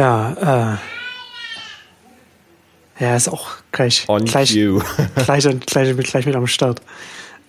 Ja, 0.00 0.78
äh, 2.96 3.04
ja, 3.04 3.16
ist 3.16 3.28
auch 3.28 3.50
gleich, 3.70 4.06
On 4.08 4.24
gleich, 4.24 4.54
gleich, 5.14 5.44
gleich, 5.66 5.94
mit, 5.94 6.06
gleich 6.06 6.24
mit 6.24 6.34
am 6.34 6.46
Start. 6.46 6.80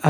Äh, 0.04 0.08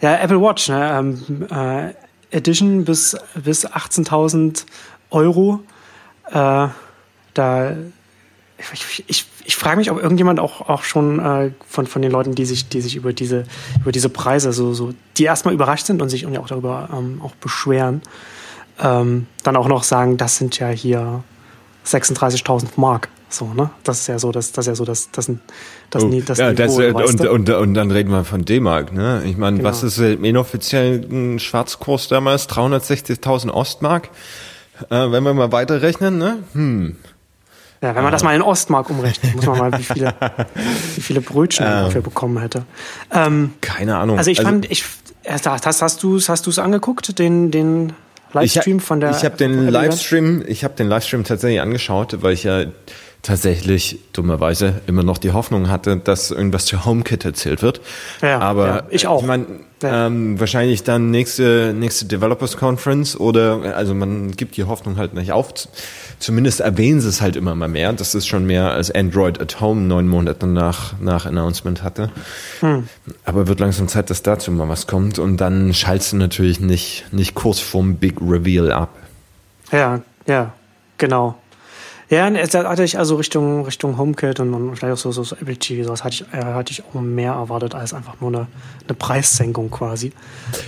ja, 0.00 0.16
Apple 0.20 0.40
Watch, 0.40 0.68
ne? 0.68 0.96
Ähm, 0.96 1.48
äh, 1.50 1.94
Edition 2.30 2.84
bis, 2.84 3.16
bis 3.34 3.66
18.000 3.66 4.66
Euro. 5.10 5.64
Äh, 6.30 6.68
da, 7.34 7.76
ich, 8.72 9.04
ich, 9.08 9.26
ich 9.44 9.56
frage 9.56 9.78
mich, 9.78 9.90
ob 9.90 10.00
irgendjemand 10.00 10.38
auch, 10.38 10.68
auch 10.68 10.84
schon 10.84 11.18
äh, 11.18 11.50
von, 11.66 11.88
von 11.88 12.02
den 12.02 12.12
Leuten, 12.12 12.36
die 12.36 12.44
sich, 12.44 12.68
die 12.68 12.80
sich 12.80 12.94
über 12.94 13.12
diese, 13.12 13.46
über 13.80 13.90
diese 13.90 14.10
Preise 14.10 14.52
so, 14.52 14.72
so, 14.74 14.94
die 15.16 15.24
erstmal 15.24 15.54
überrascht 15.54 15.86
sind 15.86 16.00
und 16.00 16.08
sich 16.08 16.24
auch 16.24 16.46
darüber 16.46 16.88
ähm, 16.92 17.20
auch 17.20 17.34
beschweren, 17.34 18.00
ähm, 18.80 19.26
dann 19.42 19.56
auch 19.56 19.68
noch 19.68 19.84
sagen, 19.84 20.16
das 20.16 20.36
sind 20.36 20.58
ja 20.58 20.68
hier 20.68 21.22
36.000 21.86 22.68
Mark. 22.76 23.08
So, 23.28 23.52
ne? 23.52 23.70
Das 23.82 24.00
ist 24.00 24.06
ja 24.06 24.18
so, 24.18 24.30
das, 24.30 24.52
das 24.52 24.64
ist 24.64 24.68
ja 24.68 24.74
so, 24.76 24.84
das, 24.84 25.10
das, 25.10 25.30
das, 25.90 26.04
Oh, 26.04 26.20
das, 26.24 26.38
ja, 26.38 26.52
Niveau, 26.52 26.98
das, 26.98 27.10
und, 27.10 27.26
und, 27.26 27.50
und 27.50 27.74
dann 27.74 27.90
reden 27.90 28.10
wir 28.10 28.24
von 28.24 28.44
D-Mark, 28.44 28.92
ne? 28.92 29.22
Ich 29.24 29.36
meine, 29.36 29.56
Genau. 29.56 29.68
was 29.68 29.82
ist 29.82 29.98
im 29.98 30.24
inoffiziellen 30.24 31.38
Schwarzkurs 31.40 32.08
damals? 32.08 32.48
360.000 32.48 33.50
Ostmark? 33.50 34.10
Äh, 34.90 35.10
wenn 35.10 35.24
wir 35.24 35.34
mal 35.34 35.50
weiterrechnen, 35.52 36.18
ne? 36.18 36.38
Hm. 36.52 36.96
Ja, 37.82 37.94
wenn 37.94 38.02
man 38.02 38.12
das 38.12 38.22
mal 38.22 38.34
in 38.34 38.42
Ostmark 38.42 38.88
umrechnet, 38.88 39.34
muss 39.34 39.46
man 39.46 39.58
mal, 39.58 39.78
wie 39.78 39.82
viele, 39.82 40.14
wie 40.94 41.00
viele 41.00 41.20
Brötchen 41.20 41.66
man 41.66 41.84
dafür 41.84 42.00
bekommen 42.02 42.38
hätte. 42.38 42.64
Ähm, 43.12 43.52
Keine 43.60 43.96
Ahnung. 43.96 44.16
also 44.16 44.30
ich 44.30 44.40
fand, 44.40 44.70
ich, 44.70 44.84
erst 45.22 45.46
hast, 45.46 45.82
hast 45.82 46.02
du 46.02 46.16
es 46.16 46.28
hast 46.28 46.46
du's 46.46 46.58
angeguckt, 46.58 47.18
den, 47.18 47.50
den 47.50 47.92
Livestream 48.34 48.78
ich, 48.78 48.82
von 48.82 49.00
der. 49.00 49.10
Ich 49.10 49.24
habe 49.24 49.36
den? 49.36 49.68
Livestream, 49.68 50.44
ich 50.46 50.64
habe 50.64 50.74
den 50.74 50.88
Livestream 50.88 51.24
tatsächlich 51.24 51.60
angeschaut, 51.60 52.22
weil 52.22 52.32
ich 52.32 52.44
ja 52.44 52.64
tatsächlich 53.24 53.98
dummerweise 54.12 54.80
immer 54.86 55.02
noch 55.02 55.18
die 55.18 55.32
Hoffnung 55.32 55.68
hatte, 55.68 55.96
dass 55.96 56.30
irgendwas 56.30 56.66
zu 56.66 56.84
HomeKit 56.84 57.24
erzählt 57.24 57.62
wird. 57.62 57.80
Ja, 58.22 58.38
Aber 58.38 58.66
ja, 58.66 58.82
ich 58.90 59.06
auch. 59.08 59.22
Ich 59.22 59.26
meine, 59.26 59.46
Ja. 59.82 60.06
ähm, 60.06 60.38
wahrscheinlich 60.38 60.82
dann 60.84 61.10
nächste 61.10 61.74
nächste 61.76 62.04
Developers 62.06 62.56
Conference 62.56 63.18
oder 63.18 63.74
also 63.76 63.94
man 63.94 64.30
gibt 64.32 64.56
die 64.56 64.64
Hoffnung 64.64 64.96
halt 64.98 65.14
nicht 65.14 65.32
auf. 65.32 65.52
Zumindest 66.18 66.60
erwähnen 66.60 67.00
sie 67.00 67.08
es 67.08 67.20
halt 67.20 67.34
immer 67.36 67.54
mal 67.54 67.68
mehr. 67.68 67.92
Das 67.92 68.14
ist 68.14 68.26
schon 68.26 68.46
mehr 68.46 68.70
als 68.72 68.90
Android 68.90 69.40
at 69.40 69.60
Home 69.60 69.80
neun 69.82 70.06
Monate 70.06 70.46
nach 70.46 70.94
nach 71.00 71.26
Announcement 71.26 71.82
hatte. 71.82 72.10
Hm. 72.60 72.88
Aber 73.24 73.46
wird 73.48 73.60
langsam 73.60 73.88
Zeit, 73.88 74.10
dass 74.10 74.22
dazu 74.22 74.52
mal 74.52 74.68
was 74.68 74.86
kommt 74.86 75.18
und 75.18 75.38
dann 75.38 75.74
schaltest 75.74 76.12
du 76.12 76.16
natürlich 76.16 76.60
nicht 76.60 77.06
nicht 77.12 77.34
kurz 77.34 77.58
vorm 77.58 77.96
Big 77.96 78.20
Reveal 78.20 78.70
ab. 78.70 78.90
Ja, 79.72 80.00
ja, 80.26 80.52
genau. 80.98 81.36
Ja, 82.14 82.30
da 82.30 82.68
hatte 82.68 82.84
ich 82.84 82.96
also 82.96 83.16
Richtung, 83.16 83.64
Richtung 83.64 83.98
HomeKit 83.98 84.38
und, 84.38 84.54
und 84.54 84.76
vielleicht 84.76 84.94
auch 84.94 84.98
so, 84.98 85.10
so, 85.10 85.24
so 85.24 85.34
Apple 85.34 85.56
TV, 85.56 85.84
sowas 85.84 86.04
hatte 86.04 86.14
ich, 86.14 86.32
äh, 86.32 86.44
hatte 86.44 86.70
ich 86.70 86.84
auch 86.84 87.00
mehr 87.00 87.32
erwartet 87.32 87.74
als 87.74 87.92
einfach 87.92 88.20
nur 88.20 88.30
eine, 88.30 88.46
eine 88.86 88.94
Preissenkung 88.94 89.68
quasi. 89.68 90.12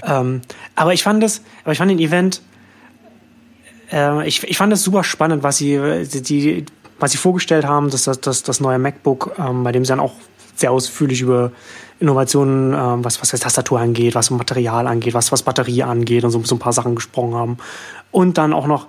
Ähm, 0.05 0.41
aber 0.75 0.93
ich 0.93 1.05
fand 1.05 1.23
das, 1.23 1.43
aber 1.63 1.71
ich 1.71 1.79
fand 1.79 1.93
den 1.93 2.01
Event, 2.01 2.43
äh, 3.93 4.27
ich, 4.27 4.43
ich 4.43 4.57
fand 4.57 4.73
es 4.73 4.83
super 4.83 5.05
spannend, 5.05 5.45
was 5.45 5.59
sie, 5.59 5.79
die, 6.05 6.67
was 6.99 7.13
sie 7.13 7.19
vorgestellt 7.19 7.65
haben, 7.65 7.91
dass 7.91 8.05
das, 8.05 8.21
das, 8.21 8.43
das 8.43 8.59
neue 8.59 8.81
MacBook, 8.81 9.37
ähm, 9.39 9.63
bei 9.63 9.71
dem 9.71 9.85
sie 9.85 9.91
dann 9.91 10.01
auch 10.01 10.15
sehr 10.57 10.73
ausführlich 10.73 11.21
über 11.21 11.53
Innovationen, 12.01 12.75
ähm, 12.75 13.05
was, 13.05 13.23
was 13.23 13.31
Tastatur 13.31 13.79
angeht, 13.79 14.17
was 14.17 14.31
Material 14.31 14.89
angeht, 14.89 15.15
was, 15.15 15.31
was 15.31 15.45
Batterie 15.45 15.85
angeht 15.85 16.25
und 16.25 16.33
so, 16.33 16.43
so 16.43 16.57
ein 16.57 16.59
paar 16.59 16.73
Sachen 16.73 16.97
gesprochen 16.97 17.35
haben. 17.37 17.59
Und 18.11 18.37
dann 18.37 18.53
auch 18.53 18.67
noch, 18.67 18.89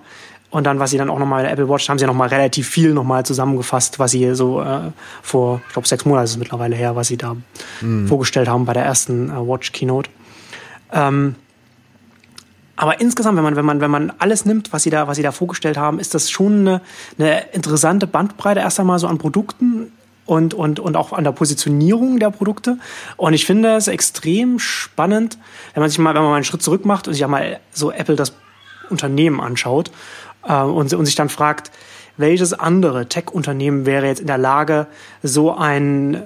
und 0.50 0.64
dann, 0.64 0.78
was 0.78 0.90
sie 0.90 0.98
dann 0.98 1.10
auch 1.10 1.18
nochmal, 1.18 1.44
Apple 1.44 1.68
Watch, 1.68 1.88
haben 1.88 1.98
sie 1.98 2.06
nochmal 2.06 2.28
relativ 2.28 2.68
viel 2.68 2.94
nochmal 2.94 3.24
zusammengefasst, 3.26 3.98
was 3.98 4.12
sie 4.12 4.34
so 4.34 4.62
äh, 4.62 4.92
vor, 5.22 5.60
ich 5.66 5.72
glaube, 5.74 5.86
sechs 5.86 6.04
Monate 6.06 6.24
ist 6.24 6.30
es 6.30 6.36
mittlerweile 6.38 6.74
her, 6.74 6.96
was 6.96 7.08
sie 7.08 7.18
da 7.18 7.36
vorgestellt 8.06 8.48
haben 8.48 8.64
bei 8.64 8.72
der 8.72 8.84
ersten 8.84 9.28
äh, 9.28 9.34
Watch 9.34 9.72
Keynote. 9.72 10.08
Ähm, 10.92 11.34
aber 12.76 13.00
insgesamt, 13.00 13.36
wenn 13.36 13.44
man, 13.44 13.56
wenn 13.56 13.64
man, 13.64 13.80
wenn 13.80 13.90
man 13.90 14.12
alles 14.18 14.44
nimmt, 14.44 14.72
was 14.72 14.84
sie 14.84 14.90
da, 14.90 15.08
was 15.08 15.16
sie 15.16 15.22
da 15.22 15.32
vorgestellt 15.32 15.76
haben, 15.76 15.98
ist 15.98 16.14
das 16.14 16.30
schon 16.30 16.60
eine, 16.60 16.80
eine 17.18 17.50
interessante 17.52 18.06
Bandbreite 18.06 18.60
erst 18.60 18.78
einmal 18.78 18.98
so 19.00 19.08
an 19.08 19.18
Produkten 19.18 19.92
und, 20.24 20.54
und, 20.54 20.78
und 20.78 20.96
auch 20.96 21.12
an 21.12 21.24
der 21.24 21.32
Positionierung 21.32 22.20
der 22.20 22.30
Produkte. 22.30 22.78
Und 23.16 23.32
ich 23.32 23.46
finde 23.46 23.74
es 23.74 23.88
extrem 23.88 24.60
spannend, 24.60 25.38
wenn 25.74 25.80
man 25.80 25.90
sich 25.90 25.98
mal, 25.98 26.14
wenn 26.14 26.22
man 26.22 26.30
mal 26.30 26.36
einen 26.36 26.44
Schritt 26.44 26.62
zurück 26.62 26.84
macht 26.84 27.08
und 27.08 27.14
sich 27.14 27.20
ja 27.20 27.28
mal 27.28 27.58
so 27.72 27.90
Apple 27.90 28.14
das 28.14 28.32
Unternehmen 28.90 29.40
anschaut 29.40 29.90
äh, 30.46 30.62
und, 30.62 30.92
und 30.92 31.06
sich 31.06 31.14
dann 31.14 31.28
fragt, 31.28 31.70
welches 32.16 32.52
andere 32.52 33.06
Tech-Unternehmen 33.08 33.86
wäre 33.86 34.06
jetzt 34.06 34.20
in 34.20 34.26
der 34.26 34.38
Lage, 34.38 34.86
so 35.22 35.54
ein 35.54 36.22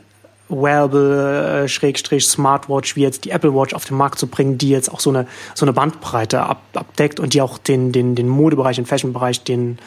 Wearable, 0.49 1.65
äh, 1.65 1.69
Schrägstrich, 1.69 2.27
Smartwatch, 2.27 2.97
wie 2.97 3.03
jetzt 3.03 3.25
die 3.25 3.31
Apple 3.31 3.55
Watch 3.55 3.75
auf 3.75 3.85
den 3.85 3.97
Markt 3.97 4.19
zu 4.19 4.27
bringen, 4.27 4.59
die 4.59 4.71
jetzt 4.71 4.93
auch 4.93 5.01
so 5.01 5.11
eine, 5.11 5.27
so 5.55 5.65
eine 5.65 5.73
Bandbreite 5.73 6.43
ab, 6.43 6.63
abdeckt 6.75 7.21
und 7.21 7.35
die 7.35 7.41
auch 7.41 7.59
den, 7.59 7.93
den, 7.93 8.15
den 8.15 8.29
Modebereich, 8.29 8.77
den 8.77 8.87
Fashion-Bereich, 8.87 9.45
den 9.45 9.79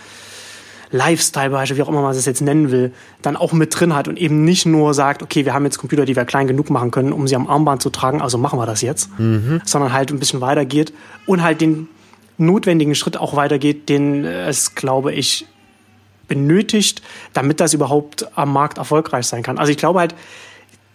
Lifestyle-Bereich, 0.91 1.75
wie 1.75 1.81
auch 1.81 1.89
immer 1.89 2.01
man 2.01 2.15
es 2.15 2.25
jetzt 2.25 2.41
nennen 2.41 2.71
will, 2.71 2.93
dann 3.21 3.35
auch 3.35 3.53
mit 3.53 3.77
drin 3.77 3.95
hat 3.95 4.07
und 4.07 4.17
eben 4.17 4.45
nicht 4.45 4.65
nur 4.65 4.93
sagt, 4.93 5.23
okay, 5.23 5.45
wir 5.45 5.53
haben 5.53 5.65
jetzt 5.65 5.77
Computer, 5.77 6.05
die 6.05 6.15
wir 6.15 6.25
klein 6.25 6.47
genug 6.47 6.69
machen 6.69 6.91
können, 6.91 7.11
um 7.11 7.27
sie 7.27 7.35
am 7.35 7.47
Armband 7.47 7.81
zu 7.81 7.89
tragen, 7.89 8.21
also 8.21 8.37
machen 8.37 8.59
wir 8.59 8.65
das 8.65 8.81
jetzt, 8.81 9.09
sondern 9.65 9.93
halt 9.93 10.11
ein 10.11 10.19
bisschen 10.19 10.41
weitergeht 10.41 10.93
und 11.25 11.43
halt 11.43 11.61
den 11.61 11.89
notwendigen 12.37 12.95
Schritt 12.95 13.17
auch 13.17 13.35
weitergeht, 13.35 13.89
den 13.89 14.25
es, 14.25 14.75
glaube 14.75 15.13
ich, 15.13 15.45
benötigt, 16.27 17.01
damit 17.33 17.59
das 17.59 17.73
überhaupt 17.73 18.27
am 18.37 18.51
Markt 18.51 18.77
erfolgreich 18.77 19.27
sein 19.27 19.43
kann. 19.43 19.57
Also 19.57 19.71
ich 19.71 19.77
glaube 19.77 19.99
halt, 19.99 20.15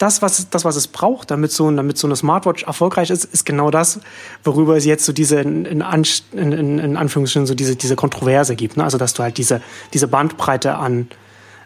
das, 0.00 0.22
was, 0.22 0.48
das, 0.48 0.64
was 0.64 0.76
es 0.76 0.88
braucht, 0.88 1.30
damit 1.30 1.52
so, 1.52 1.70
damit 1.70 1.98
so 1.98 2.06
eine 2.06 2.16
Smartwatch 2.16 2.62
erfolgreich 2.62 3.10
ist, 3.10 3.24
ist 3.24 3.44
genau 3.44 3.70
das, 3.70 4.00
worüber 4.44 4.76
es 4.76 4.86
jetzt 4.86 5.04
so 5.04 5.12
diese, 5.12 5.40
in, 5.40 5.66
in, 5.66 6.78
in 6.78 6.96
Anführungsstrichen, 6.96 7.46
so 7.46 7.54
diese, 7.54 7.76
diese 7.76 7.96
Kontroverse 7.96 8.56
gibt. 8.56 8.78
Ne? 8.78 8.84
Also, 8.84 8.96
dass 8.96 9.12
du 9.12 9.22
halt 9.22 9.36
diese, 9.36 9.60
diese 9.92 10.08
Bandbreite 10.08 10.76
an, 10.76 11.08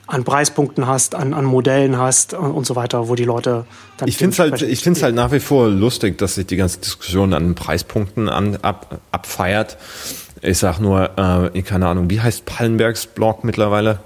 an 0.07 0.25
Preispunkten 0.25 0.87
hast, 0.87 1.15
an, 1.15 1.33
an 1.33 1.45
Modellen 1.45 1.99
hast 1.99 2.35
und, 2.35 2.67
so 2.67 2.77
weiter, 2.77 3.09
wo 3.09 3.15
die 3.15 3.25
Leute 3.25 3.65
dann. 3.97 4.09
Ich 4.09 4.17
finde 4.17 4.33
es 4.33 4.39
halt, 4.39 4.63
ich 4.63 4.81
find's 4.81 5.03
halt 5.03 5.15
nach 5.15 5.33
wie 5.33 5.41
vor 5.41 5.69
lustig, 5.69 6.19
dass 6.19 6.35
sich 6.35 6.47
die 6.47 6.57
ganze 6.57 6.79
Diskussion 6.79 7.33
an 7.33 7.55
Preispunkten 7.55 8.29
an, 8.29 8.59
ab, 8.63 9.01
abfeiert. 9.13 9.79
Ich 10.43 10.59
sag 10.59 10.79
nur, 10.79 11.11
äh, 11.55 11.63
keine 11.63 11.87
Ahnung, 11.87 12.11
wie 12.11 12.21
heißt 12.21 12.45
Pallenbergs 12.45 13.07
Blog 13.07 13.45
mittlerweile? 13.45 14.01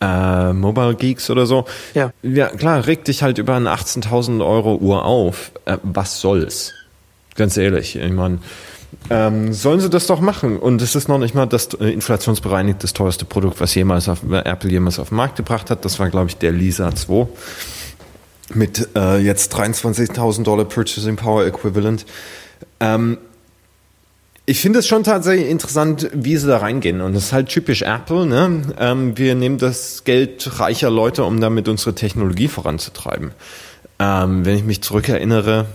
Äh, 0.00 0.52
Mobile 0.52 0.94
Geeks 0.94 1.30
oder 1.30 1.46
so. 1.46 1.64
Ja. 1.94 2.12
Ja, 2.22 2.48
klar, 2.48 2.86
reg 2.86 3.04
dich 3.04 3.22
halt 3.22 3.38
über 3.38 3.54
eine 3.54 3.70
18.000 3.70 4.44
Euro 4.44 4.76
Uhr 4.76 5.04
auf. 5.04 5.52
Äh, 5.64 5.78
was 5.82 6.20
soll's? 6.20 6.74
Ganz 7.36 7.56
ehrlich, 7.56 7.96
ich 7.96 8.12
meine, 8.12 8.38
ähm, 9.10 9.52
sollen 9.52 9.80
sie 9.80 9.90
das 9.90 10.06
doch 10.06 10.20
machen. 10.20 10.58
Und 10.58 10.82
es 10.82 10.94
ist 10.94 11.08
noch 11.08 11.18
nicht 11.18 11.34
mal 11.34 11.46
das 11.46 11.74
äh, 11.74 11.86
inflationsbereinigt 11.88 12.82
das 12.82 12.92
teuerste 12.92 13.24
Produkt, 13.24 13.60
was 13.60 13.74
jemals 13.74 14.08
auf, 14.08 14.20
Apple 14.30 14.70
jemals 14.70 14.98
auf 14.98 15.10
den 15.10 15.16
Markt 15.16 15.36
gebracht 15.36 15.70
hat. 15.70 15.84
Das 15.84 15.98
war, 15.98 16.10
glaube 16.10 16.28
ich, 16.28 16.36
der 16.36 16.52
Lisa 16.52 16.94
2 16.94 17.28
mit 18.54 18.88
äh, 18.96 19.18
jetzt 19.18 19.54
23.000 19.54 20.42
Dollar 20.44 20.64
Purchasing 20.64 21.16
Power 21.16 21.44
Equivalent. 21.44 22.06
Ähm, 22.80 23.18
ich 24.48 24.60
finde 24.60 24.78
es 24.78 24.86
schon 24.86 25.02
tatsächlich 25.02 25.50
interessant, 25.50 26.08
wie 26.12 26.36
sie 26.36 26.46
da 26.46 26.58
reingehen. 26.58 27.00
Und 27.00 27.14
das 27.14 27.24
ist 27.24 27.32
halt 27.32 27.48
typisch 27.48 27.82
Apple. 27.82 28.26
Ne? 28.26 28.62
Ähm, 28.78 29.18
wir 29.18 29.34
nehmen 29.34 29.58
das 29.58 30.04
Geld 30.04 30.60
reicher 30.60 30.88
Leute, 30.88 31.24
um 31.24 31.40
damit 31.40 31.68
unsere 31.68 31.96
Technologie 31.96 32.46
voranzutreiben. 32.46 33.32
Ähm, 33.98 34.44
wenn 34.44 34.56
ich 34.56 34.62
mich 34.62 34.82
zurückerinnere, 34.82 35.66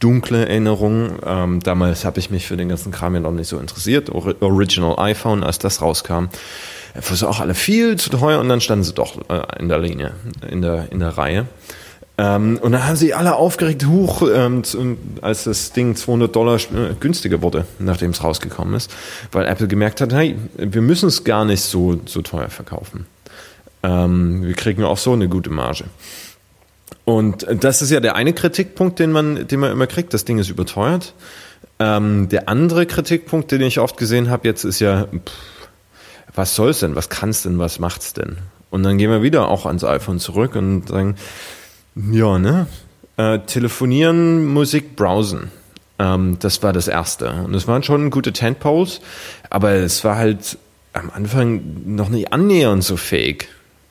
dunkle 0.00 0.46
Erinnerungen. 0.46 1.12
Ähm, 1.24 1.60
damals 1.60 2.04
habe 2.04 2.18
ich 2.18 2.30
mich 2.30 2.46
für 2.46 2.56
den 2.56 2.68
ganzen 2.68 2.92
Kram 2.92 3.14
ja 3.14 3.20
noch 3.20 3.32
nicht 3.32 3.48
so 3.48 3.58
interessiert. 3.58 4.10
Or 4.10 4.34
Original 4.40 4.98
iPhone, 4.98 5.42
als 5.42 5.58
das 5.58 5.80
rauskam, 5.82 6.28
war 6.94 7.16
so 7.16 7.28
auch 7.28 7.40
alle 7.40 7.54
viel 7.54 7.96
zu 7.96 8.10
teuer 8.10 8.40
und 8.40 8.48
dann 8.48 8.60
standen 8.60 8.84
sie 8.84 8.94
doch 8.94 9.18
äh, 9.28 9.60
in 9.60 9.68
der 9.68 9.78
Linie, 9.78 10.12
in 10.48 10.62
der, 10.62 10.92
in 10.92 11.00
der 11.00 11.16
Reihe. 11.16 11.46
Ähm, 12.16 12.58
und 12.62 12.72
dann 12.72 12.86
haben 12.86 12.96
sie 12.96 13.12
alle 13.12 13.34
aufgeregt, 13.34 13.86
hoch, 13.86 14.22
ähm, 14.32 14.62
als 15.20 15.44
das 15.44 15.72
Ding 15.72 15.96
200 15.96 16.34
Dollar 16.34 16.56
äh, 16.56 16.94
günstiger 17.00 17.42
wurde, 17.42 17.66
nachdem 17.80 18.12
es 18.12 18.22
rausgekommen 18.22 18.74
ist, 18.74 18.94
weil 19.32 19.46
Apple 19.46 19.66
gemerkt 19.66 20.00
hat, 20.00 20.12
hey, 20.12 20.36
wir 20.56 20.82
müssen 20.82 21.08
es 21.08 21.24
gar 21.24 21.44
nicht 21.44 21.62
so, 21.62 22.00
so 22.06 22.22
teuer 22.22 22.50
verkaufen. 22.50 23.06
Ähm, 23.82 24.44
wir 24.44 24.54
kriegen 24.54 24.84
auch 24.84 24.98
so 24.98 25.12
eine 25.12 25.28
gute 25.28 25.50
Marge. 25.50 25.84
Und 27.04 27.46
das 27.48 27.82
ist 27.82 27.90
ja 27.90 28.00
der 28.00 28.16
eine 28.16 28.32
Kritikpunkt, 28.32 28.98
den 28.98 29.12
man, 29.12 29.46
den 29.46 29.60
man 29.60 29.70
immer 29.70 29.86
kriegt. 29.86 30.14
Das 30.14 30.24
Ding 30.24 30.38
ist 30.38 30.48
überteuert. 30.48 31.14
Ähm, 31.78 32.28
der 32.28 32.48
andere 32.48 32.86
Kritikpunkt, 32.86 33.50
den 33.50 33.60
ich 33.62 33.80
oft 33.80 33.96
gesehen 33.96 34.30
habe 34.30 34.48
jetzt, 34.48 34.64
ist 34.64 34.80
ja, 34.80 35.04
pff, 35.04 35.32
was 36.34 36.54
soll's 36.54 36.80
denn? 36.80 36.96
Was 36.96 37.08
kann's 37.08 37.42
denn? 37.42 37.58
Was 37.58 37.78
macht's 37.78 38.12
denn? 38.12 38.38
Und 38.70 38.82
dann 38.82 38.98
gehen 38.98 39.10
wir 39.10 39.22
wieder 39.22 39.48
auch 39.48 39.66
ans 39.66 39.84
iPhone 39.84 40.18
zurück 40.18 40.56
und 40.56 40.88
sagen, 40.88 41.16
ja, 41.94 42.38
ne? 42.38 42.66
Äh, 43.16 43.40
telefonieren, 43.40 44.46
Musik, 44.46 44.96
browsen. 44.96 45.52
Ähm, 45.98 46.38
das 46.40 46.62
war 46.62 46.72
das 46.72 46.88
erste. 46.88 47.30
Und 47.44 47.54
es 47.54 47.68
waren 47.68 47.84
schon 47.84 48.10
gute 48.10 48.32
Tentpoles, 48.32 49.00
aber 49.50 49.72
es 49.72 50.02
war 50.02 50.16
halt 50.16 50.58
am 50.92 51.10
Anfang 51.10 51.62
noch 51.86 52.08
nicht 52.08 52.32
annähernd 52.32 52.82
so 52.82 52.96
fähig 52.96 53.48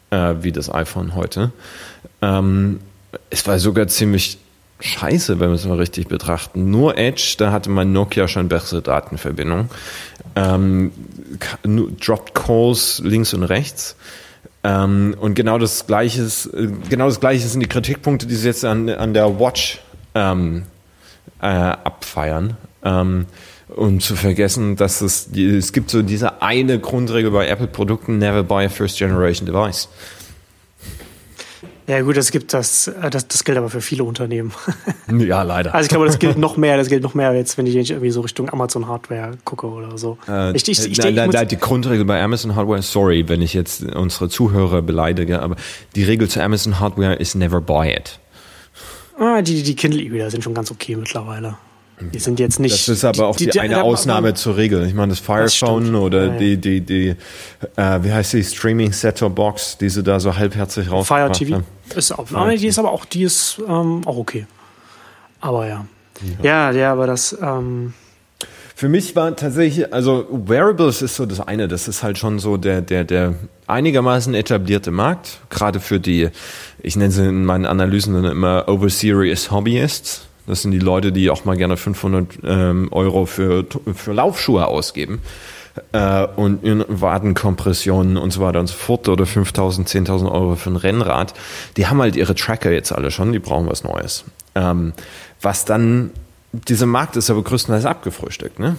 äh, 0.10 0.36
wie 0.42 0.52
das 0.52 0.74
iPhone 0.74 1.16
heute. 1.16 1.52
Ähm, 2.22 2.80
es 3.30 3.46
war 3.48 3.60
sogar 3.60 3.88
ziemlich 3.88 4.38
scheiße, 4.80 5.40
wenn 5.40 5.50
wir 5.50 5.56
es 5.56 5.66
mal 5.66 5.78
richtig 5.78 6.08
betrachten. 6.08 6.70
Nur 6.70 6.98
Edge, 6.98 7.36
da 7.38 7.52
hatte 7.52 7.70
mein 7.70 7.94
Nokia 7.94 8.28
schon 8.28 8.50
bessere 8.50 8.82
Datenverbindung. 8.82 9.70
Ähm, 10.36 10.92
dropped 11.64 12.34
Calls 12.34 13.02
links 13.04 13.34
und 13.34 13.44
rechts. 13.44 13.96
Ähm, 14.64 15.16
und 15.20 15.36
genau 15.36 15.58
das 15.58 15.88
Gleiche 15.88 16.22
äh, 16.22 16.68
genau 16.90 17.08
das 17.08 17.20
Gleiche 17.20 17.48
sind 17.48 17.60
die 17.60 17.68
Kritikpunkte, 17.68 18.28
die 18.28 18.36
sie 18.36 18.48
jetzt 18.48 18.64
an, 18.66 18.90
an 18.90 19.14
der 19.14 19.40
Watch 19.40 19.80
ähm, 20.16 20.64
äh, 21.42 21.46
abfeiern. 21.46 22.58
Ähm, 22.84 23.26
und 23.70 24.04
zu 24.04 24.16
vergessen, 24.16 24.76
dass 24.76 25.02
es, 25.02 25.30
es 25.36 25.74
gibt 25.74 25.90
so 25.90 26.02
diese 26.02 26.42
eine 26.42 26.80
Grundregel 26.80 27.32
bei 27.32 27.48
Apple-Produkten, 27.48 28.20
never 28.20 28.44
buy 28.44 28.66
a 28.66 28.70
first 28.70 28.98
generation 28.98 29.48
device. 29.48 29.90
Ja 31.86 32.02
gut, 32.02 32.16
das 32.16 32.32
gibt 32.32 32.54
das, 32.54 32.88
äh, 32.88 33.10
das, 33.10 33.28
das 33.28 33.44
gilt 33.44 33.58
aber 33.58 33.70
für 33.70 33.82
viele 33.82 34.04
Unternehmen. 34.04 34.52
Ja, 35.20 35.44
leider. 35.44 35.76
Also 35.76 35.86
ich 35.86 35.90
glaube, 35.90 36.06
das 36.06 36.18
gilt 36.18 36.38
noch 36.38 36.58
mehr, 36.58 36.78
das 36.78 36.88
gilt 36.88 37.04
noch 37.04 37.14
mehr 37.14 37.34
jetzt, 37.34 37.58
wenn 37.58 37.68
ich 37.68 37.76
irgendwie 37.76 38.10
so 38.10 38.22
Richtung 38.22 38.50
Amazon 38.50 38.88
Hardware 38.88 39.38
gucke 39.44 39.68
oder 39.68 39.98
so. 39.98 40.18
Äh, 40.28 40.56
ich, 40.56 40.68
ich, 40.68 40.80
ich, 40.86 40.98
nein, 40.98 41.14
nein, 41.14 41.30
nein, 41.30 41.48
die 41.48 41.58
Grundregel 41.58 42.06
bei 42.06 42.22
Amazon 42.22 42.56
Hardware, 42.56 42.82
sorry, 42.82 43.28
wenn 43.28 43.42
ich 43.42 43.54
jetzt 43.54 43.84
unsere 43.84 44.30
Zuhörer 44.30 44.82
beleidige, 44.82 45.42
aber 45.42 45.56
die 45.96 46.04
Regel 46.04 46.30
zu 46.30 46.42
Amazon 46.42 46.80
Hardware 46.80 47.16
ist 47.16 47.36
never 47.36 47.62
buy 47.62 47.92
it. 47.92 48.20
Ah, 49.20 49.42
die, 49.42 49.62
die 49.62 49.76
Kindle-E-Reader 49.76 50.32
sind 50.32 50.44
schon 50.44 50.54
ganz 50.54 50.72
okay 50.72 50.96
mittlerweile. 50.96 51.58
Die 52.12 52.20
sind 52.20 52.40
jetzt 52.40 52.60
nicht. 52.60 52.74
Das 52.74 52.90
ist 52.90 53.04
aber 53.04 53.28
auch 53.28 53.36
die, 53.36 53.46
die, 53.46 53.52
die 53.52 53.60
eine 53.60 53.84
Ausnahme 53.84 54.30
aber, 54.30 54.36
zur 54.36 54.58
Regel. 54.58 54.86
Ich 54.86 54.94
meine, 54.94 55.12
das 55.12 55.20
Fire 55.20 55.44
das 55.44 55.62
oder 55.64 56.28
ja. 56.28 56.38
die, 56.38 56.58
die, 56.58 56.82
die, 56.82 57.16
äh, 57.76 58.04
wie 58.04 58.12
heißt 58.12 58.34
die 58.34 58.44
Streaming 58.44 58.92
Set-Top 58.92 59.36
Box, 59.36 59.78
die 59.78 59.90
sie 59.90 60.04
da 60.04 60.20
so 60.20 60.36
halbherzig 60.36 60.92
raus. 60.92 61.08
Fire 61.08 61.32
TV 61.32 61.62
ist 61.96 62.12
auch, 62.12 62.28
Fire 62.28 62.56
die 62.58 62.68
ist 62.68 62.80
aber 62.80 62.92
auch, 62.92 63.06
die 63.06 63.24
ist 63.24 63.62
ähm, 63.68 64.02
auch 64.06 64.18
okay. 64.18 64.48
Aber 65.42 65.68
ja. 65.68 65.86
ja. 66.44 66.72
Ja, 66.72 66.72
ja, 66.72 66.92
aber 66.92 67.08
das. 67.08 67.38
Ähm, 67.42 67.94
für 68.76 68.90
mich 68.90 69.16
war 69.16 69.36
tatsächlich, 69.36 69.94
also 69.94 70.28
Wearables 70.30 71.02
ist 71.02 71.16
so 71.16 71.26
das 71.26 71.40
eine, 71.40 71.68
das 71.68 71.88
ist 71.88 72.02
halt 72.02 72.18
schon 72.18 72.40
so 72.40 72.58
der, 72.58 72.82
der, 72.82 73.04
der 73.04 73.36
einigermaßen 73.68 74.34
etablierte 74.34 74.92
Markt, 74.92 75.40
gerade 75.50 75.80
für 75.80 76.00
die, 76.00 76.30
ich 76.82 76.96
nenne 76.96 77.12
sie 77.12 77.28
in 77.28 77.46
meinen 77.46 77.66
Analysen 77.66 78.16
dann 78.16 78.26
immer 78.26 78.68
Over-Serious 78.68 79.52
Hobbyists 79.52 80.28
das 80.48 80.62
sind 80.62 80.72
die 80.72 80.80
Leute, 80.80 81.12
die 81.12 81.30
auch 81.30 81.46
mal 81.46 81.56
gerne 81.56 81.78
500 81.78 82.40
ähm, 82.44 82.90
Euro 82.92 83.26
für, 83.26 83.66
für 83.94 84.14
Laufschuhe 84.14 84.68
ausgeben 84.68 85.22
äh, 85.92 86.28
und 86.36 86.64
in 86.64 86.84
Wadenkompressionen 86.88 88.18
und 88.18 88.32
so 88.32 88.42
weiter 88.42 88.60
und 88.60 88.68
so 88.68 88.76
fort 88.76 89.08
oder 89.08 89.26
5.000, 89.26 89.88
10.000 89.88 90.32
Euro 90.32 90.56
für 90.56 90.70
ein 90.70 90.76
Rennrad. 90.76 91.34
Die 91.78 91.88
haben 91.88 92.02
halt 92.02 92.16
ihre 92.16 92.36
Tracker 92.36 92.72
jetzt 92.72 92.92
alle 92.92 93.12
schon, 93.12 93.32
die 93.32 93.40
brauchen 93.40 93.70
was 93.70 93.84
Neues. 93.84 94.26
Ähm, 94.56 94.94
was 95.42 95.66
dann, 95.66 96.12
dieser 96.52 96.86
Markt 96.86 97.16
ist 97.16 97.30
aber 97.30 97.42
größtenteils 97.42 97.86
abgefrühstückt, 97.86 98.60
ne? 98.60 98.76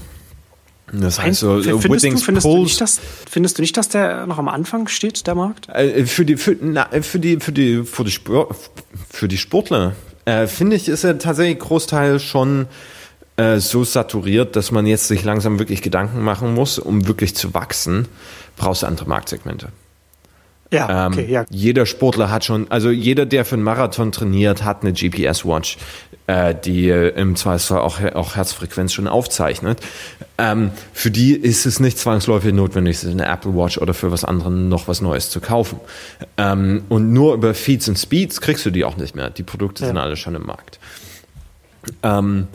Das 0.92 1.20
heißt 1.20 1.40
so, 1.40 1.60
findest, 1.62 2.04
du, 2.04 2.16
findest, 2.18 2.46
du 2.46 2.58
nicht, 2.58 2.80
dass, 2.80 3.00
findest 3.28 3.58
du 3.58 3.62
nicht, 3.62 3.76
dass 3.76 3.88
der 3.88 4.26
noch 4.26 4.38
am 4.38 4.48
Anfang 4.48 4.86
steht, 4.86 5.26
der 5.26 5.34
Markt? 5.34 5.68
Äh, 5.70 6.04
für 6.04 6.24
die, 6.24 6.36
für, 6.36 6.56
na, 6.60 6.88
für 7.00 7.18
die, 7.18 7.40
für 7.40 7.52
die, 7.52 7.84
für 7.84 8.04
die, 8.04 8.10
Sport, 8.10 8.54
für 9.10 9.26
die 9.26 9.38
Sportler 9.38 9.94
äh, 10.24 10.46
finde 10.46 10.76
ich, 10.76 10.88
ist 10.88 11.04
er 11.04 11.18
tatsächlich 11.18 11.58
Großteil 11.58 12.18
schon 12.18 12.66
äh, 13.36 13.58
so 13.58 13.84
saturiert, 13.84 14.56
dass 14.56 14.70
man 14.70 14.86
jetzt 14.86 15.08
sich 15.08 15.24
langsam 15.24 15.58
wirklich 15.58 15.82
Gedanken 15.82 16.22
machen 16.22 16.54
muss, 16.54 16.78
um 16.78 17.06
wirklich 17.06 17.34
zu 17.34 17.54
wachsen, 17.54 18.08
brauchst 18.56 18.82
du 18.82 18.86
andere 18.86 19.08
Marktsegmente. 19.08 19.68
Ja, 20.74 21.06
ähm, 21.06 21.12
okay, 21.12 21.26
ja. 21.30 21.44
Jeder 21.50 21.86
Sportler 21.86 22.30
hat 22.30 22.44
schon, 22.44 22.68
also 22.70 22.90
jeder, 22.90 23.26
der 23.26 23.44
für 23.44 23.54
einen 23.54 23.62
Marathon 23.62 24.10
trainiert, 24.10 24.64
hat 24.64 24.82
eine 24.82 24.92
GPS-Watch, 24.92 25.78
äh, 26.26 26.52
die 26.52 26.88
äh, 26.88 27.10
im 27.10 27.36
Zweifelsfall 27.36 27.78
auch, 27.78 28.00
auch 28.14 28.34
Herzfrequenz 28.34 28.92
schon 28.92 29.06
aufzeichnet. 29.06 29.80
Ähm, 30.36 30.72
für 30.92 31.12
die 31.12 31.32
ist 31.34 31.64
es 31.64 31.78
nicht 31.78 31.96
zwangsläufig 31.96 32.52
notwendig, 32.52 33.06
eine 33.06 33.26
Apple 33.26 33.54
Watch 33.54 33.78
oder 33.78 33.94
für 33.94 34.10
was 34.10 34.24
anderes 34.24 34.52
noch 34.52 34.88
was 34.88 35.00
Neues 35.00 35.30
zu 35.30 35.40
kaufen. 35.40 35.78
Ähm, 36.36 36.82
und 36.88 37.12
nur 37.12 37.34
über 37.34 37.54
Feeds 37.54 37.88
und 37.88 37.96
Speeds 37.96 38.40
kriegst 38.40 38.66
du 38.66 38.70
die 38.70 38.84
auch 38.84 38.96
nicht 38.96 39.14
mehr. 39.14 39.30
Die 39.30 39.44
Produkte 39.44 39.82
ja. 39.82 39.88
sind 39.88 39.98
alle 39.98 40.16
schon 40.16 40.34
im 40.34 40.44
Markt. 40.44 40.80
Ähm, 42.02 42.48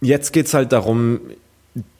jetzt 0.00 0.32
geht's 0.32 0.54
halt 0.54 0.72
darum, 0.72 1.20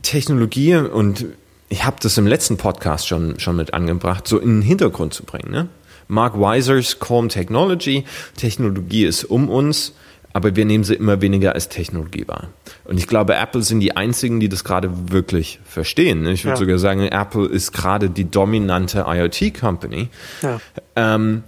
Technologie 0.01 0.77
und 0.77 1.27
ich 1.73 1.87
habe 1.87 1.97
das 2.03 2.19
im 2.19 2.27
letzten 2.27 2.59
Podcast 2.59 3.09
schon, 3.09 3.41
schon 3.41 3.57
mit 3.57 3.73
angebracht, 3.73 4.29
so 4.29 4.39
in 4.39 4.57
den 4.57 4.63
Hintergrund 4.63 5.15
zu 5.15 5.25
bringen. 5.25 5.51
Ne? 5.51 5.69
Mark 6.07 6.39
Weisers 6.39 7.01
Calm 7.01 7.31
Technology, 7.31 8.05
Technologie 8.37 9.07
ist 9.07 9.25
um 9.25 9.49
uns, 9.49 9.95
aber 10.35 10.55
wir 10.55 10.67
nehmen 10.67 10.85
sie 10.85 10.95
immer 10.95 11.23
weniger 11.23 11.55
als 11.55 11.71
Technologie 11.71 12.29
wahr. 12.29 12.49
Und 12.85 12.99
ich 12.99 13.07
glaube, 13.07 13.37
Apple 13.37 13.63
sind 13.63 13.81
die 13.81 13.97
einzigen, 13.97 14.39
die 14.39 14.51
das 14.51 14.65
gerade 14.65 14.91
wirklich 15.11 15.61
verstehen. 15.65 16.23
Ne? 16.23 16.33
Ich 16.33 16.45
würde 16.45 16.57
ja. 16.57 16.61
sogar 16.61 16.79
sagen, 16.79 17.05
Apple 17.05 17.47
ist 17.47 17.73
gerade 17.73 18.11
die 18.11 18.31
dominante 18.31 19.07
IoT-Company. 19.09 20.11
Ja. 20.43 20.61
Ähm, 20.95 21.43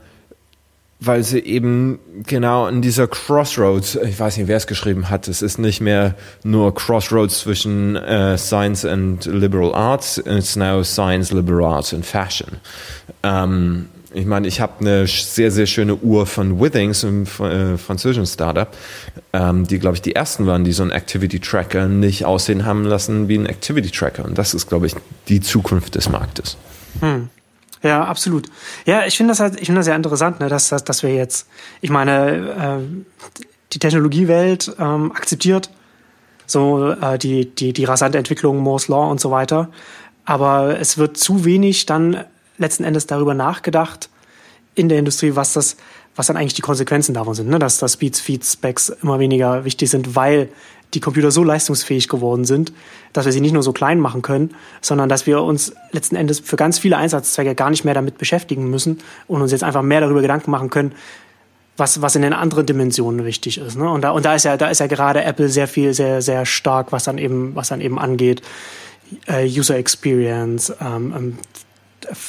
weil 1.00 1.23
sie 1.23 1.41
eben 1.41 1.99
genau 2.26 2.67
in 2.67 2.81
dieser 2.81 3.06
Crossroads, 3.06 3.96
ich 3.96 4.19
weiß 4.19 4.37
nicht, 4.37 4.49
wer 4.49 4.56
es 4.56 4.67
geschrieben 4.67 5.11
hat, 5.11 5.29
es 5.29 5.43
ist 5.43 5.58
nicht 5.58 5.81
mehr 5.81 6.14
nur 6.43 6.75
Crossroads 6.75 7.41
zwischen 7.41 7.96
uh, 7.96 8.37
Science 8.37 8.85
and 8.85 9.25
Liberal 9.26 9.75
Arts, 9.75 10.19
it's 10.19 10.56
now 10.56 10.82
Science, 10.82 11.32
Liberal 11.32 11.64
Arts 11.64 11.93
and 11.93 12.06
Fashion. 12.06 12.58
Ähm, 13.23 13.87
ich 14.14 14.26
meine, 14.26 14.46
ich 14.46 14.61
habe 14.61 14.75
eine 14.81 15.06
sehr, 15.08 15.50
sehr 15.50 15.67
schöne 15.67 15.96
Uhr 15.96 16.26
von 16.26 16.61
Withings, 16.61 17.05
einem 17.05 17.25
äh, 17.25 17.76
französischen 17.76 18.26
Startup, 18.26 18.69
ähm, 19.32 19.67
die, 19.67 19.81
glaube 19.81 19.96
ich, 19.96 20.02
die 20.02 20.14
ersten 20.14 20.46
waren, 20.46 20.64
die 20.64 20.73
so 20.73 20.85
einen 20.85 20.93
Activity 20.93 21.41
Tracker 21.41 21.88
nicht 21.88 22.25
aussehen 22.25 22.64
haben 22.64 22.85
lassen 22.85 23.29
wie 23.29 23.37
ein 23.37 23.46
Activity 23.46 23.91
Tracker. 23.91 24.25
Und 24.25 24.38
das 24.38 24.55
ist, 24.55 24.69
glaube 24.69 24.87
ich, 24.87 24.94
die 25.29 25.41
Zukunft 25.41 25.96
des 25.96 26.08
Marktes. 26.08 26.56
Hm. 27.00 27.29
Ja, 27.85 28.05
absolut. 28.05 28.51
Ja, 28.87 29.07
ich 29.07 29.17
finde 29.17 29.31
das 29.31 29.39
halt, 29.41 29.61
ich 29.61 29.67
finde 29.67 29.79
das 29.79 29.85
sehr 29.87 29.95
interessant, 29.95 30.41
ne, 30.41 30.49
dass, 30.49 30.71
dass, 30.71 30.83
dass 30.83 31.05
wir 31.05 31.15
jetzt, 31.15 31.47
ich 31.81 31.91
meine, 31.91 32.81
äh, 32.81 33.05
die 33.73 33.79
Technologiewelt 33.79 34.75
ähm, 34.81 35.13
akzeptiert 35.13 35.71
so 36.47 36.91
äh, 36.91 37.19
die, 37.19 37.55
die, 37.55 37.73
die 37.73 37.85
rasante 37.85 38.19
Entwicklung, 38.19 38.59
Moore's 38.59 38.89
Law 38.89 39.11
und 39.11 39.21
so 39.21 39.31
weiter. 39.31 39.71
Aber 40.25 40.79
es 40.79 40.99
wird 40.99 41.17
zu 41.17 41.45
wenig 41.45 41.87
dann 41.87 42.25
letzten 42.59 42.85
Endes 42.85 43.07
darüber 43.07 43.35
nachgedacht 43.35 44.08
in 44.75 44.89
der 44.89 44.99
Industrie, 44.99 45.37
was 45.37 45.53
das, 45.53 45.77
was 46.17 46.27
dann 46.27 46.37
eigentlich 46.37 46.55
die 46.55 46.63
Konsequenzen 46.63 47.15
davon 47.15 47.35
sind, 47.35 47.49
ne? 47.49 47.58
dass, 47.58 47.79
dass 47.79 47.94
Speeds, 47.94 48.20
Feeds, 48.20 48.55
Specs 48.55 48.89
immer 48.89 49.19
weniger 49.19 49.65
wichtig 49.65 49.91
sind, 49.91 50.17
weil 50.17 50.49
die 50.94 51.01
Computer 51.01 51.31
so 51.31 51.44
leistungsfähig 51.44 52.08
geworden 52.08 52.44
sind, 52.44 52.72
dass 53.13 53.24
wir 53.24 53.32
sie 53.32 53.41
nicht 53.41 53.53
nur 53.53 53.63
so 53.63 53.72
klein 53.72 54.01
machen 54.01 54.22
können, 54.22 54.55
sondern 54.81 55.08
dass 55.08 55.27
wir 55.27 55.43
uns 55.43 55.74
letzten 55.93 56.17
Endes 56.17 56.41
für 56.41 56.56
ganz 56.56 56.79
viele 56.79 56.96
Einsatzzwecke 56.96 57.55
gar 57.55 57.70
nicht 57.70 57.84
mehr 57.84 57.94
damit 57.94 58.19
beschäftigen 58.19 58.70
müssen 58.70 58.98
und 59.27 59.43
uns 59.43 59.53
jetzt 59.53 59.65
einfach 59.65 59.82
mehr 59.82 60.01
darüber 60.01 60.22
Gedanken 60.22 60.51
machen 60.51 60.70
können, 60.70 60.93
was, 61.77 62.01
was 62.03 62.15
in 62.15 62.22
den 62.22 62.32
anderen 62.32 62.67
Dimensionen 62.67 63.24
wichtig 63.24 63.58
ist. 63.58 63.77
Ne? 63.77 63.89
Und 63.91 64.03
da, 64.03 64.10
und 64.10 64.24
da 64.24 64.34
ist 64.34 64.44
ja, 64.44 64.56
da 64.56 64.69
ist 64.69 64.79
ja 64.79 64.86
gerade 64.86 65.24
Apple 65.24 65.48
sehr 65.48 65.67
viel, 65.67 65.93
sehr, 65.93 66.22
sehr 66.22 66.46
stark, 66.46 66.93
was 66.93 67.05
dann 67.05 67.19
eben, 67.19 67.55
was 67.55 67.69
dann 67.69 67.81
eben 67.81 67.98
angeht. 67.98 68.43
Äh, 69.27 69.46
User 69.46 69.77
Experience, 69.77 70.72
ähm, 70.81 71.13
ähm 71.17 71.39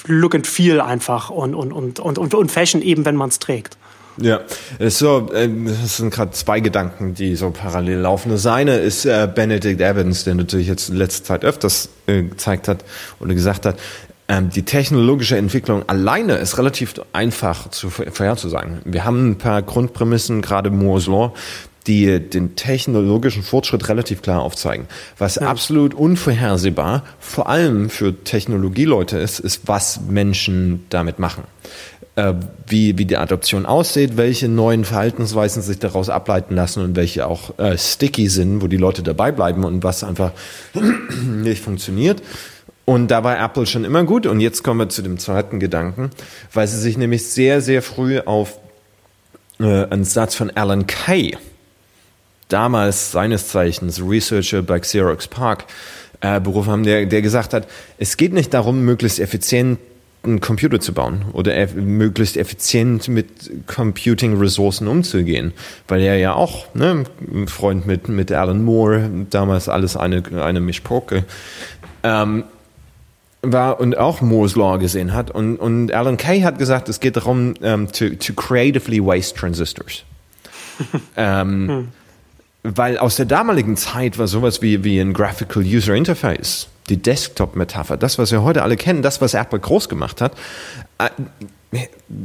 Look 0.07 0.35
and 0.35 0.47
Feel 0.47 0.79
einfach 0.79 1.29
und, 1.29 1.53
und, 1.53 1.73
und, 1.73 1.99
und, 1.99 2.33
und 2.33 2.51
Fashion 2.51 2.81
eben, 2.81 3.03
wenn 3.03 3.17
man 3.17 3.27
es 3.27 3.39
trägt. 3.39 3.77
Ja, 4.17 4.41
es 4.79 4.99
so, 4.99 5.29
ähm, 5.33 5.67
es 5.67 5.97
sind 5.97 6.13
gerade 6.13 6.31
zwei 6.31 6.61
Gedanken, 6.61 7.13
die 7.13 7.35
so 7.35 7.51
parallel 7.51 7.99
laufen. 7.99 8.31
Das 8.31 8.45
eine 8.45 8.77
ist 8.77 9.05
äh, 9.05 9.29
Benedict 9.33 9.81
Evans, 9.81 10.23
der 10.23 10.35
natürlich 10.35 10.67
jetzt 10.67 10.89
in 10.89 10.95
letzter 10.95 11.25
Zeit 11.25 11.43
öfters 11.43 11.89
äh, 12.07 12.23
gezeigt 12.23 12.67
hat 12.67 12.85
oder 13.19 13.33
gesagt 13.33 13.65
hat, 13.65 13.77
ähm, 14.27 14.49
die 14.49 14.63
technologische 14.63 15.37
Entwicklung 15.37 15.87
alleine 15.87 16.35
ist 16.35 16.57
relativ 16.57 16.95
einfach 17.13 17.69
zu 17.69 17.89
vorherzusagen. 17.89 18.79
Wir 18.85 19.05
haben 19.05 19.31
ein 19.31 19.37
paar 19.37 19.61
Grundprämissen, 19.61 20.41
gerade 20.41 20.71
Moore's 20.71 21.07
Law, 21.07 21.33
die 21.87 22.19
den 22.19 22.55
technologischen 22.55 23.43
Fortschritt 23.43 23.87
relativ 23.89 24.21
klar 24.21 24.41
aufzeigen. 24.41 24.87
Was 25.17 25.35
ja. 25.35 25.47
absolut 25.47 25.93
unvorhersehbar, 25.93 27.03
vor 27.19 27.47
allem 27.47 27.89
für 27.89 28.23
Technologieleute 28.23 29.19
ist, 29.19 29.39
ist, 29.39 29.67
was 29.67 30.01
Menschen 30.09 30.85
damit 30.89 31.19
machen 31.19 31.43
äh, 31.43 31.94
wie, 32.15 32.97
wie 32.97 33.05
die 33.05 33.17
Adoption 33.17 33.65
aussieht, 33.65 34.15
welche 34.15 34.47
neuen 34.47 34.85
Verhaltensweisen 34.85 35.61
sich 35.61 35.79
daraus 35.79 36.09
ableiten 36.09 36.55
lassen 36.55 36.81
und 36.81 36.95
welche 36.95 37.27
auch 37.27 37.59
äh, 37.59 37.77
sticky 37.77 38.29
sind, 38.29 38.61
wo 38.61 38.67
die 38.67 38.77
Leute 38.77 39.03
dabei 39.03 39.31
bleiben 39.31 39.65
und 39.65 39.83
was 39.83 40.03
einfach 40.03 40.31
nicht 41.23 41.61
funktioniert. 41.61 42.21
Und 42.85 43.09
da 43.09 43.23
war 43.23 43.37
Apple 43.43 43.65
schon 43.65 43.83
immer 43.83 44.03
gut. 44.03 44.27
Und 44.27 44.39
jetzt 44.39 44.63
kommen 44.63 44.79
wir 44.79 44.89
zu 44.89 45.01
dem 45.01 45.17
zweiten 45.17 45.59
Gedanken, 45.59 46.11
weil 46.53 46.67
sie 46.67 46.79
sich 46.79 46.97
nämlich 46.97 47.25
sehr, 47.25 47.59
sehr 47.59 47.81
früh 47.81 48.19
auf 48.19 48.59
äh, 49.59 49.85
einen 49.85 50.05
Satz 50.05 50.35
von 50.35 50.51
Alan 50.51 50.87
Kay, 50.87 51.35
damals 52.47 53.11
seines 53.11 53.49
Zeichens 53.49 54.01
Researcher 54.01 54.61
bei 54.61 54.79
Xerox 54.79 55.27
Park, 55.27 55.65
äh, 56.21 56.39
berufen 56.39 56.71
haben, 56.71 56.83
der, 56.83 57.07
der 57.07 57.21
gesagt 57.21 57.53
hat, 57.53 57.67
es 57.97 58.15
geht 58.15 58.33
nicht 58.33 58.53
darum, 58.53 58.85
möglichst 58.85 59.19
effizient 59.19 59.79
einen 60.25 60.41
Computer 60.41 60.79
zu 60.79 60.93
bauen 60.93 61.25
oder 61.33 61.55
eff 61.55 61.75
möglichst 61.75 62.37
effizient 62.37 63.07
mit 63.07 63.67
Computing-Ressourcen 63.67 64.87
umzugehen, 64.87 65.53
weil 65.87 66.01
er 66.01 66.17
ja 66.17 66.33
auch, 66.33 66.73
ne, 66.73 67.03
ein 67.33 67.47
Freund 67.47 67.85
mit, 67.85 68.09
mit 68.09 68.31
Alan 68.31 68.63
Moore, 68.63 69.09
damals 69.29 69.69
alles 69.69 69.95
eine, 69.97 70.23
eine 70.41 70.59
Mischpoke, 70.59 71.25
ähm, 72.03 72.43
war 73.41 73.79
und 73.79 73.97
auch 73.97 74.21
Moore's 74.21 74.55
Law 74.55 74.77
gesehen 74.77 75.13
hat. 75.13 75.31
Und, 75.31 75.57
und 75.57 75.91
Alan 75.93 76.17
Kay 76.17 76.41
hat 76.41 76.57
gesagt, 76.57 76.89
es 76.89 76.99
geht 76.99 77.17
darum, 77.17 77.49
um, 77.49 77.53
ähm, 77.61 77.91
to, 77.91 78.09
to 78.09 78.33
creatively 78.33 79.03
waste 79.03 79.37
transistors. 79.37 80.03
ähm, 81.17 81.67
hm. 81.67 81.87
Weil 82.63 82.97
aus 82.97 83.15
der 83.15 83.27
damaligen 83.27 83.77
Zeit 83.77 84.17
war 84.17 84.27
sowas 84.27 84.61
wie, 84.61 84.83
wie 84.83 84.99
ein 84.99 85.13
Graphical 85.13 85.61
User 85.63 85.93
Interface, 85.93 86.67
die 86.89 86.97
Desktop-Metapher, 86.97 87.97
das, 87.97 88.17
was 88.17 88.31
wir 88.31 88.43
heute 88.43 88.63
alle 88.63 88.77
kennen, 88.77 89.01
das, 89.01 89.21
was 89.21 89.33
Apple 89.33 89.59
groß 89.59 89.89
gemacht 89.89 90.21
hat, 90.21 90.33
äh, 90.97 91.09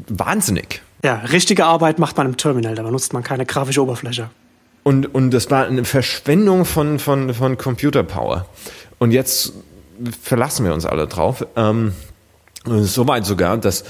wahnsinnig. 0.09 0.83
Ja, 1.03 1.15
richtige 1.33 1.65
Arbeit 1.65 1.99
macht 1.99 2.17
man 2.17 2.27
im 2.27 2.37
Terminal, 2.37 2.75
da 2.75 2.83
benutzt 2.83 3.13
man 3.13 3.23
keine 3.23 3.47
grafische 3.47 3.83
Oberfläche. 3.83 4.31
Und, 4.83 5.15
und 5.15 5.31
das 5.31 5.51
war 5.51 5.67
eine 5.67 5.85
Verschwendung 5.85 6.65
von, 6.65 6.99
von, 6.99 7.35
von 7.35 7.57
Computerpower. 7.59 8.47
Und 8.99 9.13
jetzt 9.13 9.53
verlassen 10.23 10.65
wir 10.65 10.73
uns 10.73 10.87
alle 10.87 11.07
drauf. 11.07 11.47
Ähm, 11.57 11.93
Soweit 12.65 13.25
sogar, 13.25 13.57
dass 13.57 13.85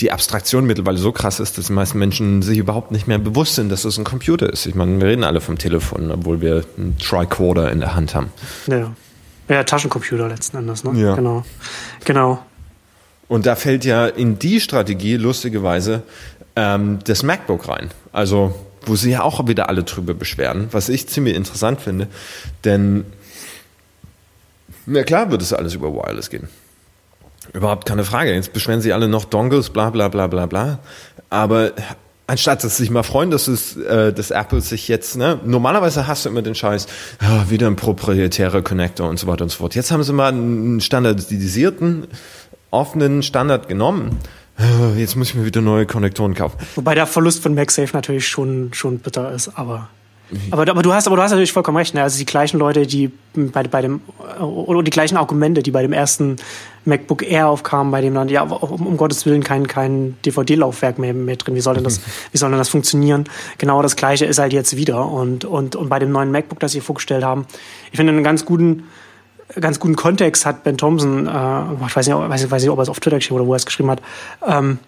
die 0.00 0.10
Abstraktion 0.10 0.66
mittlerweile 0.66 0.98
so 0.98 1.12
krass 1.12 1.38
ist, 1.38 1.56
dass 1.56 1.66
die 1.66 1.72
meisten 1.72 1.98
Menschen 1.98 2.42
sich 2.42 2.58
überhaupt 2.58 2.90
nicht 2.90 3.06
mehr 3.06 3.18
bewusst 3.18 3.54
sind, 3.54 3.70
dass 3.70 3.84
es 3.84 3.96
ein 3.96 4.04
Computer 4.04 4.52
ist. 4.52 4.66
Ich 4.66 4.74
meine, 4.74 5.00
wir 5.00 5.06
reden 5.06 5.22
alle 5.22 5.40
vom 5.40 5.56
Telefon, 5.56 6.10
obwohl 6.10 6.40
wir 6.40 6.64
einen 6.76 6.98
Tricorder 6.98 7.70
in 7.70 7.78
der 7.78 7.94
Hand 7.94 8.14
haben. 8.14 8.32
Ja. 8.66 8.92
Ja, 9.48 9.64
Taschencomputer 9.64 10.28
letzten 10.28 10.56
Endes, 10.58 10.84
ne? 10.84 10.98
Ja. 10.98 11.14
Genau. 11.14 11.44
Genau. 12.04 12.44
Und 13.28 13.46
da 13.46 13.56
fällt 13.56 13.84
ja 13.84 14.06
in 14.06 14.38
die 14.38 14.60
Strategie 14.60 15.16
lustigerweise 15.16 16.02
ähm, 16.56 16.98
das 17.04 17.22
MacBook 17.22 17.68
rein. 17.68 17.90
Also, 18.12 18.54
wo 18.82 18.96
sie 18.96 19.10
ja 19.10 19.22
auch 19.22 19.46
wieder 19.46 19.68
alle 19.68 19.82
drüber 19.82 20.14
beschweren, 20.14 20.68
was 20.72 20.88
ich 20.88 21.08
ziemlich 21.08 21.34
interessant 21.34 21.80
finde, 21.80 22.08
denn 22.64 23.04
na 24.86 25.02
klar 25.02 25.30
wird 25.30 25.40
es 25.40 25.52
alles 25.52 25.74
über 25.74 25.92
Wireless 25.94 26.28
gehen. 26.28 26.48
Überhaupt 27.52 27.86
keine 27.86 28.04
Frage. 28.04 28.32
Jetzt 28.34 28.52
beschweren 28.52 28.80
sie 28.80 28.92
alle 28.92 29.08
noch 29.08 29.24
Dongles, 29.24 29.70
bla 29.70 29.90
bla 29.90 30.08
bla 30.08 30.26
bla 30.26 30.46
bla. 30.46 30.78
Aber 31.30 31.72
anstatt 32.26 32.64
dass 32.64 32.76
sie 32.76 32.84
sich 32.84 32.90
mal 32.90 33.02
freuen, 33.02 33.30
dass 33.30 33.48
es, 33.48 33.76
äh, 33.76 34.12
dass 34.12 34.30
Apple 34.30 34.60
sich 34.60 34.88
jetzt, 34.88 35.16
ne, 35.16 35.38
normalerweise 35.44 36.06
hast 36.06 36.24
du 36.24 36.30
immer 36.30 36.42
den 36.42 36.54
Scheiß, 36.54 36.86
ja, 37.20 37.50
wieder 37.50 37.66
ein 37.66 37.76
proprietärer 37.76 38.62
Connector 38.62 39.08
und 39.08 39.18
so 39.18 39.26
weiter 39.26 39.44
und 39.44 39.50
so 39.50 39.58
fort. 39.58 39.74
Jetzt 39.74 39.90
haben 39.90 40.02
sie 40.02 40.12
mal 40.12 40.28
einen 40.28 40.80
standardisierten, 40.80 42.06
offenen 42.70 43.22
Standard 43.22 43.68
genommen. 43.68 44.18
Jetzt 44.96 45.16
muss 45.16 45.30
ich 45.30 45.34
mir 45.34 45.44
wieder 45.44 45.60
neue 45.60 45.84
Konnektoren 45.84 46.34
kaufen. 46.34 46.58
Wobei 46.76 46.94
der 46.94 47.06
Verlust 47.06 47.42
von 47.42 47.54
MagSafe 47.54 47.94
natürlich 47.94 48.28
schon, 48.28 48.72
schon 48.72 48.98
bitter 48.98 49.32
ist, 49.32 49.50
aber. 49.56 49.88
Aber, 50.50 50.62
aber, 50.62 50.82
du 50.82 50.92
hast, 50.92 51.06
aber 51.06 51.16
du 51.16 51.22
hast 51.22 51.32
natürlich 51.32 51.52
vollkommen 51.52 51.76
recht. 51.76 51.94
Ne? 51.94 52.02
Also 52.02 52.18
die 52.18 52.24
gleichen 52.24 52.58
Leute, 52.58 52.86
die 52.86 53.10
bei, 53.34 53.62
bei 53.64 53.82
dem 53.82 54.00
oder 54.40 54.82
die 54.82 54.90
gleichen 54.90 55.16
Argumente, 55.16 55.62
die 55.62 55.70
bei 55.70 55.82
dem 55.82 55.92
ersten 55.92 56.36
MacBook 56.84 57.22
Air 57.22 57.48
aufkamen, 57.48 57.90
bei 57.90 58.00
dem 58.00 58.14
dann 58.14 58.28
ja 58.28 58.42
um, 58.42 58.86
um 58.86 58.96
Gottes 58.96 59.26
willen 59.26 59.42
kein 59.42 59.66
kein 59.66 60.16
DVD-Laufwerk 60.24 60.98
mehr, 60.98 61.14
mehr 61.14 61.36
drin. 61.36 61.54
Wie 61.54 61.60
soll 61.60 61.74
denn 61.74 61.84
das 61.84 62.00
wie 62.32 62.38
soll 62.38 62.50
denn 62.50 62.58
das 62.58 62.68
funktionieren? 62.68 63.24
Genau 63.58 63.82
das 63.82 63.96
Gleiche 63.96 64.26
ist 64.26 64.38
halt 64.38 64.52
jetzt 64.52 64.76
wieder 64.76 65.08
und 65.08 65.44
und 65.44 65.76
und 65.76 65.88
bei 65.88 65.98
dem 65.98 66.12
neuen 66.12 66.30
MacBook, 66.30 66.60
das 66.60 66.72
sie 66.72 66.80
vorgestellt 66.80 67.24
haben, 67.24 67.46
ich 67.90 67.96
finde 67.96 68.12
einen 68.12 68.24
ganz 68.24 68.44
guten 68.44 68.84
ganz 69.60 69.78
guten 69.78 69.96
Kontext 69.96 70.46
hat 70.46 70.64
Ben 70.64 70.76
Thompson, 70.76 71.26
äh, 71.26 71.86
ich 71.86 71.96
weiß 71.96 72.06
nicht, 72.06 72.16
weiß, 72.16 72.50
weiß 72.50 72.62
nicht, 72.62 72.70
ob 72.70 72.78
er 72.78 72.82
es 72.82 72.88
auf 72.88 73.00
Twitter 73.00 73.18
geschrieben 73.18 73.40
oder 73.40 73.46
wo 73.46 73.52
er 73.52 73.56
es 73.56 73.66
geschrieben 73.66 73.90
hat. 73.90 74.00
Ähm, 74.46 74.78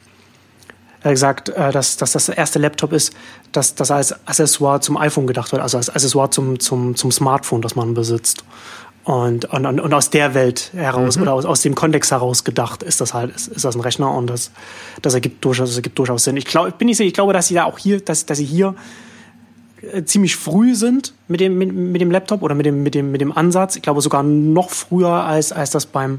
er 1.03 1.11
hat 1.11 1.15
gesagt, 1.15 1.49
äh, 1.51 1.71
dass, 1.73 1.97
dass 1.97 2.13
das 2.13 2.29
erste 2.29 2.59
Laptop 2.59 2.93
ist, 2.93 3.15
dass 3.53 3.75
das 3.75 3.91
als 3.91 4.27
Accessoire 4.27 4.81
zum 4.81 4.97
iPhone 4.97 5.27
gedacht 5.27 5.53
wird, 5.53 5.63
also 5.63 5.77
als 5.77 5.91
Accessoire 5.91 6.31
zum, 6.31 6.59
zum, 6.59 6.97
zum 6.97 7.13
Smartphone, 7.13 7.63
das 7.63 7.77
man 7.77 7.95
besitzt. 7.95 8.45
Und, 9.07 9.45
und, 9.45 9.65
und 9.65 9.95
aus 9.95 10.11
der 10.11 10.35
Welt 10.35 10.73
heraus 10.75 11.15
mhm. 11.15 11.23
oder 11.23 11.35
aus, 11.35 11.45
aus 11.45 11.63
dem 11.63 11.77
Kontext 11.77 12.11
heraus 12.11 12.43
gedacht 12.43 12.83
ist 12.83 13.01
das 13.01 13.15
halt, 13.15 13.33
ist, 13.37 13.47
ist 13.47 13.65
das 13.65 13.77
ein 13.77 13.81
Rechner 13.81 14.13
und 14.13 14.27
das, 14.27 14.51
das 15.01 15.15
ergibt 15.15 15.45
durchaus, 15.45 15.69
das 15.69 15.77
ergibt 15.77 15.97
durchaus 15.97 16.25
Sinn. 16.25 16.37
Ich 16.37 16.45
glaube, 16.45 16.73
bin 16.73 16.87
nicht 16.87 16.97
sicher, 16.97 17.07
ich 17.07 17.15
glaube, 17.15 17.33
dass 17.33 17.47
sie 17.47 17.55
da 17.55 17.67
auch 17.67 17.79
hier, 17.79 18.01
dass, 18.01 18.27
dass 18.27 18.39
sie 18.39 18.45
hier 18.45 18.75
äh, 19.93 20.03
ziemlich 20.03 20.35
früh 20.35 20.75
sind 20.75 21.15
mit 21.29 21.39
dem, 21.39 21.57
mit, 21.57 21.73
mit 21.73 22.01
dem 22.01 22.11
Laptop 22.11 22.43
oder 22.43 22.57
mit 22.57 22.67
dem, 22.67 22.83
mit 22.83 22.97
dem, 22.97 23.13
mit 23.13 23.21
dem 23.21 23.31
Ansatz. 23.31 23.77
Ich 23.77 23.83
glaube 23.83 24.01
sogar 24.01 24.25
noch 24.25 24.71
früher 24.71 25.11
als, 25.11 25.53
als 25.53 25.71
das 25.71 25.87
beim, 25.87 26.19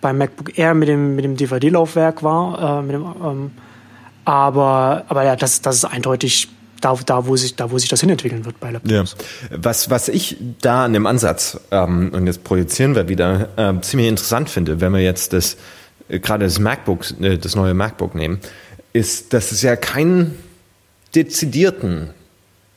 beim 0.00 0.16
MacBook 0.16 0.56
Air 0.56 0.74
mit 0.74 0.88
dem, 0.88 1.16
mit 1.16 1.24
dem 1.24 1.36
DVD-Laufwerk 1.36 2.22
war, 2.22 2.78
äh, 2.78 2.82
mit 2.82 2.94
dem, 2.94 3.06
ähm, 3.24 3.50
aber, 4.24 5.02
aber 5.08 5.24
ja, 5.24 5.34
das, 5.34 5.62
das 5.62 5.78
ist 5.78 5.84
eindeutig 5.84 6.48
da, 6.80 6.98
da, 7.04 7.26
wo 7.26 7.36
sich, 7.36 7.56
da, 7.56 7.70
wo 7.70 7.78
sich 7.78 7.88
das 7.88 8.00
hinentwickeln 8.00 8.44
wird 8.44 8.60
bei 8.60 8.70
Laptops. 8.70 9.16
Ja. 9.50 9.58
Was, 9.62 9.90
was 9.90 10.08
ich 10.08 10.36
da 10.60 10.84
an 10.84 10.92
dem 10.92 11.06
Ansatz, 11.06 11.60
ähm, 11.70 12.10
und 12.12 12.26
jetzt 12.26 12.44
projizieren 12.44 12.94
wir 12.94 13.08
wieder, 13.08 13.48
äh, 13.56 13.80
ziemlich 13.80 14.08
interessant 14.08 14.50
finde, 14.50 14.80
wenn 14.80 14.92
wir 14.92 15.00
jetzt 15.00 15.32
das, 15.32 15.56
äh, 16.08 16.18
gerade 16.20 16.44
das 16.44 16.58
MacBook, 16.58 17.20
äh, 17.20 17.38
das 17.38 17.54
neue 17.54 17.74
MacBook 17.74 18.14
nehmen, 18.14 18.40
ist, 18.92 19.32
dass 19.32 19.52
es 19.52 19.62
ja 19.62 19.76
keinen 19.76 20.36
dezidierten 21.14 22.10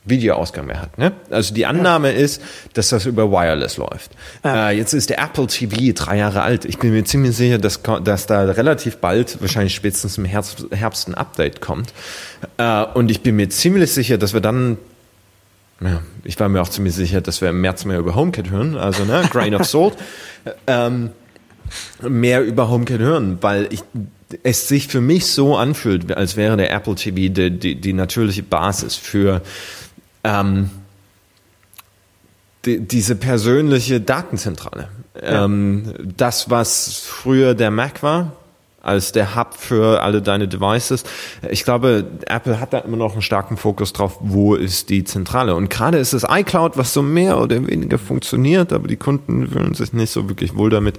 Videoausgang 0.06 0.66
mehr 0.66 0.82
hat. 0.82 0.98
Ne? 0.98 1.14
Also 1.30 1.54
die 1.54 1.66
Annahme 1.66 2.12
ja. 2.12 2.20
ist, 2.20 2.42
dass 2.74 2.90
das 2.90 3.06
über 3.06 3.32
Wireless 3.32 3.78
läuft. 3.78 4.12
Ja. 4.44 4.70
Äh, 4.70 4.78
jetzt 4.78 4.94
ist 4.94 5.10
der 5.10 5.20
Apple 5.20 5.48
TV 5.48 5.94
drei 5.94 6.18
Jahre 6.18 6.42
alt. 6.42 6.66
Ich 6.66 6.78
bin 6.78 6.92
mir 6.92 7.06
ziemlich 7.06 7.36
sicher, 7.36 7.58
dass, 7.58 7.82
dass 8.04 8.28
da 8.28 8.44
relativ 8.44 8.98
bald, 8.98 9.42
wahrscheinlich 9.42 9.74
spätestens 9.74 10.18
im 10.18 10.26
Herbst, 10.26 10.66
Herbst 10.72 11.08
ein 11.08 11.16
Update 11.16 11.62
kommt. 11.62 11.94
Äh, 12.58 12.84
und 12.94 13.12
ich 13.12 13.22
bin 13.22 13.36
mir 13.36 13.50
ziemlich 13.50 13.92
sicher, 13.92 14.18
dass 14.18 14.34
wir 14.34 14.42
dann 14.42 14.78
ja, 15.82 16.02
ich 16.24 16.40
war 16.40 16.48
mir 16.48 16.62
auch 16.62 16.70
ziemlich 16.70 16.94
sicher, 16.94 17.20
dass 17.20 17.42
wir 17.42 17.50
im 17.50 17.60
März 17.60 17.84
mehr 17.84 18.00
über 18.00 18.16
HomeKit 18.16 18.50
hören, 18.50 18.78
also 18.78 19.04
ne, 19.04 19.24
Grain 19.32 19.54
of 19.54 19.66
Salt, 19.66 19.96
ähm, 20.68 21.10
mehr 22.02 22.44
über 22.44 22.70
HomeKit 22.70 23.00
hören, 23.00 23.38
weil 23.42 23.68
ich 23.70 23.84
es 24.44 24.68
sich 24.68 24.88
für 24.88 25.02
mich 25.02 25.28
so 25.28 25.58
anfühlt, 25.58 26.16
als 26.16 26.36
wäre 26.36 26.58
der 26.58 26.72
Apple 26.72 26.96
TV 26.96 27.16
die, 27.34 27.52
die, 27.52 27.76
die 27.76 27.94
natürliche 27.94 28.44
Basis 28.44 28.96
für 28.96 29.42
ähm, 30.24 30.70
die, 32.66 32.80
diese 32.80 33.16
persönliche 33.16 34.02
Datenzentrale. 34.02 34.90
Ja. 35.22 35.46
Ähm, 35.46 35.94
das, 36.18 36.50
was 36.50 37.00
früher 37.00 37.56
der 37.56 37.72
Mac 37.72 38.04
war, 38.04 38.34
als 38.84 39.14
der 39.14 39.36
Hub 39.36 39.54
für 39.54 40.02
alle 40.02 40.22
deine 40.22 40.48
Devices. 40.48 41.06
Ich 41.50 41.64
glaube, 41.64 42.06
Apple 42.28 42.60
hat 42.60 42.74
da 42.74 42.80
immer 42.80 42.98
noch 42.98 43.14
einen 43.14 43.22
starken 43.22 43.56
Fokus 43.56 43.94
drauf, 43.94 44.18
wo 44.20 44.56
ist 44.56 44.90
die 44.90 45.06
Zentrale. 45.06 45.56
Und 45.56 45.70
gerade 45.70 45.98
ist 45.98 46.12
es 46.12 46.26
iCloud, 46.30 46.78
was 46.78 46.94
so 46.94 47.02
mehr 47.02 47.40
oder 47.40 47.66
weniger 47.66 47.98
funktioniert, 47.98 48.74
aber 48.74 48.90
die 48.90 48.98
Kunden 48.98 49.48
fühlen 49.48 49.74
sich 49.74 49.94
nicht 49.94 50.12
so 50.12 50.28
wirklich 50.28 50.56
wohl 50.56 50.70
damit. 50.70 50.98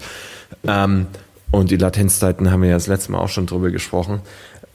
Ähm, 0.66 1.08
und 1.50 1.70
die 1.70 1.76
Latenzzeiten 1.76 2.50
haben 2.50 2.62
wir 2.62 2.70
ja 2.70 2.74
das 2.74 2.86
letzte 2.86 3.12
Mal 3.12 3.18
auch 3.18 3.28
schon 3.28 3.46
drüber 3.46 3.70
gesprochen. 3.70 4.22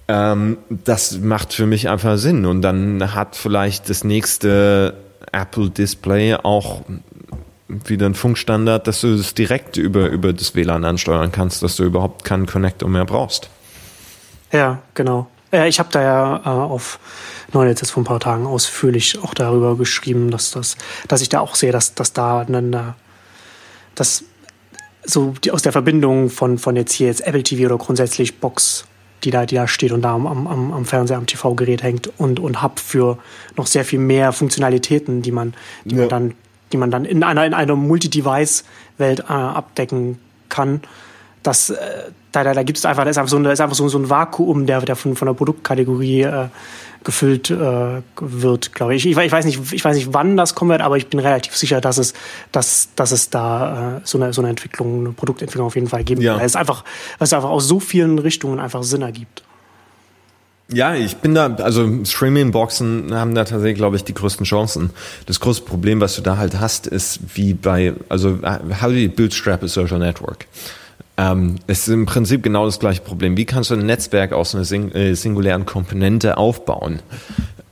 Ähm, 0.10 0.58
das 0.70 1.20
macht 1.20 1.54
für 1.54 1.68
mich 1.68 1.88
einfach 1.88 2.18
Sinn. 2.18 2.48
Und 2.48 2.64
dann 2.64 3.14
hat 3.14 3.36
vielleicht 3.36 3.90
das 3.92 4.04
nächste 4.04 4.96
Apple 5.32 5.70
Display 5.70 6.34
auch 6.34 6.82
wieder 7.68 8.08
ein 8.08 8.16
Funkstandard, 8.16 8.88
dass 8.88 9.02
du 9.02 9.14
es 9.14 9.36
direkt 9.36 9.78
über, 9.78 10.10
über 10.10 10.34
das 10.34 10.56
WLAN 10.56 10.84
ansteuern 10.84 11.32
kannst, 11.32 11.62
dass 11.62 11.76
du 11.76 11.84
überhaupt 11.84 12.26
keinen 12.26 12.48
Connector 12.48 12.90
mehr 12.90 13.06
brauchst. 13.06 13.52
Ja, 14.52 14.82
genau. 14.96 15.28
Ja, 15.52 15.66
ich 15.66 15.78
habe 15.78 15.90
da 15.92 16.02
ja 16.02 16.38
äh, 16.38 16.50
auf 16.50 17.00
Neunetz 17.54 17.82
jetzt 17.82 17.92
vor 17.92 18.02
ein 18.02 18.06
paar 18.06 18.20
Tagen 18.20 18.48
ausführlich 18.48 19.20
auch 19.24 19.36
darüber 19.36 19.78
geschrieben, 19.78 20.32
dass, 20.32 20.50
das, 20.50 20.76
dass 21.08 21.22
ich 21.22 21.30
da 21.30 21.40
auch 21.40 21.54
sehe, 21.54 21.72
dass, 21.72 21.94
dass 21.94 22.14
da 22.14 22.40
eine, 22.42 22.96
dass 23.94 24.24
so 25.06 25.36
die, 25.44 25.52
aus 25.52 25.62
der 25.62 25.72
Verbindung 25.72 26.32
von, 26.32 26.58
von 26.58 26.76
jetzt 26.76 26.94
hier 26.94 27.08
jetzt 27.08 27.22
Apple 27.22 27.44
TV 27.44 27.66
oder 27.66 27.78
grundsätzlich 27.78 28.40
Box 28.40 28.86
die 29.24 29.32
da, 29.32 29.46
die 29.46 29.56
da 29.56 29.68
steht 29.68 29.92
und 29.92 30.02
da 30.02 30.14
am, 30.14 30.28
am, 30.28 30.74
am 30.74 30.86
Fernseher, 30.86 31.18
am 31.18 31.26
TV-Gerät 31.26 31.84
hängt 31.84 32.12
und, 32.18 32.40
und 32.40 32.62
Hub 32.62 32.80
für 32.80 33.18
noch 33.58 33.68
sehr 33.68 33.86
viel 33.86 34.00
mehr 34.00 34.32
Funktionalitäten, 34.32 35.22
die 35.22 35.32
man, 35.32 35.54
die 35.86 35.96
ja. 35.96 36.02
man 36.02 36.10
dann, 36.10 36.34
die 36.72 36.78
man 36.78 36.92
dann 36.92 37.06
in 37.06 37.24
einer, 37.24 37.46
in 37.46 37.54
einer 37.54 37.76
Multi-Device-Welt 37.76 39.22
äh, 39.22 39.24
abdecken 39.34 40.20
kann. 40.50 40.82
Das, 41.44 41.70
äh, 41.70 41.78
da, 42.32 42.44
da, 42.44 42.54
da 42.54 42.64
gibt 42.64 42.78
es 42.78 42.86
einfach, 42.86 43.04
da 43.04 43.10
ist 43.10 43.18
einfach 43.18 43.30
so, 43.30 43.40
da 43.40 43.52
ist 43.52 43.62
einfach 43.62 43.76
so, 43.76 43.88
so 43.88 43.98
ein 43.98 44.10
Vakuum, 44.10 44.66
der, 44.66 44.82
der 44.82 44.96
von, 44.96 45.16
von 45.16 45.26
der 45.28 45.34
Produktkategorie 45.34 46.22
äh, 46.24 46.48
gefüllt 47.04 47.50
äh, 47.50 48.02
wird, 48.20 48.74
glaube 48.74 48.96
ich. 48.96 49.06
ich. 49.06 49.18
Ich 49.18 49.32
weiß 49.32 49.46
nicht, 49.46 49.74
ich 49.74 49.84
weiß 49.84 49.96
nicht, 49.96 50.14
wann 50.14 50.38
das 50.38 50.56
kommen 50.56 50.72
wird, 50.72 50.82
aber 50.82 50.98
ich 50.98 51.08
bin 51.08 51.20
relativ 51.20 51.56
sicher, 51.56 51.82
dass 51.82 51.98
es, 51.98 52.14
dass, 52.52 52.90
dass 52.96 53.12
es 53.12 53.30
da 53.30 53.98
äh, 53.98 54.02
so 54.04 54.18
eine 54.18 54.34
so 54.34 54.42
eine 54.42 54.50
Entwicklung, 54.50 55.00
eine 55.00 55.12
Produktentwicklung 55.12 55.68
auf 55.68 55.76
jeden 55.76 55.88
Fall 55.88 56.04
geben 56.04 56.22
ja. 56.22 56.34
wird. 56.34 56.42
Weil 56.42 56.48
es 56.48 56.56
einfach, 56.56 56.84
weil 57.18 57.26
es 57.26 57.34
einfach 57.34 57.50
aus 57.50 57.68
so 57.68 57.80
vielen 57.80 58.20
Richtungen 58.20 58.60
einfach 58.60 58.84
Sinn 58.84 59.02
ergibt. 59.02 59.44
Ja, 60.72 60.94
ich 60.94 61.18
bin 61.18 61.34
da, 61.34 61.48
also 61.56 62.06
Streaming-Boxen 62.06 63.12
haben 63.14 63.34
da 63.34 63.44
tatsächlich, 63.44 63.78
glaube 63.78 63.96
ich, 63.96 64.04
die 64.04 64.14
größten 64.14 64.46
Chancen. 64.46 64.92
Das 65.26 65.40
größte 65.40 65.66
Problem, 65.66 66.00
was 66.00 66.16
du 66.16 66.22
da 66.22 66.38
halt 66.38 66.60
hast, 66.60 66.86
ist 66.86 67.20
wie 67.34 67.56
bei, 67.56 67.94
also 68.08 68.38
how 68.44 68.90
do 68.90 68.94
you 68.94 69.10
bootstrap 69.10 69.64
a 69.64 69.68
social 69.68 69.98
network? 69.98 70.46
Ähm, 71.22 71.56
es 71.68 71.80
ist 71.80 71.90
im 71.94 72.06
Prinzip 72.06 72.44
genau 72.44 72.66
das 72.66 72.80
gleiche 72.80 73.02
Problem. 73.02 73.36
Wie 73.36 73.44
kannst 73.44 73.72
du 73.72 73.76
ein 73.76 73.86
Netzwerk 73.86 74.32
aus 74.32 74.56
einer 74.56 74.64
sing 74.64 74.92
äh, 74.94 75.14
singulären 75.16 75.66
Komponente 75.66 76.38
aufbauen? 76.38 77.00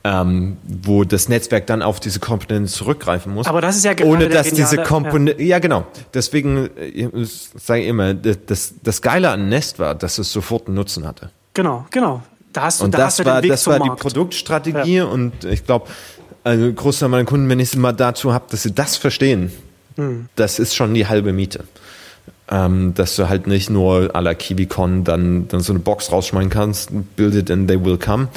Ähm, 0.04 0.58
wo 0.66 1.04
das 1.04 1.28
Netzwerk 1.28 1.66
dann 1.66 1.82
auf 1.82 1.98
diese 1.98 2.20
Komponente 2.20 2.70
zurückgreifen 2.70 3.32
muss. 3.34 3.46
Aber 3.46 3.60
das 3.60 3.76
ist 3.76 3.84
ja 3.84 3.94
gerade 3.94 4.10
ohne 4.10 4.28
dass 4.28 4.48
diese 4.50 4.76
geniale- 4.76 4.82
Komponente, 4.88 5.42
ja. 5.42 5.58
genau. 5.58 5.86
Deswegen 6.14 6.68
äh, 6.76 7.08
sage 7.56 7.82
ich 7.82 7.88
immer, 7.88 8.14
das, 8.14 8.74
das 8.82 9.02
Geile 9.02 9.30
an 9.30 9.48
Nest 9.48 9.78
war, 9.78 9.94
dass 9.94 10.18
es 10.18 10.30
sofort 10.32 10.66
einen 10.66 10.76
Nutzen 10.76 11.06
hatte. 11.06 11.30
Genau, 11.54 11.86
genau. 11.90 12.22
Da 12.52 12.62
hast 12.62 12.80
du, 12.80 12.84
Und 12.84 12.92
da 12.94 12.98
das 12.98 13.06
hast 13.06 13.20
du 13.20 13.24
war, 13.24 13.40
den 13.40 13.44
Weg 13.44 13.50
das 13.50 13.66
war 13.66 13.80
die 13.80 13.88
Markt. 13.88 14.00
Produktstrategie 14.02 15.00
und 15.02 15.44
ich 15.44 15.64
glaube, 15.66 15.88
also 16.44 16.64
ein 16.66 16.74
Großteil 16.74 17.08
meiner 17.08 17.24
Kunden, 17.24 17.48
wenn 17.48 17.60
ich 17.60 17.70
sie 17.70 17.78
mal 17.78 17.92
dazu 17.92 18.32
habe, 18.32 18.44
dass 18.50 18.62
sie 18.62 18.72
das 18.72 18.96
verstehen, 18.96 19.50
Hm. 19.96 20.28
das 20.36 20.58
ist 20.60 20.76
schon 20.76 20.94
die 20.94 21.06
halbe 21.08 21.32
Miete. 21.32 21.64
Ähm, 22.50 22.94
dass 22.94 23.14
du 23.16 23.28
halt 23.28 23.46
nicht 23.46 23.68
nur 23.68 24.16
à 24.16 24.20
la 24.20 24.32
KiwiCon 24.32 25.04
dann, 25.04 25.48
dann 25.48 25.60
so 25.60 25.72
eine 25.74 25.80
Box 25.80 26.10
rausschmeißen 26.10 26.48
kannst, 26.48 26.90
build 27.14 27.34
it 27.34 27.50
and 27.50 27.68
they 27.68 27.84
will 27.84 27.98
come 27.98 28.28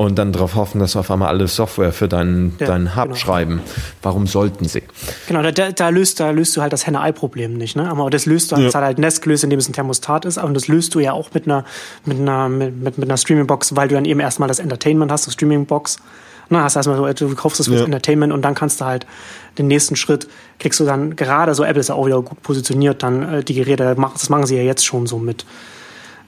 und 0.00 0.18
dann 0.18 0.32
darauf 0.32 0.54
hoffen, 0.54 0.78
dass 0.80 0.96
auf 0.96 1.10
einmal 1.10 1.28
alle 1.28 1.46
Software 1.46 1.92
für 1.92 2.08
deinen, 2.08 2.56
Ja, 2.58 2.68
deinen 2.68 2.96
Hub 2.96 3.04
genau. 3.08 3.16
schreiben. 3.16 3.60
Warum 4.00 4.26
sollten 4.26 4.64
sie? 4.66 4.82
Genau, 5.28 5.42
da, 5.42 5.50
da, 5.52 5.72
da, 5.72 5.90
löst, 5.90 6.20
da 6.20 6.30
löst 6.30 6.56
du 6.56 6.62
halt 6.62 6.72
das 6.72 6.86
Henne-Ei-Problem 6.86 7.52
nicht. 7.52 7.76
Ne? 7.76 7.86
Aber 7.90 8.08
das 8.08 8.24
löst 8.24 8.50
du, 8.50 8.56
das 8.56 8.74
hat 8.74 8.82
halt 8.82 8.98
Nest 8.98 9.20
gelöst, 9.20 9.44
indem 9.44 9.58
es 9.58 9.68
ein 9.68 9.74
Thermostat 9.74 10.24
ist. 10.24 10.38
Und 10.38 10.54
das 10.54 10.68
löst 10.68 10.94
du 10.94 11.00
ja 11.00 11.12
auch 11.12 11.28
mit 11.34 11.44
einer, 11.44 11.66
mit 12.06 12.18
einer, 12.18 12.48
mit, 12.48 12.82
mit, 12.82 12.96
mit 12.96 13.08
einer 13.10 13.18
Streaming-Box, 13.18 13.76
weil 13.76 13.88
du 13.88 13.94
dann 13.94 14.06
eben 14.06 14.20
erstmal 14.20 14.48
das 14.48 14.58
Entertainment 14.58 15.12
hast, 15.12 15.26
die 15.26 15.32
Streaming-Box. 15.32 15.98
Na, 16.48 16.64
hast 16.64 16.76
erstmal 16.76 16.96
so, 16.96 17.26
du 17.28 17.34
kaufst 17.36 17.60
das 17.60 17.66
fürs 17.68 17.80
Ja. 17.80 17.84
Entertainment 17.84 18.32
und 18.32 18.40
dann 18.42 18.54
kannst 18.54 18.80
du 18.80 18.86
halt 18.86 19.06
den 19.58 19.66
nächsten 19.66 19.96
Schritt, 19.96 20.28
kriegst 20.58 20.80
du 20.80 20.84
dann 20.84 21.16
gerade 21.16 21.54
so, 21.54 21.64
Apple 21.64 21.80
ist 21.80 21.88
ja 21.88 21.94
auch 21.94 22.06
wieder 22.06 22.22
gut 22.22 22.42
positioniert, 22.42 23.02
dann 23.02 23.34
äh, 23.34 23.44
die 23.44 23.54
Geräte, 23.54 23.96
das 23.96 24.28
machen 24.28 24.46
sie 24.46 24.56
ja 24.56 24.62
jetzt 24.62 24.84
schon 24.84 25.06
so 25.06 25.18
mit 25.18 25.44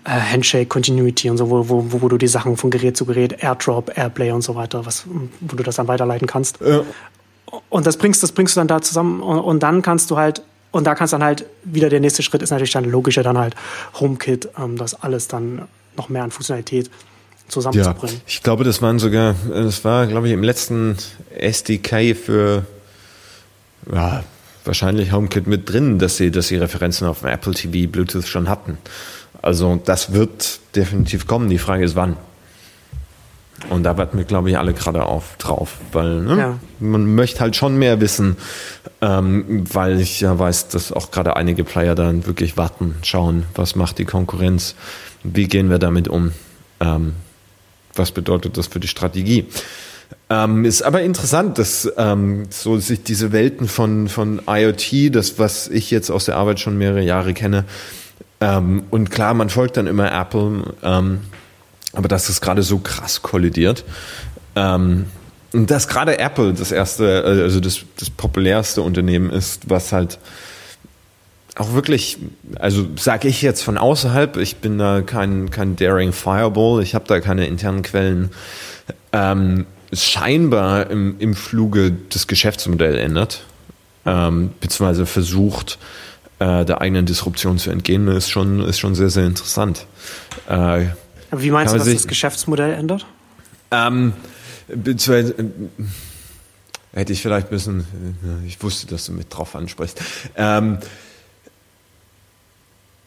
äh, 0.05 0.11
Handshake, 0.11 0.67
Continuity 0.67 1.31
und 1.31 1.37
so, 1.37 1.51
wo, 1.51 1.69
wo, 1.69 2.03
wo 2.03 2.09
du 2.09 2.19
die 2.19 2.29
Sachen 2.29 2.57
von 2.57 2.71
Gerät 2.71 2.97
zu 2.97 3.07
Gerät, 3.07 3.43
AirDrop, 3.43 3.97
Airplay 3.97 4.33
und 4.33 4.43
so 4.43 4.55
weiter, 4.55 4.85
was, 4.85 5.05
wo 5.41 5.57
du 5.57 5.63
das 5.63 5.77
dann 5.77 5.89
weiterleiten 5.89 6.27
kannst. 6.27 6.59
Und 7.69 7.87
das 7.87 7.97
bringst, 7.97 8.23
das 8.23 8.33
bringst 8.33 8.57
du 8.57 8.61
dann 8.61 8.69
da 8.69 8.81
zusammen 8.81 9.21
und, 9.23 9.39
und 9.39 9.63
dann 9.63 9.83
kannst 9.83 10.11
du 10.11 10.17
halt, 10.17 10.43
und 10.71 10.87
da 10.87 10.95
kannst 10.95 11.13
dann 11.13 11.23
halt 11.23 11.45
wieder 11.65 11.91
der 11.91 12.01
nächste 12.01 12.23
Schritt 12.23 12.43
ist 12.43 12.51
natürlich 12.51 12.73
dann 12.73 12.85
logischer 12.85 13.23
dann 13.23 13.37
halt 13.39 13.55
HomeKit, 14.01 14.49
ähm, 14.59 14.77
das 14.77 14.95
alles 15.01 15.29
dann 15.29 15.69
noch 15.97 16.09
mehr 16.09 16.25
an 16.25 16.31
Funktionalität 16.31 16.87
Ja, 16.87 16.93
zusammenzubringen. 17.49 18.21
ich 18.27 18.43
glaube, 18.43 18.65
das 18.65 18.81
waren 18.81 18.99
sogar, 18.99 19.35
das 19.49 19.85
war, 19.85 20.07
glaube 20.07 20.29
ich, 20.29 20.33
im 20.33 20.43
letzten 20.43 20.97
SDK 21.37 22.17
für 22.17 22.65
ja, 23.91 24.23
wahrscheinlich 24.65 25.13
HomeKit 25.13 25.47
mit 25.47 25.69
drin, 25.71 25.99
dass 25.99 26.17
sie, 26.17 26.31
dass 26.31 26.49
sie 26.49 26.57
Referenzen 26.57 27.07
auf 27.07 27.21
dem 27.21 27.29
Apple 27.29 27.55
TV, 27.55 27.91
Bluetooth 27.91 28.27
schon 28.27 28.49
hatten. 28.49 28.79
Also 29.41 29.81
das 29.85 30.13
wird 30.13 30.61
definitiv 30.77 31.27
kommen. 31.27 31.49
Die 31.49 31.59
Frage 31.59 31.85
ist 31.85 31.97
wann. 31.97 32.17
Und 33.71 33.85
da 33.85 33.97
warten 33.97 34.19
wir, 34.19 34.25
glaube 34.25 34.51
ich, 34.51 34.59
alle 34.59 34.73
gerade 34.75 35.05
auf 35.05 35.37
drauf, 35.39 35.77
weil 35.93 36.21
ne, 36.21 36.37
Ja. 36.37 36.59
man 36.81 37.15
möchte 37.15 37.41
halt 37.41 37.55
schon 37.55 37.77
mehr 37.77 38.01
wissen, 38.01 38.37
ähm, 39.01 39.65
weil 39.73 40.01
ich 40.01 40.21
ja 40.21 40.37
weiß, 40.37 40.69
dass 40.69 40.91
auch 40.91 41.13
gerade 41.13 41.37
einige 41.37 41.63
Player 41.63 41.95
dann 41.95 42.27
wirklich 42.27 42.57
warten, 42.57 42.97
schauen, 43.03 43.45
was 43.55 43.77
macht 43.77 43.99
die 43.99 44.05
Konkurrenz, 44.05 44.75
wie 45.23 45.47
gehen 45.47 45.71
wir 45.71 45.79
damit 45.79 46.09
um, 46.09 46.33
ähm, 46.81 47.13
was 47.95 48.11
bedeutet 48.11 48.57
das 48.57 48.67
für 48.67 48.81
die 48.81 48.89
Strategie. 48.89 49.47
Ähm, 50.31 50.65
ist 50.65 50.83
aber 50.83 51.03
interessant, 51.03 51.59
dass 51.59 51.91
ähm, 51.97 52.47
so 52.51 52.79
sich 52.79 53.03
diese 53.03 53.33
Welten 53.33 53.69
von, 53.69 54.09
von 54.09 54.43
IoT, 54.47 55.15
das 55.15 55.39
was 55.39 55.69
ich 55.69 55.91
jetzt 55.91 56.11
aus 56.11 56.25
der 56.25 56.37
Arbeit 56.37 56.61
schon 56.61 56.79
mehrere 56.79 57.03
Jahre 57.03 57.35
kenne, 57.35 57.65
ähm, 58.43 58.83
und 58.91 59.11
klar, 59.11 59.35
man 59.35 59.51
folgt 59.51 59.77
dann 59.77 59.87
immer 59.87 60.11
Apple, 60.13 60.75
ähm, 60.83 61.21
aber 61.93 62.09
dass 62.09 62.29
es 62.29 62.41
gerade 62.41 62.65
so 62.65 62.79
krass 62.79 63.23
kollidiert. 63.23 63.85
Ähm, 64.57 65.07
und 65.53 65.71
dass 65.71 65.87
gerade 65.87 66.19
Apple 66.19 66.53
das 66.53 66.73
erste, 66.73 67.23
äh, 67.23 67.43
also 67.43 67.61
das, 67.61 67.81
das 67.99 68.11
populärste 68.11 68.83
Unternehmen 68.83 69.31
ist, 69.31 69.71
was 69.71 69.93
halt 69.93 70.19
auch 71.57 71.73
wirklich, 71.75 72.19
also 72.59 72.87
sage 72.97 73.29
ich 73.29 73.43
jetzt 73.43 73.63
von 73.63 73.79
außerhalb, 73.79 74.37
ich 74.39 74.57
bin 74.57 74.77
da 74.77 75.03
kein, 75.03 75.51
kein 75.51 75.77
Daring 75.77 76.13
Fireball, 76.13 76.83
ich 76.83 76.97
habe 76.97 77.05
da 77.07 77.21
keine 77.21 77.47
internen 77.47 77.83
Quellen, 77.83 78.31
ähm, 79.13 79.67
scheinbar 79.93 80.91
im, 80.91 81.17
im 81.19 81.35
Fluge 81.35 81.93
das 82.11 82.27
Geschäftsmodell 82.27 82.97
ändert, 82.99 83.45
ähm, 84.07 84.51
beziehungsweise 84.61 85.07
versucht, 85.07 85.79
äh, 86.39 86.65
der 86.65 86.81
eigenen 86.81 87.07
Disruption 87.07 87.59
zu 87.59 87.71
entgehen, 87.71 88.09
ist 88.09 88.31
schon, 88.31 88.61
ist 88.61 88.79
schon 88.79 88.95
sehr, 88.95 89.11
sehr 89.11 89.27
interessant. 89.27 89.87
Äh, 90.49 90.53
Aber 90.53 91.43
wie 91.43 91.51
meinst 91.51 91.75
du, 91.75 91.79
dass 91.79 91.87
sich- 91.87 91.97
das 91.99 92.07
Geschäftsmodell 92.09 92.73
ändert? 92.73 93.07
ähm, 93.71 94.13
beziehungsweise, 94.69 95.33
äh, 95.35 95.45
hätte 96.95 97.13
ich 97.13 97.23
vielleicht 97.23 97.51
müssen, 97.51 97.81
äh, 97.81 98.47
ich 98.47 98.63
wusste, 98.63 98.87
dass 98.87 99.07
du 99.07 99.13
mit 99.13 99.27
drauf 99.35 99.55
ansprichst. 99.55 100.01
Ähm, 100.37 100.79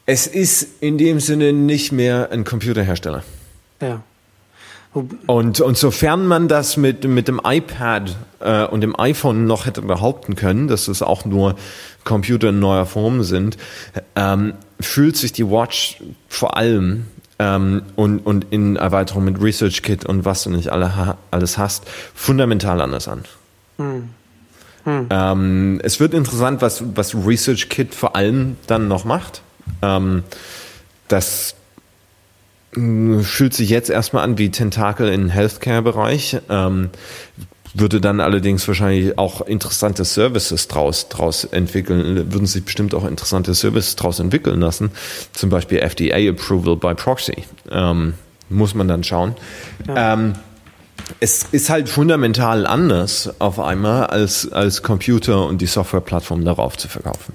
es 0.06 0.28
ist 0.28 0.68
in 0.82 0.98
dem 0.98 1.20
Sinne 1.20 1.52
nicht 1.54 1.92
mehr 1.92 2.30
ein 2.32 2.44
Computerhersteller. 2.46 3.24
Ja. 3.82 4.04
Und, 5.26 5.60
und 5.60 5.78
sofern 5.78 6.26
man 6.26 6.48
das 6.48 6.78
mit, 6.78 7.04
mit 7.04 7.28
dem 7.28 7.42
iPad 7.44 8.16
äh, 8.40 8.66
und 8.66 8.80
dem 8.80 8.98
iPhone 8.98 9.46
noch 9.46 9.66
hätte 9.66 9.82
behaupten 9.82 10.36
können, 10.36 10.70
dass 10.70 10.88
es 10.88 11.02
auch 11.02 11.26
nur 11.26 11.56
Computer 12.06 12.50
in 12.50 12.60
neuer 12.60 12.86
Form 12.86 13.24
sind, 13.24 13.58
ähm, 14.16 14.54
fühlt 14.80 15.18
sich 15.18 15.34
die 15.34 15.50
Watch 15.50 16.02
vor 16.30 16.56
allem 16.56 17.08
ähm, 17.40 17.82
und, 17.98 18.20
und 18.20 18.48
in 18.52 18.78
Erweiterung 18.78 19.26
mit 19.26 19.42
ResearchKit 19.42 20.06
und 20.06 20.24
was 20.24 20.44
du 20.44 20.50
nicht 20.50 20.70
alle, 20.70 20.96
ha 20.96 21.18
alles 21.30 21.58
hast, 21.58 21.84
fundamental 22.14 22.80
anders 22.80 23.10
an. 23.10 23.26
Ähm, 25.10 25.82
es 25.84 26.00
wird 26.00 26.14
interessant, 26.14 26.62
was, 26.62 26.84
was 26.96 27.16
ResearchKit 27.16 27.94
vor 27.94 28.16
allem 28.16 28.56
dann 28.68 28.88
noch 28.88 29.04
macht. 29.04 29.42
Ähm, 29.82 30.24
das 31.10 31.56
fühlt 32.76 33.54
sich 33.54 33.70
jetzt 33.70 33.90
erstmal 33.90 34.24
an 34.24 34.38
wie 34.38 34.52
Tentakel 34.52 35.10
im 35.10 35.30
Healthcare-Bereich. 35.30 36.38
Ähm, 36.50 36.90
würde 37.74 38.00
dann 38.00 38.22
allerdings 38.22 38.66
wahrscheinlich 38.68 39.18
auch 39.18 39.42
interessante 39.42 40.06
Services 40.06 40.70
draus, 40.70 41.10
draus 41.10 41.44
entwickeln, 41.44 42.32
würden 42.32 42.48
sich 42.48 42.64
bestimmt 42.64 42.96
auch 42.96 43.04
interessante 43.06 43.54
Services 43.54 43.98
draus 43.98 44.20
entwickeln 44.20 44.62
lassen. 44.62 44.92
Zum 45.34 45.50
Beispiel 45.50 45.80
FDA-Approval 45.80 46.78
by 46.78 46.96
Proxy. 46.96 47.44
Ähm, 47.70 48.14
muss 48.50 48.76
man 48.76 48.88
dann 48.88 49.04
schauen. 49.04 49.36
Ähm, 49.94 50.36
es 51.20 51.44
ist 51.52 51.70
halt 51.70 51.90
fundamental 51.90 52.66
anders 52.66 53.30
auf 53.40 53.60
einmal 53.60 54.06
als, 54.06 54.52
als 54.52 54.82
Computer 54.82 55.46
und 55.46 55.62
die 55.62 55.68
Softwareplattform 55.68 56.46
darauf 56.46 56.78
zu 56.78 56.88
verkaufen. 56.88 57.34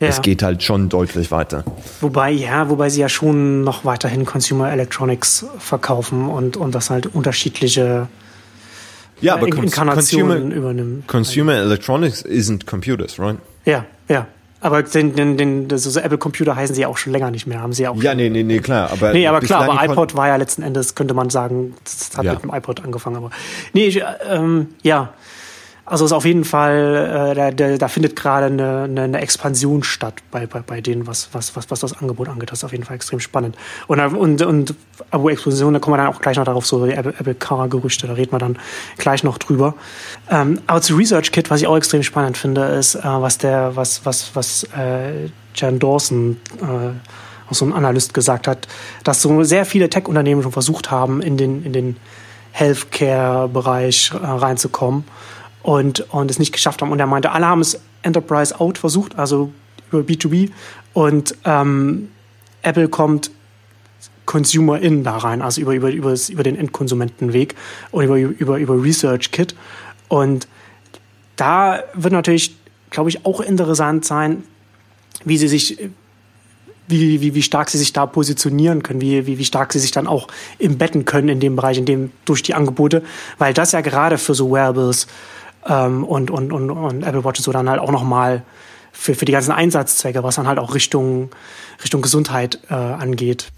Ja. 0.00 0.08
Es 0.08 0.22
geht 0.22 0.42
halt 0.42 0.62
schon 0.62 0.88
deutlich 0.88 1.30
weiter. 1.30 1.64
Wobei, 2.00 2.30
ja, 2.30 2.68
wobei 2.68 2.90
sie 2.90 3.00
ja 3.00 3.08
schon 3.08 3.62
noch 3.62 3.84
weiterhin 3.84 4.24
Consumer 4.26 4.70
Electronics 4.72 5.46
verkaufen 5.58 6.28
und, 6.28 6.56
und 6.56 6.74
das 6.74 6.90
halt 6.90 7.06
unterschiedliche 7.14 8.08
Ja, 9.20 9.36
In- 9.36 9.52
Cons- 9.52 9.62
Inkarnationen 9.64 10.38
Consumer, 10.42 10.54
übernimmt. 10.56 11.08
Consumer 11.08 11.54
Electronics 11.54 12.24
isn't 12.24 12.66
computers, 12.66 13.18
right? 13.18 13.36
Ja, 13.64 13.84
ja. 14.08 14.26
Aber 14.60 14.82
den, 14.82 15.14
den, 15.14 15.36
den, 15.36 15.78
so 15.78 16.00
Apple 16.00 16.16
Computer 16.16 16.56
heißen 16.56 16.74
sie 16.74 16.80
ja 16.82 16.88
auch 16.88 16.96
schon 16.96 17.12
länger 17.12 17.30
nicht 17.30 17.46
mehr, 17.46 17.60
haben 17.60 17.74
sie 17.74 17.82
ja 17.82 17.90
auch. 17.90 18.02
Ja, 18.02 18.14
nee, 18.14 18.30
nee, 18.30 18.42
nee, 18.42 18.60
klar. 18.60 18.90
Aber 18.90 19.12
Nee, 19.12 19.26
aber 19.26 19.40
klar, 19.40 19.68
aber 19.68 19.84
iPod 19.84 20.16
war 20.16 20.28
ja 20.28 20.36
letzten 20.36 20.62
Endes, 20.62 20.94
könnte 20.94 21.12
man 21.12 21.28
sagen, 21.28 21.74
das 21.84 22.16
hat 22.16 22.24
Ja. 22.24 22.32
mit 22.32 22.42
dem 22.44 22.50
iPod 22.54 22.82
angefangen. 22.82 23.16
Aber 23.16 23.30
nee, 23.74 23.86
ich, 23.88 24.02
ähm, 24.26 24.68
ja. 24.82 25.12
Also 25.86 26.06
ist 26.06 26.12
auf 26.12 26.24
jeden 26.24 26.44
Fall, 26.44 27.32
äh, 27.32 27.34
da, 27.34 27.50
da, 27.50 27.76
da 27.76 27.88
findet 27.88 28.16
gerade 28.16 28.46
eine, 28.46 28.84
eine, 28.84 29.02
eine 29.02 29.20
Expansion 29.20 29.82
statt 29.82 30.14
bei, 30.30 30.46
bei, 30.46 30.60
bei 30.60 30.80
denen, 30.80 31.06
was, 31.06 31.28
was, 31.32 31.54
was, 31.56 31.70
was 31.70 31.80
das 31.80 32.00
Angebot 32.00 32.28
angeht. 32.28 32.50
Das 32.50 32.60
ist 32.60 32.64
auf 32.64 32.72
jeden 32.72 32.84
Fall 32.84 32.96
extrem 32.96 33.20
spannend. 33.20 33.56
Und, 33.86 34.00
und, 34.00 34.40
und 34.40 34.74
aber 35.10 35.30
Explosion, 35.30 35.74
da 35.74 35.80
kommen 35.80 35.94
wir 35.94 36.02
dann 36.02 36.14
auch 36.14 36.22
gleich 36.22 36.38
noch 36.38 36.44
darauf, 36.44 36.64
so 36.64 36.86
die 36.86 36.92
Apple, 36.92 37.12
Apple 37.18 37.34
Car-Gerüchte, 37.34 38.06
da 38.06 38.14
reden 38.14 38.32
wir 38.32 38.38
dann 38.38 38.58
gleich 38.96 39.24
noch 39.24 39.36
drüber. 39.36 39.74
Ähm, 40.30 40.60
aber 40.66 40.80
zu 40.80 40.96
Research 40.96 41.32
Kit, 41.32 41.50
was 41.50 41.60
ich 41.60 41.66
auch 41.66 41.76
extrem 41.76 42.02
spannend 42.02 42.38
finde, 42.38 42.62
ist, 42.64 42.94
äh, 42.94 43.02
was 43.04 43.36
der, 43.36 43.76
was, 43.76 44.06
was, 44.06 44.30
was 44.34 44.64
äh, 44.76 45.28
Jan 45.54 45.78
Dawson 45.78 46.40
äh, 46.62 47.50
auch 47.50 47.54
so 47.54 47.66
ein 47.66 47.74
Analyst 47.74 48.14
gesagt 48.14 48.48
hat, 48.48 48.68
dass 49.04 49.20
so 49.20 49.42
sehr 49.42 49.66
viele 49.66 49.90
Tech-Unternehmen 49.90 50.42
schon 50.42 50.52
versucht 50.52 50.90
haben, 50.90 51.20
in 51.20 51.36
den, 51.36 51.62
in 51.62 51.74
den 51.74 51.96
Healthcare-Bereich 52.52 54.12
äh, 54.14 54.16
reinzukommen 54.24 55.04
und, 55.64 56.00
und 56.12 56.30
es 56.30 56.38
nicht 56.38 56.52
geschafft 56.52 56.82
haben. 56.82 56.92
Und 56.92 57.00
er 57.00 57.06
meinte, 57.06 57.32
alle 57.32 57.46
haben 57.46 57.62
es 57.62 57.80
Enterprise 58.02 58.60
Out 58.60 58.78
versucht, 58.78 59.18
also 59.18 59.50
über 59.90 60.02
B2B. 60.02 60.50
Und 60.92 61.34
ähm, 61.44 62.10
Apple 62.62 62.88
kommt 62.88 63.30
Consumer-In 64.26 65.04
da 65.04 65.16
rein, 65.16 65.42
also 65.42 65.60
über, 65.60 65.74
über, 65.74 65.90
über, 65.90 66.14
über 66.28 66.42
den 66.42 66.56
Endkonsumentenweg 66.56 67.54
und 67.90 68.04
über, 68.04 68.18
über, 68.18 68.58
über 68.58 68.82
Research 68.82 69.32
Kit. 69.32 69.54
Und 70.08 70.46
da 71.36 71.82
wird 71.94 72.12
natürlich, 72.12 72.54
glaube 72.90 73.08
ich, 73.08 73.24
auch 73.24 73.40
interessant 73.40 74.04
sein, 74.04 74.44
wie 75.24 75.38
sie 75.38 75.48
sich, 75.48 75.78
wie, 76.88 77.22
wie, 77.22 77.34
wie 77.34 77.42
stark 77.42 77.70
sie 77.70 77.78
sich 77.78 77.94
da 77.94 78.04
positionieren 78.04 78.82
können, 78.82 79.00
wie, 79.00 79.26
wie, 79.26 79.38
wie 79.38 79.44
stark 79.44 79.72
sie 79.72 79.78
sich 79.78 79.92
dann 79.92 80.06
auch 80.06 80.28
embedden 80.58 81.06
können 81.06 81.30
in 81.30 81.40
dem 81.40 81.56
Bereich, 81.56 81.78
in 81.78 81.86
dem 81.86 82.12
durch 82.26 82.42
die 82.42 82.52
Angebote, 82.52 83.02
weil 83.38 83.54
das 83.54 83.72
ja 83.72 83.80
gerade 83.80 84.18
für 84.18 84.34
so 84.34 84.52
Wearables 84.52 85.06
ähm, 85.66 86.04
und, 86.04 86.30
und, 86.30 86.52
und, 86.52 86.70
und 86.70 87.02
Apple 87.02 87.24
Watches 87.24 87.44
so 87.44 87.52
dann 87.52 87.68
halt 87.68 87.80
auch 87.80 87.90
nochmal 87.90 88.42
für, 88.92 89.14
für 89.14 89.24
die 89.24 89.32
ganzen 89.32 89.52
Einsatzzwecke, 89.52 90.22
was 90.22 90.36
dann 90.36 90.46
halt 90.46 90.58
auch 90.58 90.74
Richtung, 90.74 91.30
Richtung 91.82 92.00
Gesundheit 92.00 92.60
äh, 92.70 92.74
angeht. 92.74 93.50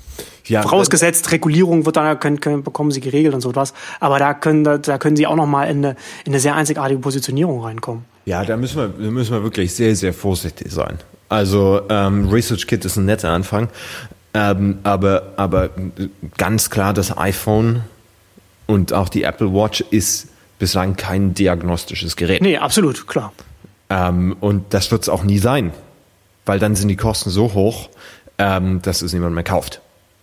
Ja, 0.47 0.63
Vorausgesetzt, 0.63 1.33
Regulierung 1.33 1.85
wird 1.87 1.97
dann, 1.97 2.19
können, 2.21 2.41
können, 2.41 2.63
bekommen 2.63 2.91
sie 2.91 3.01
geregelt 3.01 3.35
und 3.35 3.41
so 3.41 3.55
was. 3.55 3.75
Aber 4.01 4.19
da 4.19 4.33
können, 4.33 4.65
da, 4.65 4.79
da 4.79 4.97
können 4.99 5.17
sie 5.17 5.27
auch 5.27 5.37
nochmal 5.37 5.69
in 5.69 5.79
eine, 5.79 5.97
in 6.25 6.33
eine 6.33 6.41
sehr 6.41 6.55
einzigartige 6.55 7.01
Positionierung 7.01 7.63
reinkommen. 7.63 8.05
Ja, 8.25 8.45
da 8.45 8.57
müssen 8.57 8.77
wir, 8.77 8.89
da 8.89 9.11
müssen 9.11 9.33
wir 9.33 9.43
wirklich 9.43 9.75
sehr, 9.75 9.95
sehr 9.95 10.13
vorsichtig 10.13 10.73
sein. 10.73 10.99
Also 11.29 11.83
ähm, 11.89 12.29
Research 12.29 12.67
Kit 12.67 12.85
ist 12.85 12.97
ein 12.97 13.05
netter 13.05 13.31
Anfang, 13.31 13.69
ähm, 14.35 14.79
aber, 14.85 15.33
aber 15.37 15.71
ganz 16.37 16.71
klar, 16.71 16.95
das 16.95 17.17
iPhone 17.17 17.83
und 18.67 18.93
auch 18.93 19.09
die 19.09 19.25
Apple 19.25 19.53
Watch 19.53 19.85
ist 19.91 20.29
bislang 20.59 20.97
kein 20.97 21.35
diagnostisches 21.35 22.17
Gerät. 22.17 22.43
Nee, 22.43 22.57
absolut, 22.59 23.07
klar. 23.07 23.33
Ähm, 23.91 24.37
und 24.41 24.75
das 24.75 24.91
wird 24.91 25.03
es 25.03 25.09
auch 25.09 25.23
nie 25.23 25.39
sein, 25.39 25.73
weil 26.45 26.59
dann 26.59 26.75
sind 26.75 26.89
die 26.89 26.97
Kosten 26.97 27.31
so 27.31 27.55
hoch, 27.55 27.89
ähm, 28.39 28.83
dass 28.83 29.03
es 29.03 29.13
niemand 29.13 29.35
mehr 29.35 29.45
kauft 29.45 29.81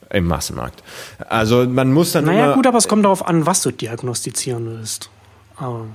im 0.09 0.25
Massenmarkt. 0.25 0.83
Also 1.29 1.65
man 1.65 1.91
muss 1.91 2.11
dann. 2.11 2.25
Naja, 2.25 2.53
gut, 2.53 2.67
aber 2.67 2.77
es 2.77 2.87
kommt 2.87 3.05
darauf 3.05 3.25
an, 3.27 3.45
was 3.45 3.61
du 3.61 3.71
diagnostizieren 3.71 4.65
willst. 4.65 5.09
Aber 5.55 5.87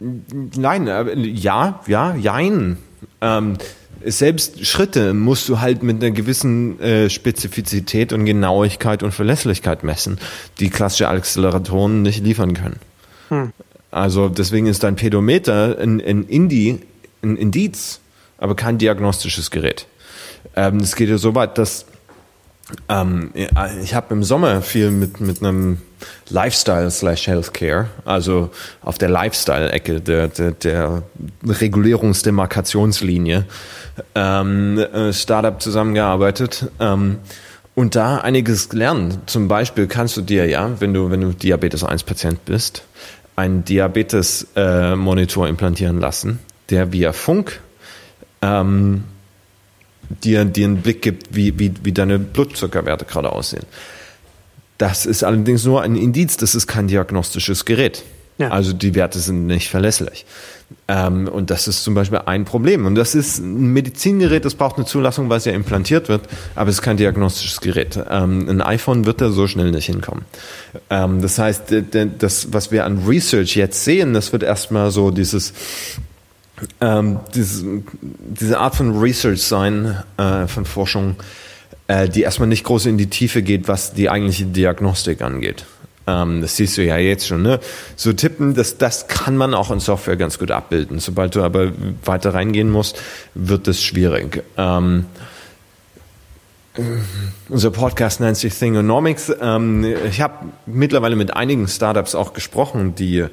Nein, 0.00 0.86
äh, 0.88 1.18
ja, 1.18 1.80
ja, 1.86 2.14
jein. 2.14 2.78
Ähm, 3.20 3.56
selbst 4.04 4.66
Schritte 4.66 5.14
musst 5.14 5.48
du 5.48 5.60
halt 5.60 5.82
mit 5.82 6.02
einer 6.02 6.12
gewissen 6.12 6.78
äh, 6.80 7.08
Spezifizität 7.08 8.12
und 8.12 8.24
Genauigkeit 8.24 9.02
und 9.02 9.12
Verlässlichkeit 9.12 9.82
messen, 9.82 10.18
die 10.58 10.68
klassische 10.68 11.08
Acceleratoren 11.08 12.02
nicht 12.02 12.22
liefern 12.22 12.54
können. 12.54 12.80
Hm. 13.28 13.52
Also 13.90 14.28
deswegen 14.28 14.66
ist 14.66 14.82
dein 14.82 14.96
Pedometer 14.96 15.78
ein, 15.78 16.00
ein, 16.00 16.24
Indi, 16.24 16.80
ein 17.22 17.36
Indiz, 17.36 18.00
aber 18.38 18.56
kein 18.56 18.78
diagnostisches 18.78 19.50
Gerät. 19.50 19.86
Ähm, 20.56 20.78
es 20.78 20.96
geht 20.96 21.08
ja 21.08 21.18
so 21.18 21.34
weit, 21.34 21.58
dass 21.58 21.86
ähm, 22.88 23.30
ich 23.82 23.94
habe 23.94 24.14
im 24.14 24.24
Sommer 24.24 24.62
viel 24.62 24.90
mit, 24.90 25.20
mit 25.20 25.42
einem 25.42 25.78
Lifestyle 26.28 26.90
slash 26.90 27.26
Healthcare, 27.26 27.88
also 28.04 28.50
auf 28.82 28.98
der 28.98 29.10
Lifestyle-Ecke 29.10 30.00
der, 30.00 30.28
der, 30.28 30.52
der 30.52 31.02
Regulierungsdemarkationslinie 31.46 33.44
ähm, 34.14 34.78
äh, 34.78 35.12
Startup 35.12 35.60
zusammengearbeitet. 35.60 36.70
Ähm, 36.80 37.18
und 37.74 37.96
da 37.96 38.18
einiges 38.18 38.68
gelernt. 38.68 39.18
Zum 39.26 39.48
Beispiel 39.48 39.88
kannst 39.88 40.16
du 40.16 40.20
dir 40.20 40.46
ja, 40.46 40.80
wenn 40.80 40.94
du, 40.94 41.10
wenn 41.10 41.20
du 41.20 41.32
Diabetes 41.32 41.82
1 41.82 42.04
Patient 42.04 42.44
bist, 42.44 42.84
einen 43.36 43.64
Diabetes-Monitor 43.64 45.46
äh, 45.46 45.50
implantieren 45.50 46.00
lassen, 46.00 46.38
der 46.70 46.92
via 46.92 47.12
Funk 47.12 47.60
ähm, 48.42 49.04
dir, 50.08 50.44
dir 50.44 50.66
einen 50.66 50.82
Blick 50.82 51.02
gibt, 51.02 51.34
wie, 51.34 51.58
wie, 51.58 51.72
wie 51.82 51.92
deine 51.92 52.18
Blutzuckerwerte 52.18 53.04
gerade 53.04 53.32
aussehen. 53.32 53.64
Das 54.78 55.06
ist 55.06 55.22
allerdings 55.22 55.64
nur 55.64 55.82
ein 55.82 55.96
Indiz, 55.96 56.36
das 56.36 56.54
ist 56.54 56.66
kein 56.66 56.88
diagnostisches 56.88 57.64
Gerät. 57.64 58.04
Ja. 58.38 58.48
Also 58.48 58.72
die 58.72 58.94
Werte 58.94 59.20
sind 59.20 59.46
nicht 59.46 59.68
verlässlich. 59.68 60.26
Ähm, 60.88 61.28
und 61.28 61.50
das 61.50 61.68
ist 61.68 61.84
zum 61.84 61.94
Beispiel 61.94 62.20
ein 62.26 62.44
Problem. 62.44 62.84
Und 62.84 62.94
das 62.96 63.14
ist 63.14 63.38
ein 63.38 63.72
Medizingerät, 63.72 64.44
das 64.44 64.54
braucht 64.54 64.76
eine 64.76 64.86
Zulassung, 64.86 65.28
weil 65.28 65.38
es 65.38 65.44
ja 65.44 65.52
implantiert 65.52 66.08
wird, 66.08 66.22
aber 66.54 66.68
es 66.68 66.76
ist 66.76 66.82
kein 66.82 66.96
diagnostisches 66.96 67.60
Gerät. 67.60 67.98
Ähm, 68.10 68.48
ein 68.48 68.60
iPhone 68.60 69.06
wird 69.06 69.20
da 69.20 69.30
so 69.30 69.46
schnell 69.46 69.70
nicht 69.70 69.86
hinkommen. 69.86 70.24
Ähm, 70.90 71.22
das 71.22 71.38
heißt, 71.38 71.74
das, 72.18 72.52
was 72.52 72.72
wir 72.72 72.84
an 72.84 73.04
Research 73.06 73.56
jetzt 73.56 73.84
sehen, 73.84 74.14
das 74.14 74.32
wird 74.32 74.42
erstmal 74.42 74.90
so 74.90 75.10
dieses 75.10 75.52
ähm, 76.80 77.20
diese, 77.34 77.82
diese 78.00 78.58
Art 78.58 78.76
von 78.76 78.98
Research 78.98 79.42
sein, 79.42 80.02
äh, 80.16 80.46
von 80.46 80.64
Forschung, 80.64 81.16
äh, 81.88 82.08
die 82.08 82.22
erstmal 82.22 82.48
nicht 82.48 82.64
groß 82.64 82.86
in 82.86 82.98
die 82.98 83.08
Tiefe 83.08 83.42
geht, 83.42 83.68
was 83.68 83.92
die 83.92 84.08
eigentliche 84.08 84.46
Diagnostik 84.46 85.20
angeht. 85.22 85.66
Ähm, 86.06 86.40
das 86.42 86.56
siehst 86.56 86.76
du 86.76 86.84
ja 86.84 86.96
jetzt 86.98 87.26
schon. 87.26 87.42
Ne? 87.42 87.60
So 87.96 88.12
tippen, 88.12 88.54
das, 88.54 88.78
das 88.78 89.08
kann 89.08 89.36
man 89.36 89.54
auch 89.54 89.70
in 89.70 89.80
Software 89.80 90.16
ganz 90.16 90.38
gut 90.38 90.50
abbilden. 90.50 90.98
Sobald 90.98 91.34
du 91.34 91.42
aber 91.42 91.72
weiter 92.04 92.34
reingehen 92.34 92.70
musst, 92.70 93.00
wird 93.34 93.66
das 93.66 93.82
schwierig. 93.82 94.42
Ähm, 94.56 95.06
unser 97.48 97.70
Podcast 97.70 98.20
nennt 98.20 98.36
sich 98.36 98.54
Thingonomics. 98.54 99.32
Ähm, 99.40 99.84
ich 100.08 100.20
habe 100.20 100.46
mittlerweile 100.66 101.16
mit 101.16 101.34
einigen 101.36 101.68
Startups 101.68 102.14
auch 102.14 102.32
gesprochen, 102.32 102.94
die 102.94 103.26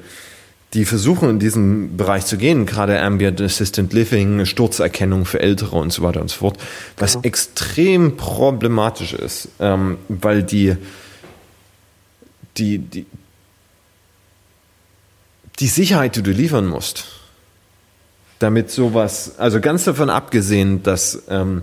die 0.74 0.86
versuchen 0.86 1.28
in 1.28 1.38
diesem 1.38 1.96
Bereich 1.98 2.24
zu 2.24 2.38
gehen, 2.38 2.64
gerade 2.64 3.00
Ambient 3.00 3.40
Assistant 3.40 3.92
Living, 3.92 4.46
Sturzerkennung 4.46 5.26
für 5.26 5.40
Ältere 5.40 5.76
und 5.76 5.92
so 5.92 6.02
weiter 6.02 6.22
und 6.22 6.30
so 6.30 6.38
fort, 6.38 6.56
was 6.96 7.12
genau. 7.12 7.24
extrem 7.24 8.16
problematisch 8.16 9.12
ist, 9.12 9.48
ähm, 9.60 9.98
weil 10.08 10.42
die, 10.42 10.76
die, 12.56 12.78
die, 12.78 13.06
die 15.58 15.66
Sicherheit, 15.66 16.16
die 16.16 16.22
du 16.22 16.30
liefern 16.30 16.66
musst, 16.66 17.06
damit 18.38 18.70
sowas, 18.70 19.38
also 19.38 19.60
ganz 19.60 19.84
davon 19.84 20.10
abgesehen, 20.10 20.82
dass 20.82 21.22
ähm, 21.28 21.62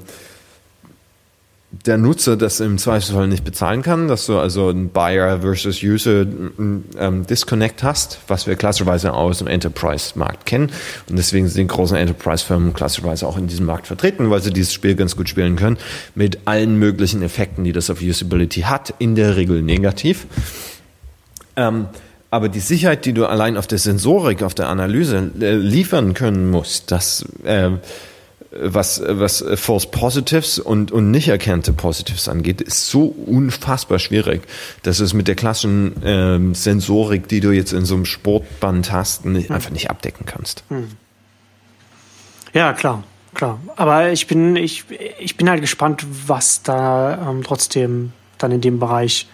der 1.86 1.98
Nutzer 1.98 2.36
das 2.36 2.60
im 2.62 2.80
Zweifelsfall 2.80 3.28
nicht 3.28 3.44
bezahlen 3.44 3.84
kann, 3.84 4.08
dass 4.08 4.26
du 4.26 4.40
also 4.40 4.70
ein 4.70 4.90
Buyer 4.90 5.42
versus 5.42 5.84
User 5.84 6.22
ähm, 6.22 7.28
Disconnect 7.30 7.84
hast, 7.84 8.20
was 8.28 8.48
wir 8.48 8.56
klassischerweise 8.56 9.14
aus 9.14 9.38
dem 9.38 9.48
Enterprise-Markt 9.48 10.48
kennen. 10.48 10.72
Und 11.10 11.18
deswegen 11.18 11.48
sind 11.48 11.62
die 11.62 11.68
großen 11.68 11.96
Enterprise-Firmen 11.96 12.74
klassischerweise 12.74 13.28
auch 13.28 13.38
in 13.38 13.48
diesem 13.48 13.68
Markt 13.68 13.86
vertreten, 13.86 14.32
weil 14.32 14.42
sie 14.42 14.52
dieses 14.52 14.74
Spiel 14.74 14.96
ganz 14.96 15.16
gut 15.16 15.30
spielen 15.30 15.58
können, 15.58 15.78
mit 16.16 16.40
allen 16.46 16.80
möglichen 16.80 17.22
Effekten, 17.22 17.64
die 17.64 17.72
das 17.72 17.92
auf 17.92 18.02
Usability 18.02 18.62
hat, 18.62 18.96
in 18.98 19.14
der 19.14 19.36
Regel 19.36 19.62
negativ. 19.62 20.26
Ähm, 21.60 21.88
aber 22.32 22.48
die 22.48 22.60
Sicherheit, 22.60 23.06
die 23.06 23.14
du 23.14 23.26
allein 23.26 23.58
auf 23.58 23.68
der 23.68 23.80
Sensorik, 23.80 24.44
auf 24.44 24.54
der 24.54 24.70
Analyse 24.70 25.32
äh, 25.42 25.56
liefern 25.56 26.14
können 26.14 26.50
musst, 26.50 26.92
das 26.92 27.26
äh, 27.44 27.72
was, 28.52 29.02
was 29.06 29.44
False 29.56 29.88
Positives 29.88 30.58
und, 30.58 30.92
und 30.92 31.12
nicht 31.12 31.28
erkannte 31.28 31.72
Positives 31.72 32.28
angeht, 32.28 32.62
ist 32.62 32.90
so 32.90 33.04
unfassbar 33.04 34.00
schwierig, 34.00 34.42
dass 34.82 35.00
es 35.00 35.14
mit 35.14 35.28
der 35.28 35.36
klassischen 35.36 35.96
ähm, 36.04 36.56
Sensorik, 36.56 37.28
die 37.28 37.42
du 37.42 37.52
jetzt 37.52 37.74
in 37.74 37.86
so 37.86 37.96
einem 37.96 38.06
Sportband 38.06 38.92
hast, 38.92 39.26
nicht, 39.26 39.50
hm. 39.50 39.56
einfach 39.56 39.70
nicht 39.70 39.90
abdecken 39.90 40.26
kannst. 40.26 40.64
Hm. 40.70 40.88
Ja, 42.54 42.74
klar, 42.74 43.04
klar. 43.36 43.60
Aber 43.76 44.12
ich 44.12 44.26
bin, 44.26 44.56
ich, 44.56 44.86
ich 45.20 45.38
bin 45.38 45.48
halt 45.50 45.62
gespannt, 45.62 46.06
was 46.26 46.64
da 46.64 47.30
ähm, 47.30 47.44
trotzdem 47.44 48.14
dann 48.40 48.52
in 48.52 48.62
dem 48.62 48.80
Bereich 48.80 49.28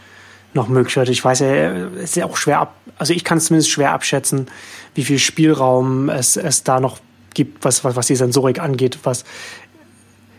noch 0.56 0.68
möglich 0.68 0.96
wird. 0.96 1.10
Ich 1.10 1.24
weiß 1.24 1.40
ja, 1.40 1.54
es 1.98 2.04
ist 2.04 2.16
ja 2.16 2.26
auch 2.26 2.38
schwer 2.38 2.60
ab, 2.60 2.76
also 2.98 3.14
ich 3.14 3.24
kann 3.24 3.38
es 3.38 3.46
zumindest 3.46 3.70
schwer 3.70 3.92
abschätzen, 3.92 4.48
wie 4.94 5.04
viel 5.04 5.20
Spielraum 5.20 6.10
es, 6.10 6.38
es 6.38 6.64
da 6.64 6.80
noch 6.80 7.00
gibt, 7.34 7.64
was, 7.66 7.84
was, 7.84 7.96
was 7.96 8.08
die 8.08 8.16
Sensorik 8.16 8.60
angeht, 8.60 9.00
was, 9.04 9.26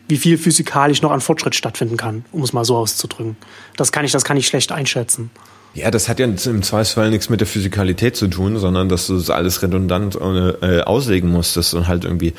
wie 0.08 0.16
viel 0.16 0.38
physikalisch 0.38 1.02
noch 1.02 1.10
an 1.10 1.20
Fortschritt 1.20 1.54
stattfinden 1.54 1.96
kann, 1.96 2.24
um 2.32 2.42
es 2.42 2.52
mal 2.52 2.64
so 2.64 2.76
auszudrücken. 2.76 3.36
Das 3.76 3.92
kann 3.92 4.04
ich, 4.04 4.12
das 4.12 4.24
kann 4.24 4.36
ich 4.36 4.46
schlecht 4.46 4.72
einschätzen. 4.72 5.30
Ja, 5.76 5.90
das 5.90 6.08
hat 6.08 6.18
ja 6.18 6.24
im 6.24 6.38
Zweifelsfall 6.38 7.10
nichts 7.10 7.28
mit 7.28 7.40
der 7.40 7.46
Physikalität 7.46 8.16
zu 8.16 8.28
tun, 8.28 8.58
sondern 8.58 8.88
dass 8.88 9.08
du 9.08 9.16
das 9.18 9.28
alles 9.28 9.62
redundant 9.62 10.16
äh, 10.16 10.80
auslegen 10.80 11.30
musst, 11.30 11.58
dass 11.58 11.70
du 11.70 11.86
halt 11.86 12.04
irgendwie 12.04 12.32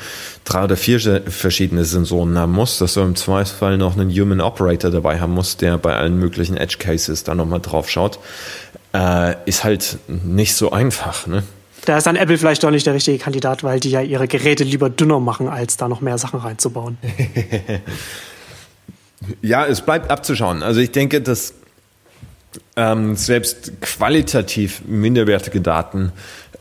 drei 0.44 0.64
oder 0.64 0.76
vier 0.76 1.22
verschiedene 1.24 1.84
Sensoren 1.84 2.36
haben 2.36 2.50
musst, 2.50 2.80
dass 2.80 2.94
du 2.94 3.00
im 3.00 3.14
Zweifelsfall 3.14 3.78
noch 3.78 3.96
einen 3.96 4.10
Human 4.10 4.40
Operator 4.40 4.90
dabei 4.90 5.20
haben 5.20 5.34
musst, 5.34 5.60
der 5.60 5.78
bei 5.78 5.94
allen 5.94 6.18
möglichen 6.18 6.56
Edge 6.56 6.78
Cases 6.80 7.22
da 7.22 7.36
nochmal 7.36 7.60
drauf 7.60 7.88
schaut, 7.88 8.18
äh, 8.92 9.36
ist 9.46 9.62
halt 9.62 9.98
nicht 10.08 10.56
so 10.56 10.72
einfach, 10.72 11.28
ne? 11.28 11.44
da 11.84 11.96
ist 11.96 12.06
dann 12.08 12.16
Apple 12.16 12.36
vielleicht 12.36 12.64
doch 12.64 12.72
nicht 12.72 12.86
der 12.86 12.94
richtige 12.94 13.18
Kandidat, 13.18 13.62
weil 13.62 13.78
die 13.78 13.90
ja 13.90 14.02
ihre 14.02 14.26
Geräte 14.26 14.64
lieber 14.64 14.90
dünner 14.90 15.20
machen, 15.20 15.48
als 15.48 15.76
da 15.76 15.88
noch 15.88 16.00
mehr 16.00 16.18
Sachen 16.18 16.40
reinzubauen. 16.40 16.98
ja, 19.42 19.64
es 19.64 19.80
bleibt 19.80 20.10
abzuschauen. 20.10 20.62
Also 20.62 20.80
ich 20.80 20.90
denke, 20.90 21.22
dass 21.22 21.54
ähm, 22.76 23.16
selbst 23.16 23.80
qualitativ 23.80 24.82
minderwertige 24.86 25.60
Daten 25.60 26.12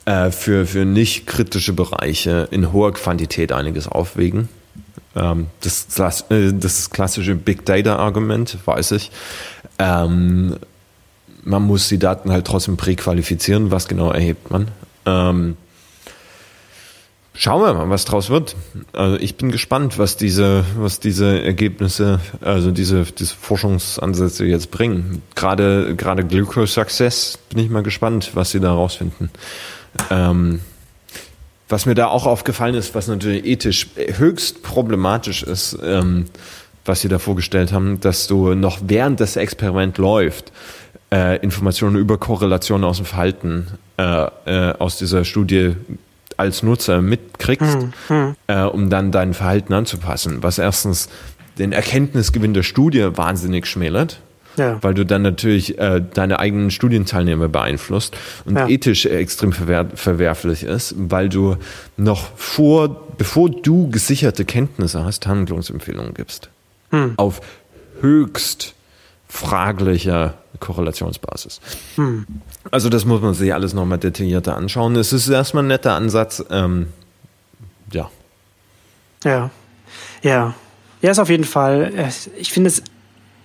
äh, 0.06 0.32
für, 0.32 0.66
für 0.66 0.86
nicht 0.86 1.28
kritische 1.28 1.74
Bereiche 1.74 2.48
in 2.52 2.72
hoher 2.72 2.94
Quantität 2.94 3.52
einiges 3.52 3.88
aufwägen. 3.88 4.50
Ähm, 5.16 5.48
das, 5.62 6.26
äh, 6.30 6.54
das 6.54 6.90
klassische 6.90 7.36
Big 7.36 7.66
Data 7.66 7.98
Argument, 7.98 8.58
weiß 8.66 8.92
ich. 8.92 9.12
Ähm, 9.80 10.58
man 11.44 11.64
muss 11.64 11.88
die 11.88 12.00
Daten 12.00 12.32
halt 12.32 12.46
trotzdem 12.46 12.78
präqualifizieren. 12.78 13.72
Was 13.72 13.88
genau 13.88 14.12
erhebt 14.12 14.52
man? 14.52 14.68
Ähm, 15.06 15.58
Schauen 17.40 17.62
wir 17.62 17.72
mal, 17.76 17.88
was 17.92 18.06
draus 18.06 18.32
wird. 18.32 18.56
Also 18.94 19.18
ich 19.18 19.36
bin 19.36 19.52
gespannt, 19.52 20.00
was 20.00 20.18
diese, 20.18 20.66
was 20.76 21.00
diese 21.00 21.44
Ergebnisse, 21.44 22.20
also 22.42 22.72
diese, 22.72 23.04
diese 23.04 23.36
Forschungsansätze 23.36 24.44
jetzt 24.46 24.72
bringen. 24.72 25.22
Gerade, 25.36 25.96
gerade 25.96 26.26
Glucose 26.26 26.74
Success 26.74 27.38
bin 27.50 27.60
ich 27.60 27.70
mal 27.70 27.84
gespannt, 27.84 28.32
was 28.34 28.50
sie 28.50 28.60
da 28.60 28.74
rausfinden. 28.74 29.30
Ähm, 30.10 30.62
was 31.70 31.86
mir 31.86 31.94
da 31.94 32.08
auch 32.08 32.26
aufgefallen 32.26 32.74
ist, 32.74 32.96
was 32.96 33.08
natürlich 33.08 33.46
ethisch 33.46 33.86
höchst 34.18 34.64
problematisch 34.64 35.44
ist, 35.44 35.78
ähm, 35.84 36.26
was 36.86 37.02
sie 37.02 37.08
da 37.08 37.20
vorgestellt 37.20 37.72
haben, 37.72 38.00
dass 38.00 38.26
du 38.26 38.56
noch 38.56 38.80
während 38.82 39.20
das 39.20 39.36
Experiment 39.36 40.00
läuft, 40.00 40.52
äh, 41.14 41.38
Informationen 41.44 41.98
über 41.98 42.18
Korrelationen 42.18 42.84
aus 42.84 42.98
dem 42.98 43.06
Verhalten 43.06 43.68
äh, 43.98 44.26
äh, 44.46 44.74
aus 44.80 44.98
dieser 44.98 45.24
Studie 45.24 45.76
als 46.38 46.64
Nutzer 46.64 47.02
mitkriegst, 47.02 47.78
hm, 47.80 47.94
hm. 48.08 48.36
Äh, 48.48 48.62
um 48.64 48.90
dann 48.90 49.12
dein 49.12 49.34
Verhalten 49.34 49.74
anzupassen. 49.74 50.44
Was 50.44 50.60
erstens 50.60 51.10
den 51.58 51.72
Erkenntnisgewinn 51.72 52.54
der 52.54 52.64
Studie 52.64 53.10
wahnsinnig 53.16 53.66
schmälert. 53.66 54.22
Ja. 54.58 54.80
Weil 54.82 54.96
du 54.96 55.06
dann 55.06 55.22
natürlich 55.22 55.78
äh, 55.78 56.02
deine 56.14 56.40
eigenen 56.40 56.72
Studienteilnehmer 56.72 57.48
beeinflusst 57.48 58.18
und 58.46 58.56
ja. 58.56 58.68
ethisch 58.68 59.06
extrem 59.06 59.54
verwer 59.54 59.86
verwerflich 59.94 60.64
ist, 60.64 60.96
weil 60.98 61.30
du 61.30 61.58
noch 61.96 62.36
vor, 62.36 63.08
bevor 63.20 63.52
du 63.52 63.90
gesicherte 63.92 64.46
Kenntnisse 64.46 65.06
hast, 65.06 65.28
Handlungsempfehlungen 65.28 66.16
gibst. 66.16 66.50
Hm. 66.90 67.14
Auf 67.18 67.42
höchst 68.02 68.74
fraglicher 69.28 70.36
Korrelationsbasis. 70.60 71.60
Hm. 71.96 72.26
Also 72.72 72.90
das 72.90 73.06
muss 73.06 73.22
man 73.22 73.34
sich 73.34 73.54
alles 73.54 73.74
nochmal 73.74 73.98
detaillierter 73.98 74.56
anschauen. 74.56 74.96
Es 74.96 75.14
ist 75.14 75.28
erstmal 75.28 75.64
ein 75.64 75.68
netter 75.68 75.94
Ansatz. 75.94 76.44
Ähm, 76.50 76.88
ja. 77.92 78.10
Ja. 79.24 79.50
Ja. 80.22 80.54
Ja, 81.02 81.12
ist 81.12 81.20
auf 81.20 81.30
jeden 81.30 81.44
Fall. 81.44 82.12
Ich 82.38 82.52
finde 82.52 82.70
es, 82.70 82.82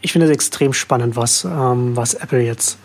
ich 0.01 0.13
finde 0.13 0.27
es 0.27 0.33
extrem 0.33 0.73
spannend, 0.73 1.17
was, 1.17 1.45
ähm, 1.45 1.97
was 1.97 2.15
Apple 2.15 2.43
jetzt, 2.43 2.79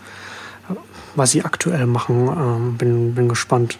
was 1.14 1.30
sie 1.30 1.42
aktuell 1.42 1.86
machen. 1.86 2.28
Ähm, 2.28 2.76
bin, 2.76 3.14
bin 3.14 3.28
gespannt, 3.28 3.78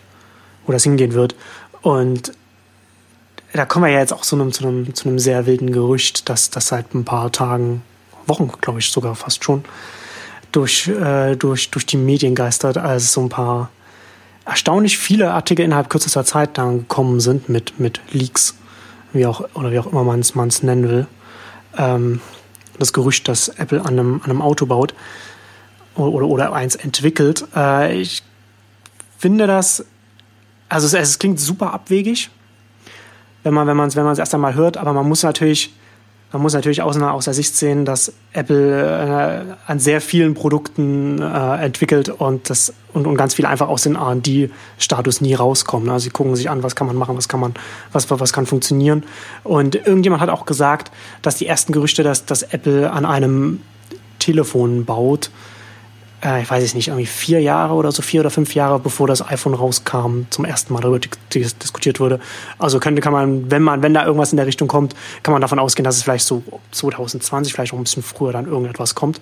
wo 0.67 0.73
das 0.73 0.85
hingehen 0.85 1.13
wird. 1.13 1.35
Und 1.83 2.33
da 3.53 3.65
kommen 3.65 3.87
wir 3.87 3.93
ja 3.93 4.01
jetzt 4.01 4.13
auch 4.13 4.23
zu 4.23 4.37
einem, 4.37 4.53
zu 4.53 4.67
einem, 4.67 4.95
zu 4.95 5.09
einem 5.09 5.19
sehr 5.19 5.47
wilden 5.47 5.73
Gerücht, 5.73 6.29
dass 6.29 6.51
das 6.51 6.69
seit 6.69 6.95
ein 6.95 7.05
paar 7.05 7.33
Tagen, 7.33 7.83
Wochen, 8.27 8.51
glaube 8.61 8.79
ich, 8.79 8.91
sogar 8.91 9.15
fast 9.15 9.43
schon, 9.43 9.65
durch, 10.53 10.89
äh, 10.89 11.37
durch, 11.37 11.71
durch 11.71 11.87
die 11.87 11.97
Medien 11.97 12.35
geistert, 12.35 12.79
als 12.79 13.13
so 13.13 13.23
ein 13.23 13.29
paar 13.29 13.71
erstaunlich 14.45 14.97
viele 14.97 15.33
Artikel 15.33 15.65
innerhalb 15.65 15.91
kürzester 15.91 16.25
Zeit 16.25 16.57
dann 16.57 16.81
gekommen 16.81 17.21
sind 17.21 17.49
mit, 17.49 17.79
mit 17.79 18.01
Leaks, 18.13 18.55
wie 19.13 19.27
auch, 19.27 19.43
oder 19.55 19.71
wie 19.71 19.79
auch 19.79 19.87
immer 19.87 20.05
man 20.05 20.21
es 20.21 20.63
nennen 20.63 20.89
will. 20.89 21.07
Ähm, 21.77 22.21
das 22.79 22.93
Gerücht, 22.93 23.29
dass 23.29 23.49
Apple 23.49 23.81
an 23.81 23.99
einem, 23.99 24.15
an 24.25 24.31
einem 24.31 24.43
Auto 24.43 24.65
baut 24.67 24.95
oder, 25.97 26.27
oder 26.27 26.53
eins 26.53 26.77
entwickelt. 26.77 27.45
Äh, 27.55 28.01
ich 28.01 28.23
finde 29.19 29.47
das, 29.47 29.85
also 30.69 30.87
es, 30.87 30.95
es 30.95 31.19
klingt 31.19 31.41
super 31.41 31.75
abwegig, 31.75 32.31
wenn 33.43 33.53
man 33.53 33.67
wenn 33.67 33.79
es 33.81 33.97
wenn 33.97 34.07
erst 34.07 34.35
einmal 34.35 34.55
hört, 34.55 34.77
aber 34.77 34.93
man 34.93 35.09
muss 35.09 35.23
natürlich 35.23 35.75
man 36.33 36.43
muss 36.43 36.53
natürlich 36.53 36.83
aus, 36.83 37.01
aus 37.01 37.25
der 37.25 37.35
Sicht 37.35 37.57
sehen, 37.57 37.87
dass 37.87 38.13
Apple 38.35 39.55
äh, 39.67 39.71
an 39.71 39.79
sehr 39.79 40.01
vielen 40.03 40.35
Produkten 40.35 41.23
äh, 41.23 41.65
entwickelt 41.65 42.11
und, 42.11 42.51
das, 42.51 42.75
und, 42.93 43.07
und 43.07 43.17
ganz 43.17 43.35
viel 43.35 43.47
einfach 43.47 43.69
aus 43.69 43.85
dem 43.85 43.97
R&D-Status 43.97 45.23
nie 45.23 45.33
rauskommen. 45.35 45.89
Also 45.89 46.05
sie 46.05 46.11
gucken 46.11 46.37
sich 46.37 46.51
an, 46.51 46.63
was 46.63 46.77
kann 46.77 46.87
man 46.87 46.97
machen, 46.97 47.17
was 47.17 47.29
kann 47.29 47.41
man, 47.41 47.55
was, 47.93 48.11
was 48.11 48.33
kann 48.35 48.45
funktionieren. 48.45 49.05
Und 49.43 49.75
irgendjemand 49.75 50.21
hat 50.21 50.29
auch 50.29 50.45
gesagt, 50.45 50.93
dass 51.23 51.37
die 51.37 51.47
ersten 51.47 51.73
Gerüchte, 51.73 52.03
dass, 52.03 52.27
dass 52.27 52.43
Apple 52.43 52.91
an 52.91 53.07
einem 53.07 53.63
Telefon 54.19 54.85
baut, 54.85 55.31
äh, 56.25 56.43
ich 56.43 56.51
weiß 56.51 56.63
es 56.65 56.75
nicht, 56.75 56.89
irgendwie 56.89 57.07
vier 57.07 57.41
Jahre 57.41 57.75
oder 57.75 57.93
so, 57.93 58.03
vier 58.03 58.21
oder 58.21 58.31
fünf 58.31 58.55
Jahre 58.55 58.79
bevor 58.79 59.07
das 59.07 59.27
iPhone 59.27 59.55
rauskam, 59.55 60.23
zum 60.31 60.45
ersten 60.45 60.73
Mal 60.73 60.81
darüber 60.81 60.99
diskutiert 60.99 62.01
wurde. 62.01 62.21
Also 62.59 62.81
könnte, 62.81 63.01
kann 63.01 63.13
man, 63.13 63.51
wenn 63.51 63.63
man, 63.63 63.83
wenn 63.83 63.95
da 63.95 64.05
irgendwas 64.05 64.33
in 64.33 64.37
der 64.37 64.47
Richtung 64.47 64.69
kommt, 64.69 64.95
kann 65.23 65.33
man 65.33 65.41
davon 65.41 65.59
ausgehen, 65.59 65.85
dass 65.85 65.97
es 65.97 66.03
vielleicht 66.03 66.25
so 66.25 66.43
2020, 66.73 67.53
vielleicht 67.53 67.73
auch 67.73 67.79
ein 67.79 67.85
bisschen 67.85 68.03
früher 68.03 68.33
dann 68.33 68.47
irgendetwas 68.47 68.95
kommt. 68.95 69.21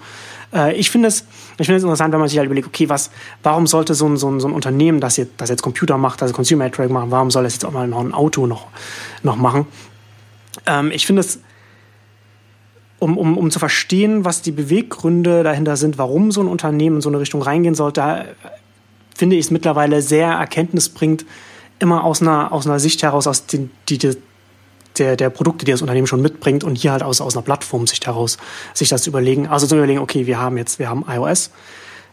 Äh, 0.54 0.74
ich 0.74 0.90
finde 0.90 1.08
es, 1.08 1.24
ich 1.58 1.66
finde 1.66 1.76
es 1.76 1.82
interessant, 1.82 2.12
wenn 2.12 2.20
man 2.20 2.28
sich 2.28 2.38
halt 2.38 2.46
überlegt, 2.46 2.66
okay, 2.66 2.88
was, 2.88 3.10
warum 3.42 3.66
sollte 3.66 3.94
so 3.94 4.06
ein, 4.06 4.16
so 4.16 4.30
ein, 4.30 4.40
so 4.40 4.48
ein 4.48 4.54
Unternehmen, 4.54 5.00
das 5.00 5.16
jetzt, 5.16 5.32
das 5.36 5.50
jetzt 5.50 5.62
Computer 5.62 5.98
macht, 5.98 6.22
das 6.22 6.32
Consumer 6.32 6.64
Electronics 6.64 6.92
macht, 6.92 7.10
warum 7.10 7.30
soll 7.30 7.44
es 7.46 7.54
jetzt 7.54 7.64
auch 7.64 7.72
mal 7.72 7.86
noch 7.88 8.00
ein 8.00 8.14
Auto 8.14 8.46
noch, 8.46 8.66
noch 9.22 9.36
machen? 9.36 9.66
Ähm, 10.66 10.90
ich 10.90 11.06
finde 11.06 11.20
es, 11.20 11.40
um, 13.06 13.16
um, 13.16 13.38
um 13.38 13.50
zu 13.52 13.60
verstehen, 13.60 14.24
was 14.24 14.42
die 14.42 14.50
Beweggründe 14.50 15.44
dahinter 15.44 15.76
sind, 15.76 15.96
warum 15.96 16.32
so 16.32 16.40
ein 16.40 16.48
Unternehmen 16.48 16.96
in 16.96 17.02
so 17.02 17.08
eine 17.08 17.20
Richtung 17.20 17.40
reingehen 17.40 17.76
sollte, 17.76 18.00
da 18.00 18.24
finde 19.14 19.36
ich 19.36 19.46
es 19.46 19.50
mittlerweile 19.52 20.02
sehr 20.02 20.28
erkenntnisbringend, 20.28 21.24
immer 21.78 22.02
aus 22.02 22.20
einer, 22.20 22.52
aus 22.52 22.66
einer 22.66 22.80
Sicht 22.80 23.04
heraus, 23.04 23.28
aus 23.28 23.46
den, 23.46 23.70
die, 23.88 23.98
die, 23.98 24.16
der, 24.98 25.16
der 25.16 25.30
Produkte, 25.30 25.64
die 25.64 25.70
das 25.70 25.82
Unternehmen 25.82 26.08
schon 26.08 26.20
mitbringt 26.20 26.64
und 26.64 26.76
hier 26.76 26.90
halt 26.90 27.04
aus, 27.04 27.20
aus 27.20 27.36
einer 27.36 27.44
Plattformsicht 27.44 28.06
heraus 28.06 28.38
sich 28.74 28.88
das 28.88 29.02
zu 29.02 29.10
überlegen. 29.10 29.46
Also 29.46 29.68
zu 29.68 29.76
überlegen, 29.76 30.00
okay, 30.00 30.26
wir 30.26 30.40
haben 30.40 30.56
jetzt, 30.56 30.80
wir 30.80 30.88
haben 30.88 31.04
iOS, 31.08 31.50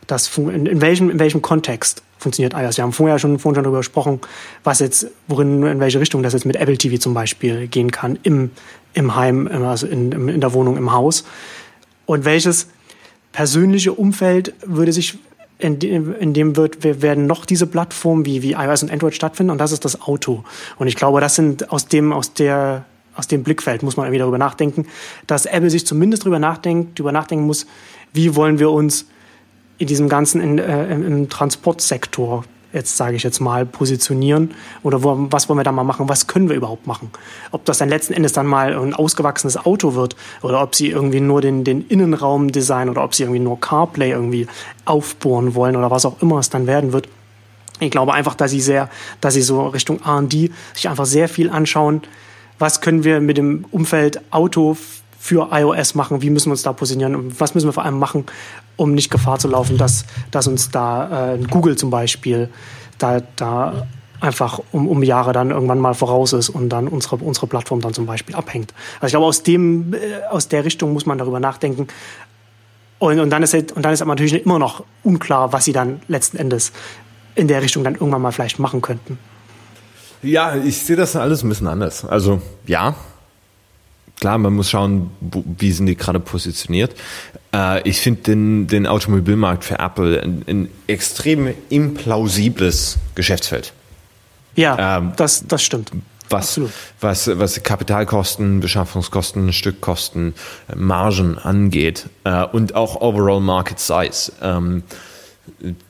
das 0.05 0.37
in, 0.37 0.67
in, 0.67 0.81
welchem, 0.81 1.09
in 1.09 1.17
welchem 1.17 1.41
Kontext 1.41 2.03
funktioniert 2.23 2.53
iOS? 2.53 2.77
Wir 2.77 2.83
haben 2.83 2.93
vorher 2.93 3.19
schon, 3.19 3.37
vorhin 3.39 3.55
schon 3.55 3.63
darüber 3.63 3.79
gesprochen, 3.79 4.19
was 4.63 4.79
jetzt, 4.79 5.07
worin, 5.27 5.63
in 5.63 5.79
welche 5.79 5.99
Richtung 5.99 6.23
das 6.23 6.33
jetzt 6.33 6.45
mit 6.45 6.55
Apple 6.55 6.77
TV 6.77 6.97
zum 6.97 7.13
Beispiel 7.13 7.67
gehen 7.67 7.91
kann, 7.91 8.17
im, 8.23 8.51
im 8.93 9.15
Heim, 9.15 9.47
also 9.47 9.85
in, 9.85 10.11
in 10.29 10.41
der 10.41 10.53
Wohnung, 10.53 10.77
im 10.77 10.91
Haus. 10.91 11.23
Und 12.05 12.25
welches 12.25 12.67
persönliche 13.31 13.93
Umfeld 13.93 14.53
würde 14.65 14.91
sich 14.91 15.17
in, 15.59 15.79
in 15.79 16.33
dem 16.33 16.55
wird, 16.57 16.83
werden 16.83 17.25
noch 17.25 17.45
diese 17.45 17.67
Plattformen 17.67 18.25
wie, 18.25 18.41
wie 18.41 18.53
iOS 18.53 18.83
und 18.83 18.91
Android 18.91 19.15
stattfinden 19.15 19.51
und 19.51 19.59
das 19.59 19.71
ist 19.71 19.85
das 19.85 20.01
Auto. 20.01 20.43
Und 20.77 20.87
ich 20.87 20.95
glaube, 20.95 21.21
das 21.21 21.35
sind 21.35 21.71
aus 21.71 21.87
dem, 21.87 22.11
aus 22.11 22.33
der, 22.33 22.85
aus 23.15 23.27
dem 23.27 23.43
Blickfeld 23.43 23.83
muss 23.83 23.95
man 23.95 24.05
irgendwie 24.05 24.19
darüber 24.19 24.37
nachdenken, 24.37 24.87
dass 25.27 25.45
Apple 25.45 25.69
sich 25.69 25.85
zumindest 25.85 26.23
darüber 26.23 26.39
nachdenkt, 26.39 26.99
darüber 26.99 27.11
nachdenken 27.11 27.45
muss, 27.45 27.65
wie 28.11 28.35
wollen 28.35 28.59
wir 28.59 28.71
uns 28.71 29.05
in 29.77 29.87
diesem 29.87 30.09
ganzen 30.09 30.41
in, 30.41 30.59
äh, 30.59 30.93
im 30.93 31.29
Transportsektor 31.29 32.43
jetzt 32.73 32.97
sage 32.97 33.15
ich 33.15 33.23
jetzt 33.23 33.39
mal, 33.39 33.65
positionieren? 33.65 34.51
Oder 34.81 35.03
wo, 35.03 35.27
was 35.29 35.47
wollen 35.47 35.59
wir 35.59 35.63
da 35.63 35.71
mal 35.71 35.83
machen? 35.83 36.09
Was 36.09 36.27
können 36.27 36.49
wir 36.49 36.55
überhaupt 36.55 36.87
machen? 36.87 37.11
Ob 37.51 37.63
das 37.65 37.77
dann 37.77 37.87
letzten 37.87 38.13
Endes 38.13 38.33
dann 38.33 38.47
mal 38.47 38.75
ein 38.75 38.93
ausgewachsenes 38.93 39.57
Auto 39.57 39.93
wird 39.93 40.15
oder 40.41 40.61
ob 40.61 40.75
sie 40.75 40.89
irgendwie 40.89 41.21
nur 41.21 41.39
den, 41.41 41.63
den 41.63 41.87
Innenraum 41.87 42.51
designen 42.51 42.89
oder 42.89 43.03
ob 43.03 43.13
sie 43.13 43.23
irgendwie 43.23 43.39
nur 43.39 43.59
CarPlay 43.59 44.11
irgendwie 44.11 44.47
aufbohren 44.85 45.55
wollen 45.55 45.75
oder 45.75 45.91
was 45.91 46.05
auch 46.05 46.21
immer 46.21 46.39
es 46.39 46.49
dann 46.49 46.67
werden 46.67 46.91
wird. 46.91 47.07
Ich 47.79 47.91
glaube 47.91 48.13
einfach, 48.13 48.35
dass 48.35 48.51
sie 48.51 48.61
sehr, 48.61 48.89
dass 49.21 49.35
sie 49.35 49.41
so 49.41 49.67
Richtung 49.67 49.99
R&D 50.03 50.51
sich 50.73 50.89
einfach 50.89 51.05
sehr 51.05 51.29
viel 51.29 51.49
anschauen. 51.49 52.01
Was 52.59 52.81
können 52.81 53.03
wir 53.03 53.19
mit 53.19 53.37
dem 53.37 53.65
Umfeld 53.71 54.21
Auto 54.31 54.77
für 55.23 55.47
iOS 55.53 55.95
machen? 55.95 56.21
Wie 56.21 56.29
müssen 56.29 56.47
wir 56.47 56.51
uns 56.51 56.63
da 56.63 56.73
positionieren? 56.73 57.15
Und 57.15 57.39
was 57.39 57.55
müssen 57.55 57.65
wir 57.65 57.71
vor 57.71 57.85
allem 57.85 57.97
machen, 57.97 58.25
um 58.75 58.93
nicht 58.93 59.09
Gefahr 59.09 59.39
zu 59.39 59.47
laufen, 59.47 59.77
dass, 59.77 60.03
dass 60.31 60.47
uns 60.47 60.69
da 60.69 61.35
äh, 61.35 61.37
Google 61.49 61.77
zum 61.77 61.89
Beispiel 61.89 62.49
da, 62.97 63.21
da 63.37 63.87
einfach 64.19 64.59
um, 64.73 64.89
um 64.89 65.01
Jahre 65.01 65.31
dann 65.31 65.51
irgendwann 65.51 65.79
mal 65.79 65.93
voraus 65.93 66.33
ist 66.33 66.49
und 66.49 66.67
dann 66.67 66.89
unsere, 66.89 67.15
unsere 67.15 67.47
Plattform 67.47 67.79
dann 67.79 67.93
zum 67.93 68.05
Beispiel 68.05 68.35
abhängt. 68.35 68.73
Also 68.95 69.05
ich 69.05 69.11
glaube, 69.13 69.25
aus, 69.25 69.43
dem, 69.43 69.93
äh, 69.93 69.97
aus 70.29 70.49
der 70.49 70.65
Richtung 70.65 70.91
muss 70.91 71.05
man 71.05 71.17
darüber 71.17 71.39
nachdenken. 71.39 71.87
Und, 72.99 73.17
und, 73.17 73.29
dann 73.29 73.43
ist, 73.43 73.53
und 73.53 73.81
dann 73.81 73.93
ist 73.93 74.01
aber 74.01 74.11
natürlich 74.11 74.45
immer 74.45 74.59
noch 74.59 74.83
unklar, 75.03 75.53
was 75.53 75.63
sie 75.63 75.71
dann 75.71 76.01
letzten 76.09 76.35
Endes 76.35 76.73
in 77.35 77.47
der 77.47 77.61
Richtung 77.61 77.85
dann 77.85 77.93
irgendwann 77.93 78.21
mal 78.21 78.33
vielleicht 78.33 78.59
machen 78.59 78.81
könnten. 78.81 79.17
Ja, 80.21 80.57
ich 80.57 80.79
sehe 80.79 80.97
das 80.97 81.15
alles 81.15 81.43
ein 81.43 81.49
bisschen 81.49 81.67
anders. 81.67 82.03
Also 82.03 82.41
ja, 82.67 82.95
klar, 84.23 84.37
man 84.37 84.53
muss 84.53 84.69
schauen, 84.69 85.11
wie 85.19 85.73
sind 85.73 85.87
die 85.87 85.97
gerade 85.97 86.21
positioniert. 86.21 86.95
Äh, 87.53 87.81
ich 87.87 87.99
finde 87.99 88.21
den, 88.21 88.67
den 88.67 88.87
Automobilmarkt 88.87 89.65
für 89.65 89.79
Apple 89.79 90.23
ein, 90.23 90.45
ein 90.47 90.69
extrem 90.87 91.53
implausibles 91.67 92.99
Geschäftsfeld. 93.15 93.73
Ja, 94.55 94.97
ähm, 94.97 95.11
das, 95.17 95.45
das 95.45 95.61
stimmt. 95.61 95.91
Was, 96.29 96.57
was, 97.01 97.37
was 97.37 97.61
Kapitalkosten, 97.63 98.61
Beschaffungskosten, 98.61 99.51
Stückkosten, 99.51 100.35
Margen 100.73 101.37
angeht 101.37 102.05
äh, 102.23 102.45
und 102.45 102.75
auch 102.75 103.01
Overall 103.01 103.41
Market 103.41 103.79
Size. 103.79 104.31
Ähm, 104.41 104.83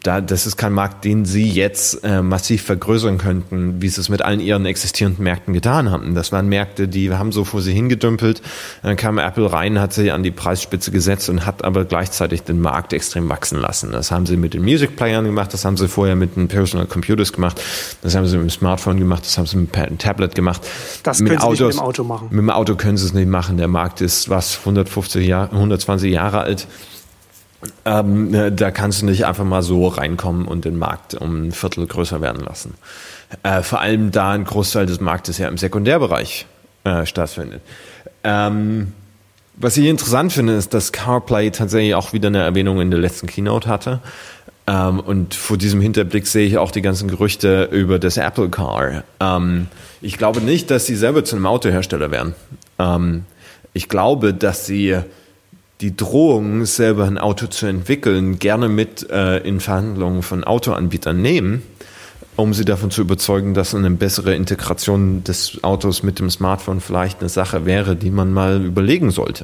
da, 0.02 0.20
das 0.20 0.48
ist 0.48 0.58
kein 0.58 0.74
Markt, 0.74 1.06
den 1.06 1.26
sie 1.26 1.48
jetzt 1.48 2.04
äh, 2.04 2.24
massiv 2.24 2.63
vergrößern 2.63 3.20
könnten, 3.20 3.82
wie 3.84 3.89
sie 3.89 4.02
es 4.02 4.10
mit 4.10 4.24
allen 4.24 4.39
ihren 4.39 4.66
existierenden 4.66 5.24
Märkten 5.24 5.54
getan 5.54 5.92
haben. 5.92 6.16
Das 6.16 6.32
waren 6.32 6.48
Märkte, 6.48 6.88
die 6.88 7.12
haben 7.12 7.32
so 7.32 7.44
vor 7.44 7.62
sie 7.62 7.72
hingedümpelt. 7.72 8.42
Dann 8.82 8.96
kam 8.96 9.20
Apple 9.20 9.52
rein, 9.52 9.80
hat 9.80 9.94
sie 9.94 10.12
an 10.12 10.24
die 10.24 10.32
Preisspitze 10.32 10.89
gesetzt 10.89 11.30
und 11.30 11.46
hat 11.46 11.63
aber 11.63 11.86
gleichzeitig 11.86 12.42
den 12.42 12.62
Markt 12.62 12.94
extrem 12.94 13.30
wachsen 13.30 13.60
lassen. 13.60 13.92
Das 13.92 14.10
haben 14.10 14.26
sie 14.26 14.38
mit 14.38 14.56
den 14.56 14.63
Music 14.63 14.96
Playern 14.96 15.26
gemacht, 15.26 15.54
das 15.54 15.66
haben 15.66 15.78
sie 15.78 15.88
vorher 15.88 16.16
mit 16.16 16.36
den 16.36 16.48
Personal 16.48 16.88
Computers 16.88 17.32
gemacht, 17.32 17.62
das 18.02 18.16
haben 18.16 18.26
sie 18.26 18.38
mit 18.38 18.48
dem 18.48 18.50
Smartphone 18.50 18.98
gemacht, 18.98 19.24
das 19.24 19.38
haben 19.38 19.46
sie 19.46 19.58
mit 19.58 19.76
dem 19.76 20.00
Tablet 20.00 20.34
gemacht. 20.34 20.68
Das 21.04 21.20
mit 21.20 21.30
können 21.30 21.42
sie 21.42 21.46
Autos, 21.46 21.60
nicht 21.60 21.68
mit 21.68 21.76
dem 21.76 21.80
Auto 21.80 22.04
machen. 22.04 22.28
Mit 22.32 22.39
dem 22.39 22.50
Auto 22.50 22.76
können 22.76 22.98
sie 22.98 23.06
es 23.06 23.13
nicht 23.13 23.30
machen. 23.30 23.58
Der 23.58 23.68
Markt 23.68 24.02
ist 24.02 24.30
was 24.30 24.58
150 24.60 25.28
Jahre, 25.28 25.52
120 25.52 26.12
Jahre 26.12 26.39
alt. 26.39 26.68
Ähm, 27.86 28.32
ne, 28.32 28.52
da 28.52 28.71
kannst 28.71 29.02
du 29.02 29.06
nicht 29.06 29.26
einfach 29.26 29.45
mal 29.45 29.62
so 29.62 29.88
reinkommen 29.88 30.45
und 30.45 30.65
den 30.65 30.78
Markt 30.78 31.15
um 31.15 31.47
ein 31.47 31.52
Viertel 31.52 31.88
größer 31.88 32.21
werden 32.21 32.43
lassen. 32.43 32.76
Äh, 33.43 33.62
vor 33.62 33.80
allem 33.80 34.12
da 34.12 34.32
ein 34.32 34.43
Großteil 34.43 34.86
des 34.86 34.99
Marktes 34.99 35.38
ja 35.38 35.47
im 35.47 35.58
Sekundärbereich 35.58 36.45
äh, 36.84 37.06
stattfindet. 37.06 37.62
Ähm, 38.23 38.93
was 39.56 39.78
ich 39.78 39.86
interessant 39.86 40.34
finde, 40.34 40.54
ist, 40.54 40.73
dass 40.73 40.91
CarPlay 40.91 41.52
tatsächlich 41.52 41.95
auch 41.95 42.13
wieder 42.13 42.28
eine 42.28 42.41
Erwähnung 42.41 42.82
in 42.82 42.89
der 42.89 42.99
letzten 42.99 43.28
Keynote 43.28 43.69
hatte. 43.69 43.99
Ähm, 44.65 44.99
und 44.99 45.36
vor 45.36 45.58
diesem 45.58 45.82
Hinterblick 45.82 46.26
sehe 46.26 46.47
ich 46.47 46.58
auch 46.58 46.71
die 46.71 46.82
ganzen 46.82 47.08
Gerüchte 47.08 47.69
über 47.71 47.99
das 47.99 48.17
Apple 48.17 48.49
Car. 48.49 49.04
Ähm, 49.19 49.67
ich 50.02 50.17
glaube 50.17 50.41
nicht, 50.41 50.71
dass 50.71 50.86
sie 50.86 50.95
selber 50.95 51.23
zu 51.23 51.36
einem 51.36 51.45
Autohersteller 51.45 52.12
werden. 52.12 52.34
Ähm, 52.80 53.26
ich 53.73 53.89
glaube, 53.89 54.34
dass 54.34 54.65
sie 54.65 54.97
die 55.84 55.96
Drohung, 55.96 56.65
selber 56.65 57.04
ein 57.04 57.17
Auto 57.17 57.48
zu 57.48 57.65
entwickeln, 57.65 58.39
gerne 58.39 58.69
mit 58.69 59.10
äh, 59.10 59.39
in 59.39 59.60
Verhandlungen 59.60 60.24
von 60.24 60.46
Autoanbietern 60.46 61.22
nehmen, 61.22 61.62
um 62.38 62.54
sie 62.54 62.63
davon 62.63 62.89
zu 62.89 63.02
überzeugen, 63.02 63.54
dass 63.54 63.76
eine 63.76 63.91
bessere 63.91 64.34
Integration 64.34 65.26
des 65.26 65.62
Autos 65.62 66.02
mit 66.02 66.19
dem 66.19 66.30
Smartphone 66.30 66.80
vielleicht 66.80 67.19
eine 67.19 67.28
Sache 67.28 67.65
wäre, 67.65 67.98
die 67.98 68.12
man 68.12 68.32
mal 68.32 68.63
überlegen 68.63 69.12
sollte. 69.12 69.43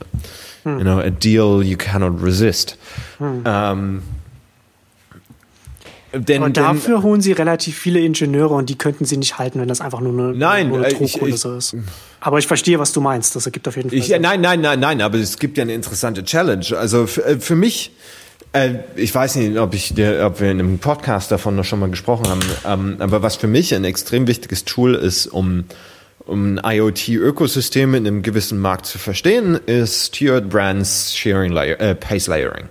Hm. 0.63 0.77
You 0.77 0.83
know, 0.85 0.99
a 0.99 1.09
deal 1.09 1.61
you 1.61 1.75
cannot 1.77 2.23
resist. 2.23 2.77
Hm. 3.17 3.43
Ähm, 3.45 4.01
denn, 6.13 6.43
Aber 6.43 6.51
dafür 6.51 6.95
denn, 6.95 7.03
holen 7.03 7.21
sie 7.21 7.31
relativ 7.31 7.77
viele 7.77 7.99
Ingenieure 7.99 8.55
und 8.55 8.69
die 8.69 8.77
könnten 8.77 9.05
sie 9.05 9.17
nicht 9.17 9.37
halten, 9.37 9.59
wenn 9.59 9.67
das 9.67 9.81
einfach 9.81 9.99
nur 9.99 10.13
eine, 10.13 10.37
nein, 10.37 10.69
nur 10.69 10.79
eine 10.79 10.89
Trugkunde 10.89 11.35
ist. 11.57 11.75
Aber 12.19 12.39
ich 12.39 12.47
verstehe, 12.47 12.79
was 12.79 12.91
du 12.93 13.01
meinst. 13.01 13.35
Das 13.35 13.45
ergibt 13.45 13.67
auf 13.67 13.75
jeden 13.75 13.89
Fall. 13.89 13.99
Ich, 13.99 14.09
nein, 14.09 14.41
nein, 14.41 14.61
nein, 14.61 14.79
nein, 14.79 15.01
aber 15.01 15.17
es 15.17 15.37
gibt 15.37 15.57
ja 15.57 15.63
eine 15.63 15.73
interessante 15.73 16.23
Challenge. 16.23 16.65
Also 16.75 17.05
für, 17.07 17.25
äh, 17.25 17.39
für 17.39 17.55
mich, 17.55 17.91
äh, 18.53 18.75
ich 18.95 19.13
weiß 19.13 19.35
nicht, 19.35 19.57
ob, 19.57 19.73
ich, 19.73 19.91
ob 19.91 20.39
wir 20.39 20.51
in 20.51 20.59
einem 20.59 20.79
Podcast 20.79 21.31
davon 21.31 21.55
noch 21.55 21.65
schon 21.65 21.79
mal 21.79 21.89
gesprochen 21.89 22.27
haben, 22.27 22.41
ähm, 22.65 22.95
aber 22.99 23.21
was 23.21 23.35
für 23.35 23.47
mich 23.47 23.73
ein 23.75 23.83
extrem 23.83 24.27
wichtiges 24.27 24.65
Tool 24.65 24.95
ist, 24.95 25.27
um 25.27 25.65
um 26.25 26.59
ein 26.59 26.61
IoT-Ökosystem 26.63 27.95
in 27.95 28.05
einem 28.05 28.21
gewissen 28.21 28.59
Markt 28.59 28.85
zu 28.85 28.99
verstehen, 28.99 29.59
ist 29.65 30.11
Tiered 30.11 30.47
Brands 30.47 31.17
Sharing 31.17 31.51
Layer, 31.51 31.79
äh, 31.79 31.95
Pace 31.95 32.27
Layering 32.27 32.69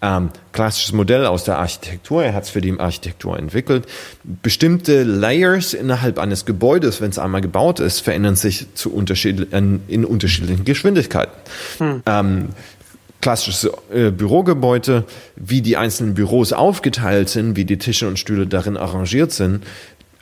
ähm, 0.00 0.30
klassisches 0.52 0.92
Modell 0.92 1.26
aus 1.26 1.44
der 1.44 1.58
Architektur. 1.58 2.22
Er 2.22 2.34
hat 2.34 2.44
es 2.44 2.50
für 2.50 2.60
die 2.60 2.78
Architektur 2.78 3.38
entwickelt. 3.38 3.86
Bestimmte 4.24 5.02
Layers 5.02 5.74
innerhalb 5.74 6.18
eines 6.18 6.44
Gebäudes, 6.44 7.00
wenn 7.00 7.10
es 7.10 7.18
einmal 7.18 7.40
gebaut 7.40 7.80
ist, 7.80 8.00
verändern 8.00 8.36
sich 8.36 8.66
zu 8.74 8.92
unterschied 8.92 9.52
in 9.52 10.04
unterschiedlichen 10.04 10.64
Geschwindigkeiten. 10.64 11.32
Hm. 11.78 12.02
Ähm, 12.06 12.48
klassisches 13.20 13.68
äh, 13.92 14.10
Bürogebäude, 14.10 15.04
wie 15.34 15.60
die 15.60 15.76
einzelnen 15.76 16.14
Büros 16.14 16.52
aufgeteilt 16.52 17.28
sind, 17.28 17.56
wie 17.56 17.64
die 17.64 17.78
Tische 17.78 18.06
und 18.06 18.18
Stühle 18.18 18.46
darin 18.46 18.76
arrangiert 18.76 19.32
sind, 19.32 19.64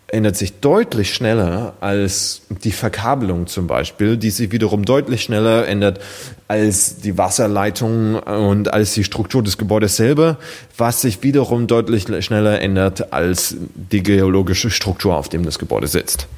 ändert 0.09 0.37
sich 0.37 0.61
deutlich 0.61 1.13
schneller 1.13 1.75
als 1.81 2.43
die 2.63 2.71
Verkabelung 2.71 3.49
zum 3.49 3.67
Beispiel, 3.67 4.17
die 4.17 4.31
sich 4.31 4.53
wiederum 4.53 4.85
deutlich 4.85 5.23
schneller 5.23 5.67
ändert 5.67 6.01
als 6.47 6.99
die 6.99 7.19
Wasserleitung 7.19 8.21
und 8.21 8.73
als 8.73 8.95
die 8.95 9.03
Struktur 9.03 9.43
des 9.43 9.59
Gebäudes 9.59 9.97
selber, 9.97 10.39
was 10.77 11.01
sich 11.03 11.23
wiederum 11.25 11.67
deutlich 11.67 12.05
schneller 12.25 12.61
ändert 12.61 13.13
als 13.13 13.57
die 13.75 14.03
geologische 14.03 14.71
Struktur, 14.71 15.17
auf 15.17 15.29
dem 15.29 15.45
das 15.45 15.59
Gebäude 15.59 15.89
sitzt. 15.89 16.29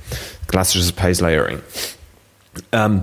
Klassisches 0.46 0.92
Pace 0.92 1.20
Layering. 1.20 1.58
Ähm, 2.72 3.02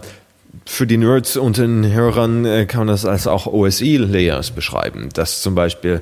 für 0.68 0.88
die 0.88 0.98
Nerds 0.98 1.38
unter 1.38 1.62
den 1.62 1.92
Hörern 1.92 2.44
äh, 2.44 2.66
kann 2.66 2.80
man 2.80 2.88
das 2.88 3.06
als 3.06 3.28
auch 3.28 3.46
OSI-Layers 3.46 4.52
beschreiben, 4.52 5.10
dass 5.14 5.42
zum 5.42 5.54
Beispiel 5.54 6.02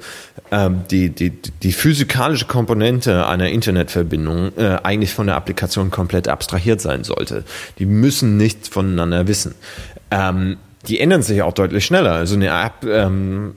ähm, 0.51 0.83
die, 0.89 1.09
die, 1.09 1.31
die 1.31 1.73
physikalische 1.73 2.45
Komponente 2.45 3.27
einer 3.27 3.49
Internetverbindung 3.49 4.53
äh, 4.57 4.79
eigentlich 4.83 5.13
von 5.13 5.27
der 5.27 5.35
Applikation 5.35 5.91
komplett 5.91 6.29
abstrahiert 6.29 6.79
sein 6.79 7.03
sollte. 7.03 7.43
Die 7.77 7.85
müssen 7.85 8.37
nichts 8.37 8.69
voneinander 8.69 9.27
wissen. 9.27 9.53
Ähm, 10.11 10.57
die 10.87 10.99
ändern 10.99 11.23
sich 11.23 11.41
auch 11.41 11.53
deutlich 11.53 11.85
schneller. 11.85 12.13
Also 12.13 12.35
eine 12.35 12.47
App 12.47 12.85
ähm, 12.85 13.55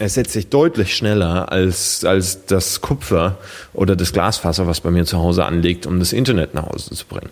ersetzt 0.00 0.32
sich 0.32 0.48
deutlich 0.48 0.96
schneller 0.96 1.52
als, 1.52 2.04
als 2.04 2.46
das 2.46 2.80
Kupfer 2.80 3.38
oder 3.72 3.94
das 3.94 4.12
Glasfaser, 4.12 4.66
was 4.66 4.80
bei 4.80 4.90
mir 4.90 5.04
zu 5.04 5.18
Hause 5.18 5.44
anlegt, 5.44 5.86
um 5.86 6.00
das 6.00 6.12
Internet 6.12 6.54
nach 6.54 6.66
Hause 6.66 6.90
zu 6.90 7.06
bringen. 7.06 7.30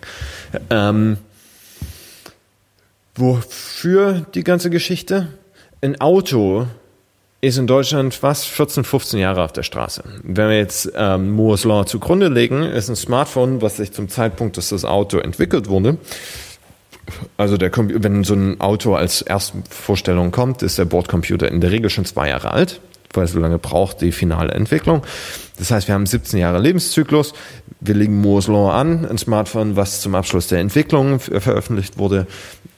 Ähm, 0.69 1.17
Wofür 3.15 4.25
die 4.33 4.43
ganze 4.43 4.69
Geschichte? 4.69 5.27
Ein 5.81 5.99
Auto 6.01 6.67
ist 7.41 7.57
in 7.57 7.67
Deutschland 7.67 8.13
fast 8.13 8.45
14, 8.45 8.83
15 8.83 9.19
Jahre 9.19 9.43
auf 9.43 9.51
der 9.51 9.63
Straße. 9.63 10.03
Wenn 10.23 10.49
wir 10.49 10.57
jetzt 10.57 10.91
ähm, 10.95 11.31
Moore's 11.31 11.65
Law 11.65 11.85
zugrunde 11.85 12.29
legen, 12.29 12.63
ist 12.63 12.89
ein 12.89 12.95
Smartphone, 12.95 13.61
was 13.61 13.77
sich 13.77 13.91
zum 13.91 14.09
Zeitpunkt, 14.09 14.57
dass 14.57 14.69
das 14.69 14.85
Auto 14.85 15.17
entwickelt 15.17 15.67
wurde, 15.67 15.97
also 17.37 17.57
der, 17.57 17.71
wenn 17.75 18.23
so 18.23 18.33
ein 18.33 18.61
Auto 18.61 18.95
als 18.95 19.21
Erstvorstellung 19.21 20.31
kommt, 20.31 20.61
ist 20.61 20.77
der 20.77 20.85
Bordcomputer 20.85 21.49
in 21.49 21.61
der 21.61 21.71
Regel 21.71 21.89
schon 21.89 22.05
zwei 22.05 22.29
Jahre 22.29 22.51
alt, 22.51 22.79
weil 23.13 23.27
so 23.27 23.39
lange 23.39 23.59
braucht 23.59 24.01
die 24.01 24.11
finale 24.11 24.53
Entwicklung. 24.53 25.03
Das 25.57 25.71
heißt, 25.71 25.87
wir 25.87 25.95
haben 25.95 26.05
17 26.05 26.39
Jahre 26.39 26.59
Lebenszyklus. 26.59 27.33
Wir 27.79 27.95
legen 27.95 28.21
Moore's 28.21 28.47
Law 28.47 28.71
an, 28.71 29.05
ein 29.05 29.17
Smartphone, 29.17 29.75
was 29.75 30.01
zum 30.01 30.15
Abschluss 30.15 30.47
der 30.47 30.59
Entwicklung 30.59 31.19
veröffentlicht 31.19 31.97
wurde, 31.97 32.27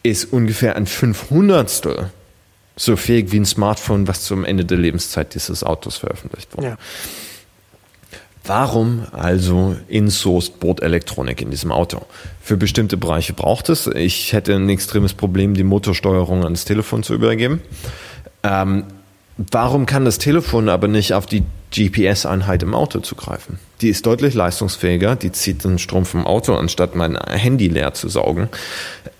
ist 0.06 0.32
ungefähr 0.32 0.76
ein 0.76 0.86
Fünfhundertstel 0.86 2.12
so 2.76 2.96
fähig 2.96 3.32
wie 3.32 3.39
ein 3.39 3.46
Smartphone, 3.46 4.08
was 4.08 4.24
zum 4.24 4.44
Ende 4.44 4.65
der 4.65 4.78
Lebenszeit 4.78 5.34
dieses 5.34 5.63
Autos 5.63 5.98
veröffentlicht 5.98 6.56
wurde. 6.56 6.68
Ja. 6.68 6.78
Warum 8.48 9.08
also 9.12 9.76
in-sourced 9.88 10.60
Bordelektronik 10.60 11.41
in 11.41 11.50
diesem 11.50 11.72
Auto? 11.72 12.06
Für 12.41 12.58
bestimmte 12.58 12.96
Bereiche 12.96 13.34
braucht 13.34 13.70
es. 13.70 13.88
Ich 13.88 14.34
hätte 14.34 14.54
ein 14.54 14.70
extremes 14.70 15.13
Problem, 15.13 15.56
die 15.56 15.63
Motorsteuerung 15.63 16.44
ans 16.44 16.63
Telefon 16.65 17.02
zu 17.02 17.15
übergeben. 17.15 17.62
Ähm, 18.44 18.84
warum 19.38 19.88
kann 19.88 20.06
das 20.06 20.20
Telefon 20.20 20.70
aber 20.70 20.88
nicht 20.88 21.13
auf 21.13 21.26
die 21.26 21.44
GPS-Einheit 21.72 22.62
im 22.62 22.76
Auto 22.76 23.00
zugreifen? 23.00 23.58
Die 23.82 23.89
ist 23.89 24.06
deutlich 24.06 24.36
leistungsfähiger, 24.36 25.15
die 25.15 25.32
zieht 25.32 25.63
den 25.63 25.80
Strom 25.80 26.06
vom 26.06 26.28
Auto, 26.28 26.54
anstatt 26.54 26.96
mein 26.96 27.18
Handy 27.18 27.68
leer 27.68 27.96
zu 27.96 28.10
saugen. 28.10 28.50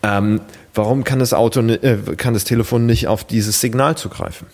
Ähm, 0.04 0.42
warum 0.76 1.04
kann 1.04 1.20
das 1.20 1.34
Auto, 1.34 1.62
äh, 1.62 1.98
kann 2.18 2.34
das 2.34 2.44
Telefon 2.44 2.86
nicht 2.86 3.08
auf 3.08 3.24
dieses 3.24 3.60
Signal 3.62 3.98
zugreifen? 3.98 4.48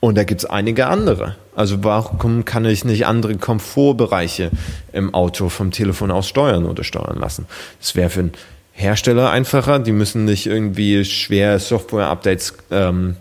Und 0.00 0.16
da 0.16 0.24
gibt 0.24 0.40
es 0.40 0.48
einige 0.48 0.86
andere. 0.86 1.36
Also 1.54 1.84
warum 1.84 2.46
kann 2.46 2.64
ich 2.64 2.86
nicht 2.86 3.06
andere 3.06 3.36
Komfortbereiche 3.36 4.50
im 4.92 5.14
Auto 5.14 5.50
vom 5.50 5.70
Telefon 5.70 6.10
aus 6.10 6.26
steuern 6.26 6.64
oder 6.64 6.84
steuern 6.84 7.18
lassen? 7.18 7.46
Das 7.78 7.94
wäre 7.94 8.08
für 8.08 8.20
einen 8.20 8.32
Hersteller 8.72 9.30
einfacher. 9.30 9.78
Die 9.78 9.92
müssen 9.92 10.24
nicht 10.24 10.46
irgendwie 10.46 11.04
schwer 11.04 11.58
Software-Updates 11.58 12.54
ähm, 12.70 13.16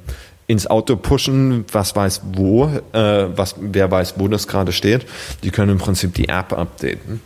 ins 0.47 0.67
Auto 0.67 0.95
pushen, 0.95 1.65
was 1.71 1.97
weiß 1.97 2.21
wo, 2.31 2.67
äh, 2.93 3.27
was, 3.35 3.55
wer 3.59 3.91
weiß, 3.91 4.15
wo 4.17 4.29
das 4.29 4.47
gerade 4.47 4.71
steht. 4.71 5.05
Die 5.43 5.51
können 5.51 5.73
im 5.73 5.77
Prinzip 5.79 6.13
die 6.15 6.29
App 6.29 6.53
updaten. 6.53 7.19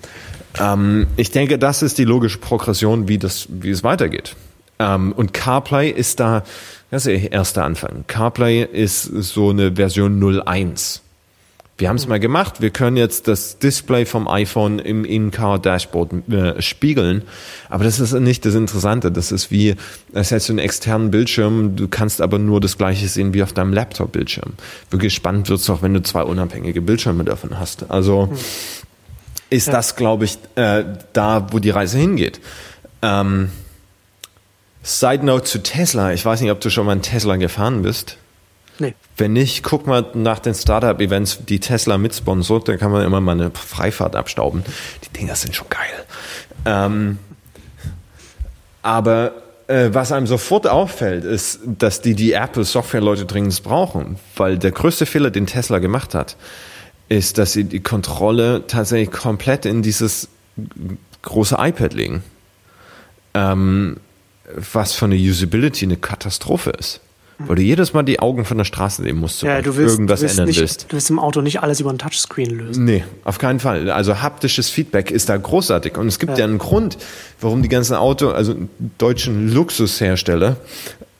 Ähm, 0.60 1.08
ich 1.15 1.30
denke, 1.30 1.60
das 1.60 1.84
ist 1.84 1.99
die 1.99 2.06
logische 2.06 2.39
Progression, 2.39 3.08
wie, 3.08 3.19
das, 3.19 3.47
wie 3.49 3.69
es 3.69 3.84
weitergeht. 3.84 4.36
Ähm, 4.83 5.13
und 5.13 5.33
CarPlay 5.33 5.89
ist 5.89 6.19
da, 6.19 6.43
das 6.91 7.05
ist 7.05 7.23
der 7.23 7.31
erste 7.31 7.63
Anfang. 7.63 8.03
CarPlay 8.07 8.63
ist 8.63 9.03
so 9.03 9.49
eine 9.49 9.75
Version 9.75 10.21
01. 10.45 11.01
Wir 11.75 11.89
haben 11.89 11.95
es 11.95 12.07
mal 12.07 12.19
gemacht. 12.19 12.61
Wir 12.61 12.69
können 12.69 12.97
jetzt 12.97 13.27
das 13.27 13.57
Display 13.57 14.05
vom 14.05 14.27
iPhone 14.27 14.77
im 14.77 15.05
In-Car-Dashboard 15.05 16.29
äh, 16.29 16.61
spiegeln. 16.61 17.23
Aber 17.67 17.84
das 17.84 17.99
ist 17.99 18.13
nicht 18.13 18.45
das 18.45 18.53
Interessante. 18.53 19.11
Das 19.11 19.31
ist 19.31 19.49
wie, 19.49 19.75
als 20.13 20.29
hättest 20.29 20.49
du 20.49 20.53
einen 20.53 20.59
externen 20.59 21.09
Bildschirm. 21.09 21.75
Du 21.75 21.88
kannst 21.88 22.21
aber 22.21 22.38
nur 22.38 22.61
das 22.61 22.77
Gleiche 22.77 23.07
sehen 23.07 23.34
wie 23.34 23.41
auf 23.41 23.53
deinem 23.53 23.73
Laptop-Bildschirm. 23.73 24.53
Wirklich 24.91 25.15
spannend 25.15 25.49
wird 25.49 25.61
es 25.61 25.69
auch, 25.69 25.81
wenn 25.81 25.95
du 25.95 26.03
zwei 26.03 26.21
unabhängige 26.21 26.81
Bildschirme 26.81 27.23
davon 27.23 27.59
hast. 27.59 27.89
Also 27.89 28.31
ist 29.49 29.67
ja. 29.67 29.73
das, 29.73 29.95
glaube 29.95 30.25
ich, 30.25 30.38
äh, 30.55 30.84
da, 31.13 31.47
wo 31.51 31.57
die 31.57 31.71
Reise 31.71 31.97
hingeht. 31.97 32.39
Ähm, 33.01 33.49
Side 34.84 35.25
Note 35.25 35.45
zu 35.45 35.63
Tesla. 35.63 36.13
Ich 36.13 36.25
weiß 36.25 36.41
nicht, 36.41 36.51
ob 36.51 36.59
du 36.59 36.69
schon 36.69 36.86
mal 36.86 36.91
einen 36.91 37.01
Tesla 37.01 37.38
gefahren 37.38 37.81
bist. 37.81 38.17
Nee. 38.79 38.93
Wenn 39.17 39.34
nicht, 39.34 39.63
guck 39.63 39.88
mal 39.88 40.05
nach 40.13 40.39
den 40.39 40.53
Startup-Events, 40.53 41.45
die 41.47 41.59
Tesla 41.59 41.97
mitsponsort, 41.97 42.67
da 42.67 42.77
kann 42.77 42.91
man 42.91 43.05
immer 43.05 43.21
mal 43.21 43.34
eine 43.34 43.51
Freifahrt 43.51 44.15
abstauben. 44.15 44.63
Die 45.03 45.17
Dinger 45.17 45.36
sind 45.36 45.55
schon 45.55 45.69
geil. 45.69 46.05
Ähm, 46.65 47.19
aber 48.81 49.34
äh, 49.67 49.89
was 49.93 50.11
einem 50.11 50.27
sofort 50.27 50.67
auffällt, 50.67 51.23
ist, 51.23 51.59
dass 51.65 52.01
die 52.01 52.15
die 52.15 52.34
Apple-Software-Leute 52.34 53.25
dringend 53.25 53.63
brauchen. 53.63 54.17
Weil 54.36 54.57
der 54.57 54.71
größte 54.71 55.05
Fehler, 55.05 55.31
den 55.31 55.47
Tesla 55.47 55.79
gemacht 55.79 56.15
hat, 56.15 56.36
ist, 57.09 57.38
dass 57.38 57.53
sie 57.53 57.63
die 57.63 57.81
Kontrolle 57.81 58.65
tatsächlich 58.67 59.11
komplett 59.11 59.65
in 59.65 59.81
dieses 59.81 60.27
große 61.21 61.55
iPad 61.59 61.93
legen. 61.93 62.23
Ähm, 63.34 63.97
was 64.55 64.93
von 64.93 65.11
der 65.11 65.19
Usability 65.19 65.85
eine 65.85 65.97
Katastrophe 65.97 66.71
ist. 66.71 67.01
Weil 67.39 67.55
du 67.57 67.61
jedes 67.61 67.93
Mal 67.93 68.03
die 68.03 68.19
Augen 68.19 68.45
von 68.45 68.57
der 68.57 68.65
Straße 68.65 69.01
nehmen 69.01 69.19
musst, 69.19 69.41
ja, 69.41 69.61
du 69.61 69.75
willst, 69.75 69.95
irgendwas 69.95 70.19
du 70.19 70.23
willst 70.23 70.35
ändern 70.35 70.47
nicht, 70.47 70.59
willst. 70.59 70.85
Du 70.89 70.93
willst 70.93 71.09
im 71.09 71.19
Auto 71.19 71.41
nicht 71.41 71.61
alles 71.61 71.79
über 71.79 71.89
ein 71.89 71.97
Touchscreen 71.97 72.49
lösen. 72.49 72.85
Nee, 72.85 73.03
auf 73.23 73.37
keinen 73.37 73.59
Fall. 73.59 73.89
Also 73.91 74.21
haptisches 74.21 74.69
Feedback 74.69 75.11
ist 75.11 75.29
da 75.29 75.37
großartig. 75.37 75.97
Und 75.97 76.07
es 76.07 76.19
gibt 76.19 76.33
ja, 76.33 76.39
ja 76.39 76.45
einen 76.45 76.59
Grund, 76.59 76.97
warum 77.41 77.61
die 77.61 77.69
ganzen 77.69 77.95
Auto, 77.95 78.29
also 78.29 78.55
deutschen 78.97 79.51
Luxushersteller, 79.51 80.57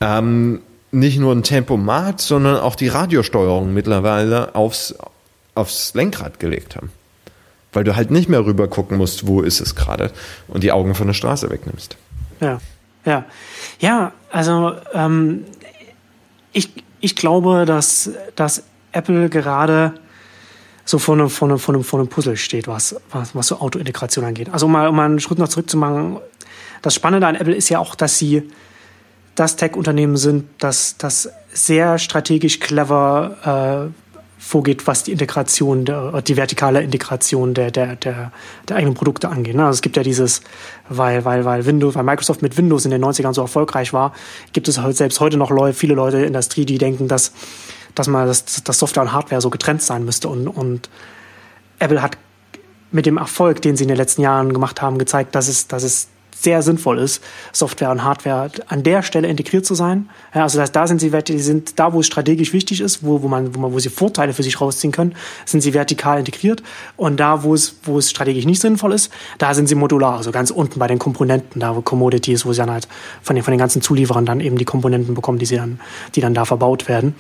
ähm, 0.02 0.62
nicht 0.92 1.18
nur 1.18 1.34
ein 1.34 1.44
Tempomat, 1.44 2.22
sondern 2.22 2.58
auch 2.58 2.76
die 2.76 2.88
Radiosteuerung 2.88 3.74
mittlerweile 3.74 4.56
aufs, 4.56 4.96
aufs 5.56 5.94
Lenkrad 5.94 6.40
gelegt 6.40 6.76
haben. 6.76 6.92
Weil 7.74 7.84
du 7.84 7.96
halt 7.96 8.12
nicht 8.12 8.30
mehr 8.30 8.46
rüber 8.46 8.68
gucken 8.68 8.98
musst, 8.98 9.26
wo 9.26 9.42
ist 9.42 9.60
es 9.60 9.76
gerade 9.76 10.12
und 10.48 10.64
die 10.64 10.72
Augen 10.72 10.94
von 10.94 11.08
der 11.08 11.16
Straße 11.16 11.50
wegnimmst. 11.50 11.98
Ja, 12.40 12.60
ja. 13.06 13.26
Ja, 13.80 14.12
also 14.32 14.74
ähm, 14.94 15.46
ich, 16.52 16.72
ich 17.00 17.16
glaube, 17.16 17.66
dass, 17.66 18.12
dass 18.36 18.64
Apple 18.92 19.30
gerade 19.30 19.94
so 20.86 21.00
vor 21.00 21.16
einem, 21.16 21.30
vor 21.30 21.48
einem, 21.48 21.60
vor 21.60 21.76
einem, 21.76 21.84
vor 21.84 22.00
einem 22.00 22.10
Puzzle 22.10 22.38
steht, 22.38 22.68
was, 22.68 22.96
was, 23.12 23.36
was 23.36 23.48
so 23.48 23.60
Autointegration 23.60 24.26
angeht. 24.26 24.50
Also 24.52 24.66
um 24.66 24.72
mal, 24.72 24.88
um 24.88 24.96
mal 24.96 25.06
einen 25.06 25.20
Schritt 25.20 25.40
noch 25.40 25.48
zurückzumachen, 25.48 26.20
das 26.82 26.96
Spannende 26.96 27.28
an 27.28 27.36
Apple 27.36 27.56
ist 27.56 27.70
ja 27.70 27.80
auch, 27.80 27.96
dass 27.96 28.18
sie 28.18 28.50
das 29.36 29.56
Tech-Unternehmen 29.56 30.18
sind, 30.18 30.46
das, 30.60 30.98
das 30.98 31.30
sehr 31.52 31.98
strategisch 31.98 32.60
clever 32.60 33.92
äh, 33.92 34.03
vorgeht, 34.46 34.86
was 34.88 35.04
die 35.04 35.14
Integration, 35.14 35.86
der, 35.86 36.22
die 36.22 36.36
vertikale 36.36 36.84
Integration 36.84 37.54
der, 37.54 37.72
der, 37.72 37.96
der, 37.96 38.32
der 38.68 38.76
eigenen 38.76 38.94
Produkte 38.94 39.30
angeht. 39.30 39.56
Ne? 39.56 39.66
Also 39.66 39.78
es 39.78 39.82
gibt 39.82 39.96
ja 39.96 40.04
dieses, 40.04 40.42
weil, 40.90 41.24
weil, 41.24 41.46
weil 41.46 41.66
Windows, 41.66 41.96
weil 41.96 42.04
Microsoft 42.04 42.42
mit 42.42 42.58
Windows 42.58 42.84
in 42.84 42.92
den 42.92 43.04
90ern 43.04 43.34
so 43.34 43.42
erfolgreich 43.42 43.94
war, 43.94 44.14
gibt 44.52 44.68
es 44.68 44.80
halt 44.80 44.98
selbst 44.98 45.22
heute 45.22 45.38
noch 45.38 45.50
Leute, 45.50 45.74
viele 45.74 45.96
Leute 45.96 46.18
in 46.18 46.22
der 46.24 46.28
Industrie, 46.28 46.66
die 46.66 46.78
denken, 46.78 47.08
dass, 47.08 47.32
dass 47.96 48.08
man, 48.08 48.28
dass, 48.28 48.64
dass 48.64 48.78
Software 48.78 49.04
und 49.04 49.14
Hardware 49.14 49.40
so 49.40 49.50
getrennt 49.50 49.82
sein 49.82 50.04
müsste. 50.04 50.28
Und, 50.28 50.50
und 50.50 50.90
Apple 51.80 52.02
hat 52.02 52.18
mit 52.92 53.06
dem 53.06 53.18
Erfolg, 53.18 53.62
den 53.62 53.78
sie 53.78 53.86
in 53.86 53.88
den 53.88 53.98
letzten 53.98 54.22
Jahren 54.22 54.52
gemacht 54.52 54.82
haben, 54.82 54.98
gezeigt, 54.98 55.36
dass 55.36 55.48
es, 55.48 55.68
dass 55.68 55.84
es 55.84 56.10
sehr 56.44 56.62
sinnvoll 56.62 57.00
ist, 57.00 57.24
Software 57.54 57.90
und 57.90 58.04
Hardware 58.04 58.52
an 58.68 58.84
der 58.84 59.02
Stelle 59.02 59.28
integriert 59.28 59.66
zu 59.66 59.76
sein. 59.76 60.10
Ja, 60.36 60.44
also 60.44 60.60
das, 60.60 60.72
da 60.72 60.88
sind 60.88 61.00
sie 61.00 61.10
die 61.10 61.40
sind 61.40 61.80
da, 61.80 61.94
wo 61.94 62.02
es 62.02 62.08
strategisch 62.08 62.52
wichtig 62.54 62.82
ist, 62.82 63.04
wo, 63.04 63.22
wo 63.22 63.28
man, 63.28 63.56
wo 63.56 63.60
man, 63.60 63.74
wo 63.74 63.80
sie 63.80 63.90
Vorteile 63.90 64.34
für 64.34 64.44
sich 64.44 64.60
rausziehen 64.60 64.92
können, 64.92 65.16
sind 65.46 65.62
sie 65.62 65.74
vertikal 65.74 66.20
integriert. 66.20 66.62
Und 66.98 67.20
da, 67.20 67.44
wo 67.44 67.54
es, 67.54 67.78
wo 67.84 67.98
es 67.98 68.10
strategisch 68.10 68.46
nicht 68.46 68.62
sinnvoll 68.62 68.94
ist, 68.94 69.12
da 69.38 69.54
sind 69.54 69.68
sie 69.68 69.76
modular, 69.76 70.18
also 70.18 70.32
ganz 70.32 70.52
unten 70.52 70.80
bei 70.80 70.88
den 70.88 71.00
Komponenten, 71.00 71.62
da 71.62 71.76
wo 71.76 71.82
Commodities, 71.82 72.46
wo 72.46 72.52
sie 72.52 72.60
dann 72.60 72.72
halt 72.72 72.88
von 73.22 73.36
den, 73.36 73.44
von 73.44 73.52
den 73.52 73.60
ganzen 73.60 73.82
Zulieferern 73.82 74.26
dann 74.26 74.42
eben 74.42 74.58
die 74.58 74.66
Komponenten 74.66 75.16
bekommen, 75.16 75.40
die 75.40 75.46
sie 75.46 75.56
dann, 75.56 75.80
die 76.16 76.22
dann 76.22 76.34
da 76.34 76.44
verbaut 76.46 76.90
werden. 76.90 77.16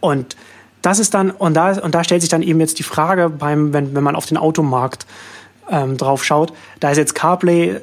Und 0.00 0.36
das 0.80 0.98
ist 0.98 1.14
dann, 1.14 1.30
und 1.30 1.54
da, 1.54 1.78
und 1.80 1.94
da 1.94 2.04
stellt 2.04 2.20
sich 2.20 2.30
dann 2.30 2.42
eben 2.42 2.60
jetzt 2.60 2.78
die 2.78 2.82
Frage 2.82 3.30
beim, 3.30 3.72
wenn, 3.72 3.94
wenn 3.94 4.02
man 4.02 4.16
auf 4.16 4.26
den 4.26 4.36
Automarkt 4.36 5.06
ähm, 5.70 5.96
drauf 5.96 6.24
schaut, 6.24 6.52
da 6.80 6.90
ist 6.90 6.98
jetzt 6.98 7.14
CarPlay 7.14 7.80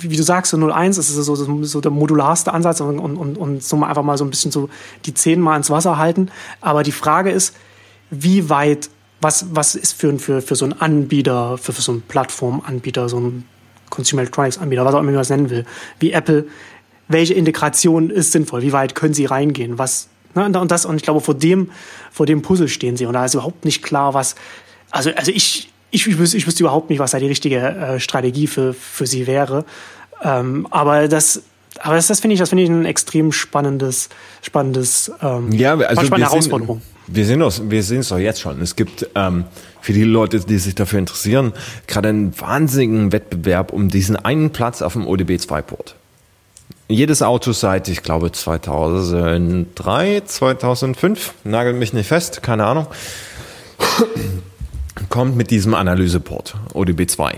wie 0.00 0.16
du 0.16 0.22
sagst, 0.22 0.50
so 0.50 0.56
01 0.56 0.98
ist 0.98 1.08
so, 1.08 1.34
so, 1.34 1.64
so 1.64 1.80
der 1.80 1.90
modularste 1.90 2.52
Ansatz 2.52 2.80
und, 2.80 2.98
und, 2.98 3.36
und 3.36 3.62
so 3.62 3.76
mal 3.76 3.88
einfach 3.88 4.02
mal 4.02 4.16
so 4.18 4.24
ein 4.24 4.30
bisschen 4.30 4.50
so 4.50 4.68
die 5.04 5.14
Zehen 5.14 5.40
mal 5.40 5.56
ins 5.56 5.70
Wasser 5.70 5.98
halten. 5.98 6.30
Aber 6.60 6.82
die 6.82 6.92
Frage 6.92 7.30
ist, 7.30 7.54
wie 8.10 8.48
weit, 8.48 8.90
was, 9.20 9.46
was 9.50 9.74
ist 9.74 9.92
für, 9.92 10.18
für, 10.18 10.40
für 10.40 10.56
so 10.56 10.64
einen 10.64 10.74
Anbieter, 10.74 11.58
für, 11.58 11.72
für 11.72 11.82
so 11.82 11.92
einen 11.92 12.02
Plattformanbieter, 12.02 13.08
so 13.08 13.18
ein 13.18 13.44
Consumer 13.90 14.22
Electronics 14.22 14.58
Anbieter, 14.58 14.84
was 14.84 14.94
auch 14.94 15.00
immer 15.00 15.10
man 15.10 15.20
das 15.20 15.30
nennen 15.30 15.50
will, 15.50 15.64
wie 15.98 16.12
Apple, 16.12 16.46
welche 17.08 17.34
Integration 17.34 18.10
ist 18.10 18.32
sinnvoll? 18.32 18.62
Wie 18.62 18.72
weit 18.72 18.94
können 18.94 19.14
sie 19.14 19.24
reingehen? 19.24 19.78
Was, 19.78 20.08
ne, 20.34 20.44
und 20.44 20.70
das, 20.70 20.84
und 20.84 20.96
ich 20.96 21.02
glaube, 21.02 21.20
vor 21.20 21.34
dem, 21.34 21.70
vor 22.12 22.26
dem 22.26 22.42
Puzzle 22.42 22.68
stehen 22.68 22.96
sie. 22.96 23.06
Und 23.06 23.14
da 23.14 23.24
ist 23.24 23.34
überhaupt 23.34 23.64
nicht 23.64 23.82
klar, 23.82 24.14
was, 24.14 24.34
also, 24.90 25.10
also 25.16 25.32
ich, 25.32 25.72
ich, 25.90 26.06
ich, 26.06 26.18
wüsste, 26.18 26.36
ich 26.36 26.46
wüsste 26.46 26.62
überhaupt 26.62 26.90
nicht, 26.90 26.98
was 26.98 27.12
da 27.12 27.18
die 27.18 27.26
richtige 27.26 27.58
äh, 27.58 28.00
Strategie 28.00 28.46
für, 28.46 28.74
für 28.74 29.06
sie 29.06 29.26
wäre. 29.26 29.64
Ähm, 30.22 30.66
aber 30.70 31.08
das, 31.08 31.42
aber 31.80 31.96
das, 31.96 32.08
das 32.08 32.20
finde 32.20 32.34
ich, 32.34 32.40
das 32.40 32.50
finde 32.50 32.64
ich 32.64 32.70
ein 32.70 32.84
extrem 32.84 33.32
spannendes, 33.32 34.08
spannendes, 34.42 35.10
ähm, 35.22 35.52
ja, 35.52 35.76
also 35.76 36.02
spannende 36.04 36.30
Herausforderung. 36.30 36.78
Sehen, 36.78 37.14
wir 37.14 37.24
sehen 37.24 37.42
es, 37.42 37.70
wir 37.70 37.82
sehen 37.82 38.00
es 38.00 38.08
doch 38.08 38.18
jetzt 38.18 38.40
schon. 38.40 38.60
Es 38.60 38.76
gibt 38.76 39.08
ähm, 39.14 39.44
für 39.80 39.92
die 39.92 40.04
Leute, 40.04 40.40
die 40.40 40.58
sich 40.58 40.74
dafür 40.74 40.98
interessieren, 40.98 41.52
gerade 41.86 42.08
einen 42.10 42.38
wahnsinnigen 42.38 43.12
Wettbewerb 43.12 43.72
um 43.72 43.88
diesen 43.88 44.16
einen 44.16 44.50
Platz 44.50 44.82
auf 44.82 44.92
dem 44.94 45.06
ODB2-Port. 45.06 45.94
Jedes 46.90 47.22
Auto 47.22 47.52
seit, 47.52 47.88
ich 47.88 48.02
glaube, 48.02 48.32
2003, 48.32 50.22
2005, 50.24 51.34
nagelt 51.44 51.76
mich 51.76 51.92
nicht 51.92 52.06
fest, 52.06 52.42
keine 52.42 52.64
Ahnung, 52.64 52.86
kommt 55.08 55.36
mit 55.36 55.50
diesem 55.50 55.74
Analyseport, 55.74 56.56
ODB2. 56.74 57.34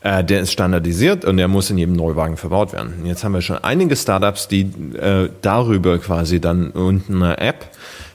Äh, 0.00 0.24
der 0.24 0.40
ist 0.40 0.52
standardisiert 0.52 1.24
und 1.24 1.36
der 1.36 1.48
muss 1.48 1.70
in 1.70 1.78
jedem 1.78 1.94
Neuwagen 1.94 2.36
verbaut 2.36 2.72
werden. 2.72 3.04
Jetzt 3.04 3.24
haben 3.24 3.34
wir 3.34 3.42
schon 3.42 3.58
einige 3.58 3.96
Startups, 3.96 4.48
die 4.48 4.62
äh, 4.96 5.28
darüber 5.42 5.98
quasi 5.98 6.40
dann 6.40 6.70
unten 6.70 7.22
eine 7.22 7.38
App 7.38 7.70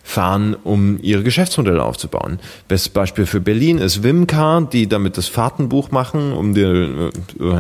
fahren, 0.06 0.56
um 0.64 1.00
ihre 1.02 1.24
Geschäftsmodelle 1.24 1.82
aufzubauen. 1.82 2.40
Bestes 2.68 2.90
Beispiel 2.90 3.26
für 3.26 3.40
Berlin 3.40 3.78
ist 3.78 4.04
Wimcar, 4.04 4.62
die 4.62 4.88
damit 4.88 5.18
das 5.18 5.28
Fahrtenbuch 5.28 5.92
machen, 5.92 6.34
um 6.34 6.54
die 6.54 6.62
äh, 6.62 7.12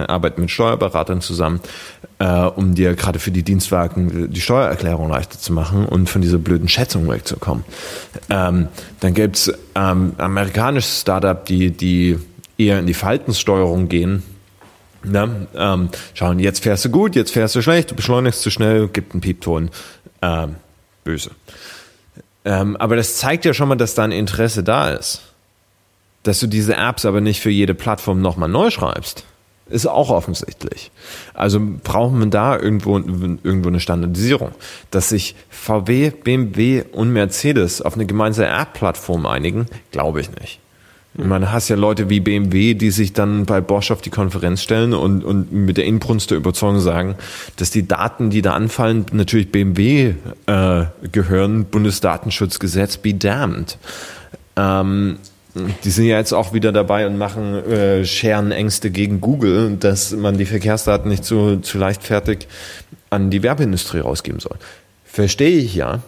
arbeiten 0.08 0.42
mit 0.42 0.52
Steuerberatern 0.52 1.22
zusammen, 1.22 1.62
äh, 2.20 2.26
um 2.26 2.76
dir 2.76 2.96
gerade 2.96 3.20
für 3.20 3.32
die 3.32 3.44
Dienstwagen 3.44 4.32
die 4.32 4.42
Steuererklärung 4.42 5.10
leichter 5.10 5.40
zu 5.40 5.54
machen 5.54 5.86
und 5.86 6.10
von 6.10 6.22
dieser 6.22 6.38
blöden 6.38 6.68
Schätzung 6.68 7.10
wegzukommen. 7.10 7.64
Ähm, 8.30 8.68
dann 9.00 9.14
gibt's 9.14 9.52
ähm, 9.74 10.14
amerikanisches 10.18 11.02
Startup, 11.02 11.46
die 11.46 11.72
die 11.72 12.20
eher 12.58 12.80
in 12.80 12.86
die 12.86 12.94
Verhaltenssteuerung 12.94 13.88
gehen. 13.88 14.22
Ne? 15.04 15.48
Ähm, 15.56 15.90
schauen, 16.14 16.40
jetzt 16.40 16.62
fährst 16.62 16.86
du 16.86 16.90
gut, 16.90 17.16
jetzt 17.16 17.32
fährst 17.32 17.56
du 17.56 17.62
schlecht, 17.62 17.92
du 17.92 17.96
beschleunigst 17.96 18.42
zu 18.42 18.50
schnell, 18.50 18.90
gibt 18.90 19.14
einen 19.14 19.22
Piepton. 19.22 19.70
Ähm, 20.22 20.56
böse. 21.04 21.32
Ähm, 22.46 22.76
aber 22.78 22.96
das 22.96 23.18
zeigt 23.18 23.46
ja 23.46 23.54
schon 23.54 23.70
mal, 23.70 23.76
dass 23.76 23.96
da 23.96 24.04
ein 24.04 24.12
Interesse 24.12 24.64
da 24.64 24.92
ist. 24.92 25.22
Dass 26.24 26.40
du 26.40 26.48
diese 26.48 26.76
Apps 26.76 27.06
aber 27.06 27.22
nicht 27.22 27.42
für 27.42 27.50
jede 27.50 27.74
Plattform 27.74 28.22
nochmal 28.22 28.50
neu 28.50 28.70
schreibst, 28.70 29.26
ist 29.70 29.88
auch 29.88 30.10
offensichtlich. 30.10 30.92
Also 31.34 31.60
braucht 31.84 32.14
man 32.14 32.32
da 32.32 32.58
irgendwo, 32.58 32.98
irgendwo 32.98 33.70
eine 33.70 33.80
Standardisierung. 33.80 34.52
Dass 34.92 35.10
sich 35.10 35.36
VW, 35.50 36.12
BMW 36.12 36.84
und 36.92 37.12
Mercedes 37.12 37.82
auf 37.82 37.96
eine 37.96 38.06
gemeinsame 38.06 38.50
App-Plattform 38.50 39.26
einigen, 39.26 39.68
glaube 39.92 40.22
ich 40.22 40.32
nicht. 40.32 40.60
Ich 41.16 41.26
meine, 41.26 41.52
hast 41.52 41.70
ja 41.70 41.76
Leute 41.76 42.10
wie 42.10 42.20
BMW, 42.20 42.74
die 42.74 42.90
sich 42.90 43.14
dann 43.14 43.46
bei 43.46 43.62
Bosch 43.62 43.92
auf 43.92 44.02
die 44.02 44.10
Konferenz 44.10 44.64
stellen 44.64 44.94
und, 44.94 45.24
und 45.24 45.52
mit 45.52 45.78
der 45.78 45.86
Inbrunst 45.86 46.32
der 46.32 46.38
Überzeugung 46.38 46.80
sagen, 46.80 47.16
dass 47.56 47.70
die 47.70 47.88
Daten, 47.88 48.32
die 48.32 48.42
da 48.42 48.54
anfallen, 48.54 49.06
natürlich 49.12 49.52
BMW 49.52 50.16
äh, 50.48 50.86
gehören. 51.12 51.66
Bundesdatenschutzgesetz, 51.66 52.98
be 52.98 53.14
damned. 53.14 53.78
Ähm, 54.56 55.18
die 55.84 55.90
sind 55.92 56.06
ja 56.06 56.18
jetzt 56.18 56.34
auch 56.34 56.54
wieder 56.54 56.72
dabei 56.72 57.06
und 57.06 57.18
machen 57.20 57.64
äh, 57.66 58.06
Scherenängste 58.06 58.90
gegen 58.90 59.22
Google, 59.22 59.78
dass 59.80 60.14
man 60.14 60.40
die 60.40 60.46
Verkehrsdaten 60.46 61.10
nicht 61.10 61.24
zu, 61.24 61.58
zu 61.58 61.78
leichtfertig 61.78 62.48
an 63.12 63.30
die 63.30 63.44
Werbeindustrie 63.44 64.00
rausgeben 64.00 64.40
soll. 64.40 64.58
Verstehe 65.06 65.60
ich 65.60 65.76
ja. 65.76 66.00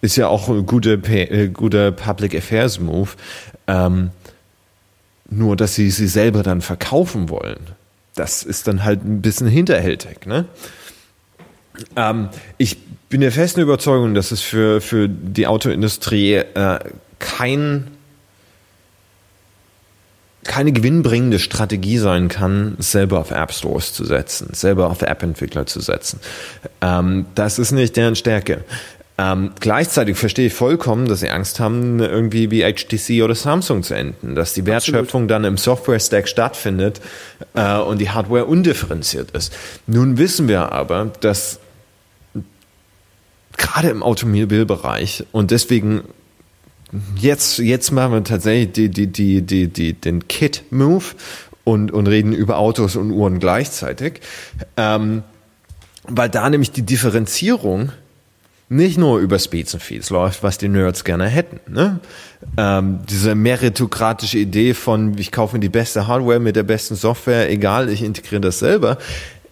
Ist 0.00 0.16
ja 0.16 0.28
auch 0.28 0.48
ein 0.48 0.64
guter, 0.64 0.96
äh, 1.10 1.48
guter 1.48 1.92
Public 1.92 2.34
Affairs 2.34 2.80
Move. 2.80 3.10
Ähm, 3.66 4.10
nur, 5.30 5.56
dass 5.56 5.74
sie 5.74 5.90
sie 5.90 6.08
selber 6.08 6.42
dann 6.42 6.60
verkaufen 6.60 7.28
wollen, 7.28 7.58
das 8.14 8.42
ist 8.42 8.66
dann 8.66 8.84
halt 8.84 9.04
ein 9.04 9.20
bisschen 9.20 9.46
hinterhältig. 9.46 10.26
Ne? 10.26 10.46
Ähm, 11.94 12.28
ich 12.58 12.78
bin 13.08 13.20
der 13.20 13.32
festen 13.32 13.60
Überzeugung, 13.60 14.14
dass 14.14 14.32
es 14.32 14.40
für, 14.40 14.80
für 14.80 15.08
die 15.08 15.46
Autoindustrie 15.46 16.34
äh, 16.34 16.78
kein, 17.18 17.88
keine 20.44 20.72
gewinnbringende 20.72 21.38
Strategie 21.38 21.98
sein 21.98 22.28
kann, 22.28 22.76
selber 22.78 23.20
auf 23.20 23.30
App 23.30 23.52
Stores 23.52 23.92
zu 23.92 24.04
setzen, 24.04 24.50
selber 24.52 24.90
auf 24.90 25.02
App-Entwickler 25.02 25.66
zu 25.66 25.80
setzen. 25.80 26.20
Ähm, 26.80 27.26
das 27.34 27.58
ist 27.58 27.72
nicht 27.72 27.96
deren 27.96 28.16
Stärke. 28.16 28.64
Ähm, 29.18 29.52
gleichzeitig 29.60 30.18
verstehe 30.18 30.48
ich 30.48 30.54
vollkommen, 30.54 31.08
dass 31.08 31.20
sie 31.20 31.30
Angst 31.30 31.58
haben, 31.58 32.00
irgendwie 32.00 32.50
wie 32.50 32.62
HTC 32.62 33.22
oder 33.22 33.34
Samsung 33.34 33.82
zu 33.82 33.94
enden, 33.94 34.34
dass 34.34 34.52
die 34.52 34.66
Wertschöpfung 34.66 35.22
Absolut. 35.22 35.30
dann 35.30 35.44
im 35.44 35.56
Software-Stack 35.56 36.28
stattfindet 36.28 37.00
äh, 37.54 37.78
und 37.78 37.98
die 37.98 38.10
Hardware 38.10 38.44
undifferenziert 38.44 39.30
ist. 39.30 39.54
Nun 39.86 40.18
wissen 40.18 40.48
wir 40.48 40.72
aber, 40.72 41.12
dass 41.20 41.60
gerade 43.56 43.88
im 43.88 44.02
Automobilbereich 44.02 45.24
und 45.32 45.50
deswegen 45.50 46.02
jetzt, 47.18 47.58
jetzt 47.58 47.90
machen 47.92 48.12
wir 48.12 48.24
tatsächlich 48.24 48.72
die, 48.72 48.88
die, 48.90 49.06
die, 49.06 49.40
die, 49.40 49.68
die, 49.68 49.92
den 49.94 50.28
Kit-Move 50.28 51.04
und, 51.64 51.90
und 51.90 52.06
reden 52.06 52.34
über 52.34 52.58
Autos 52.58 52.96
und 52.96 53.10
Uhren 53.10 53.38
gleichzeitig, 53.38 54.20
ähm, 54.76 55.22
weil 56.06 56.28
da 56.28 56.48
nämlich 56.50 56.70
die 56.70 56.82
Differenzierung 56.82 57.92
nicht 58.68 58.98
nur 58.98 59.20
über 59.20 59.38
Speeds 59.38 59.74
und 59.74 59.82
Feeds 59.82 60.10
läuft, 60.10 60.42
was 60.42 60.58
die 60.58 60.68
Nerds 60.68 61.04
gerne 61.04 61.28
hätten. 61.28 61.60
Ne? 61.72 62.00
Ähm, 62.56 63.00
diese 63.08 63.34
meritokratische 63.34 64.38
Idee 64.38 64.74
von, 64.74 65.16
ich 65.18 65.30
kaufe 65.30 65.56
mir 65.56 65.60
die 65.60 65.68
beste 65.68 66.06
Hardware 66.06 66.40
mit 66.40 66.56
der 66.56 66.64
besten 66.64 66.96
Software, 66.96 67.50
egal, 67.50 67.88
ich 67.88 68.02
integriere 68.02 68.40
das 68.40 68.58
selber, 68.58 68.98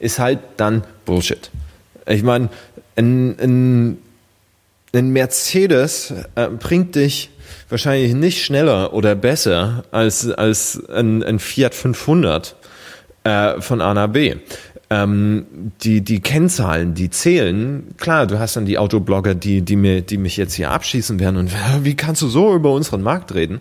ist 0.01 0.19
halt 0.19 0.41
dann 0.57 0.83
Bullshit. 1.05 1.51
Ich 2.07 2.23
meine, 2.23 2.49
ein, 2.97 3.39
ein, 3.39 3.99
ein 4.93 5.11
Mercedes 5.11 6.12
äh, 6.35 6.49
bringt 6.49 6.97
dich 6.97 7.31
wahrscheinlich 7.69 8.15
nicht 8.15 8.45
schneller 8.45 8.93
oder 8.95 9.15
besser 9.15 9.85
als, 9.93 10.29
als 10.29 10.83
ein, 10.89 11.23
ein 11.23 11.39
Fiat 11.39 11.75
500 11.75 12.57
äh, 13.23 13.61
von 13.61 13.81
A 13.81 13.95
nach 13.95 14.09
B 14.09 14.35
ähm, 14.91 15.72
die, 15.82 16.03
die 16.03 16.20
Kennzahlen, 16.20 16.95
die 16.95 17.11
zählen, 17.11 17.95
klar, 17.97 18.26
du 18.26 18.39
hast 18.39 18.57
dann 18.57 18.66
die 18.66 18.78
Autoblogger, 18.78 19.35
die, 19.35 19.62
die, 19.62 19.76
mir, 19.76 20.03
die 20.03 20.18
mich 20.18 20.37
jetzt 20.37 20.55
hier 20.55 20.70
abschießen 20.70 21.18
werden 21.20 21.37
und 21.37 21.53
wie 21.82 21.97
kannst 21.97 22.22
du 22.22 22.28
so 22.28 22.55
über 22.55 22.72
unseren 22.72 23.03
Markt 23.03 23.35
reden? 23.35 23.61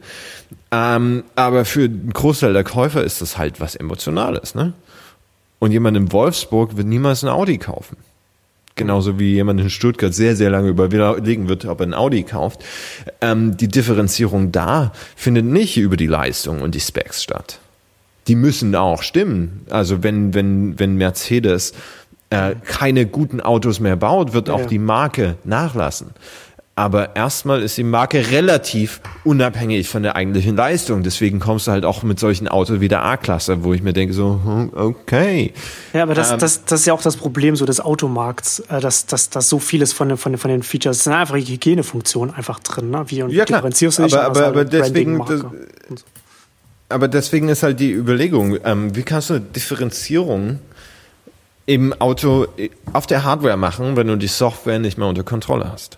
Ähm, 0.72 1.24
aber 1.36 1.66
für 1.66 1.86
einen 1.86 2.12
Großteil 2.14 2.54
der 2.54 2.64
Käufer 2.64 3.04
ist 3.04 3.22
das 3.22 3.38
halt 3.38 3.60
was 3.60 3.76
Emotionales, 3.76 4.56
ne? 4.56 4.74
Und 5.60 5.72
jemand 5.72 5.96
in 5.96 6.12
Wolfsburg 6.12 6.76
wird 6.76 6.88
niemals 6.88 7.24
ein 7.24 7.30
Audi 7.30 7.58
kaufen. 7.58 7.96
Genauso 8.76 9.18
wie 9.18 9.34
jemand 9.34 9.62
in 9.62 9.70
Stuttgart 9.70 10.14
sehr, 10.14 10.36
sehr 10.36 10.50
lange 10.50 10.68
überlegen 10.68 11.48
wird, 11.48 11.64
ob 11.66 11.80
er 11.80 11.88
ein 11.88 11.94
Audi 11.94 12.24
kauft. 12.24 12.66
Ähm, 13.22 13.56
die 13.56 13.70
Differenzierung 13.70 14.52
da 14.52 14.92
findet 15.16 15.46
nicht 15.46 15.78
über 15.78 15.96
die 15.96 16.08
Leistung 16.08 16.62
und 16.62 16.76
die 16.76 16.82
Specs 16.82 17.24
statt 17.24 17.60
die 18.28 18.36
müssen 18.36 18.76
auch 18.76 19.02
stimmen. 19.02 19.66
Also 19.70 20.04
wenn, 20.04 20.34
wenn, 20.34 20.80
wenn 20.80 20.96
Mercedes 20.96 21.74
äh, 22.30 22.56
keine 22.66 23.06
guten 23.06 23.42
Autos 23.42 23.80
mehr 23.80 23.96
baut, 23.96 24.34
wird 24.34 24.48
ja. 24.48 24.54
auch 24.54 24.66
die 24.66 24.80
Marke 24.80 25.36
nachlassen. 25.44 26.12
Aber 26.76 27.16
erstmal 27.16 27.62
ist 27.62 27.78
die 27.78 27.84
Marke 27.84 28.32
relativ 28.32 29.00
unabhängig 29.24 29.88
von 29.88 30.02
der 30.02 30.16
eigentlichen 30.16 30.56
Leistung. 30.56 31.04
Deswegen 31.04 31.40
kommst 31.40 31.68
du 31.68 31.72
halt 31.72 31.86
auch 31.86 32.02
mit 32.02 32.20
solchen 32.20 32.48
Autos 32.48 32.80
wie 32.80 32.88
der 32.88 33.04
A-Klasse, 33.04 33.64
wo 33.64 33.76
ich 33.76 33.84
mir 33.84 33.94
denke, 33.94 34.16
so, 34.16 34.40
hm, 34.44 34.72
okay. 34.74 35.54
Ja, 35.94 36.02
aber 36.02 36.16
das, 36.16 36.32
ähm, 36.32 36.40
das, 36.40 36.66
das 36.66 36.80
ist 36.80 36.86
ja 36.88 36.94
auch 36.94 37.04
das 37.04 37.16
Problem 37.16 37.56
so 37.56 37.68
des 37.68 37.80
Automarkts, 37.80 38.62
äh, 38.70 38.80
dass, 38.80 39.06
dass, 39.06 39.30
dass 39.30 39.50
so 39.50 39.60
vieles 39.60 39.94
von 39.94 40.10
den, 40.10 40.18
von 40.18 40.32
den, 40.32 40.40
von 40.40 40.50
den 40.50 40.64
Features, 40.64 40.98
es 40.98 41.04
sind 41.04 41.14
einfach 41.14 41.36
Hygienefunktionen 41.36 42.34
einfach 42.34 42.58
drin, 42.60 42.90
ne? 42.90 43.04
Wie 43.06 43.22
und 43.22 43.30
ja, 43.30 43.46
klar. 43.46 43.60
differenzierst 43.60 44.00
du 44.00 44.04
dich 44.06 44.16
aber, 44.16 44.26
aber, 44.26 44.48
aber 44.48 44.66
deswegen, 44.66 45.24
das, 45.24 45.46
aber 46.94 47.08
deswegen 47.08 47.50
ist 47.50 47.64
halt 47.64 47.80
die 47.80 47.92
Überlegung, 47.92 48.58
ähm, 48.64 48.96
wie 48.96 49.04
kannst 49.04 49.30
du 49.30 49.36
eine 49.36 49.44
Differenzierung 49.44 50.60
im 51.66 51.94
Auto 51.94 52.46
äh, 52.58 52.70
auf 52.94 53.08
der 53.08 53.24
Hardware 53.24 53.58
machen, 53.58 53.96
wenn 53.96 54.08
du 54.08 54.16
die 54.16 54.28
Software 54.28 54.80
nicht 54.80 54.98
mehr 54.98 55.08
unter 55.08 55.24
Kontrolle 55.24 55.72
hast? 55.72 55.98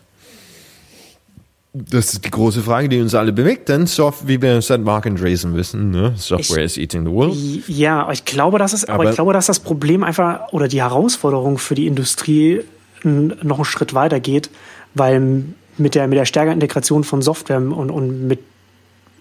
Das 1.73 2.13
ist 2.13 2.23
die 2.23 2.31
große 2.31 2.61
Frage, 2.61 2.87
die 2.87 3.01
uns 3.01 3.13
alle 3.13 3.33
bewegt, 3.33 3.67
denn 3.67 3.85
Soft 3.85 4.29
wie 4.29 4.41
wir 4.41 4.61
seit 4.61 4.79
Mark 4.79 5.05
Andreessen 5.05 5.55
wissen, 5.55 5.91
ne? 5.91 6.13
Software 6.15 6.59
ich, 6.59 6.65
is 6.65 6.77
eating 6.77 7.05
the 7.05 7.11
world. 7.11 7.35
Ja, 7.67 8.09
ich 8.13 8.23
glaube, 8.23 8.59
das 8.59 8.71
ist, 8.71 8.87
aber, 8.87 9.01
aber 9.01 9.09
ich 9.09 9.15
glaube, 9.15 9.33
dass 9.33 9.47
das 9.47 9.59
Problem 9.59 10.01
einfach 10.05 10.53
oder 10.53 10.69
die 10.69 10.81
Herausforderung 10.81 11.57
für 11.57 11.75
die 11.75 11.87
Industrie 11.87 12.61
noch 13.03 13.57
einen 13.57 13.65
Schritt 13.65 13.93
weiter 13.93 14.21
geht, 14.21 14.49
weil 14.93 15.43
mit 15.77 15.95
der, 15.95 16.07
mit 16.07 16.17
der 16.17 16.23
stärkeren 16.23 16.55
Integration 16.55 17.03
von 17.03 17.21
Software 17.21 17.57
und, 17.57 17.91
und 17.91 18.27
mit 18.27 18.39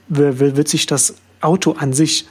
wird 0.09 0.68
sich 0.68 0.87
das 0.87 1.14
Auto 1.45 1.72
an 1.72 1.92
sich 1.92 2.26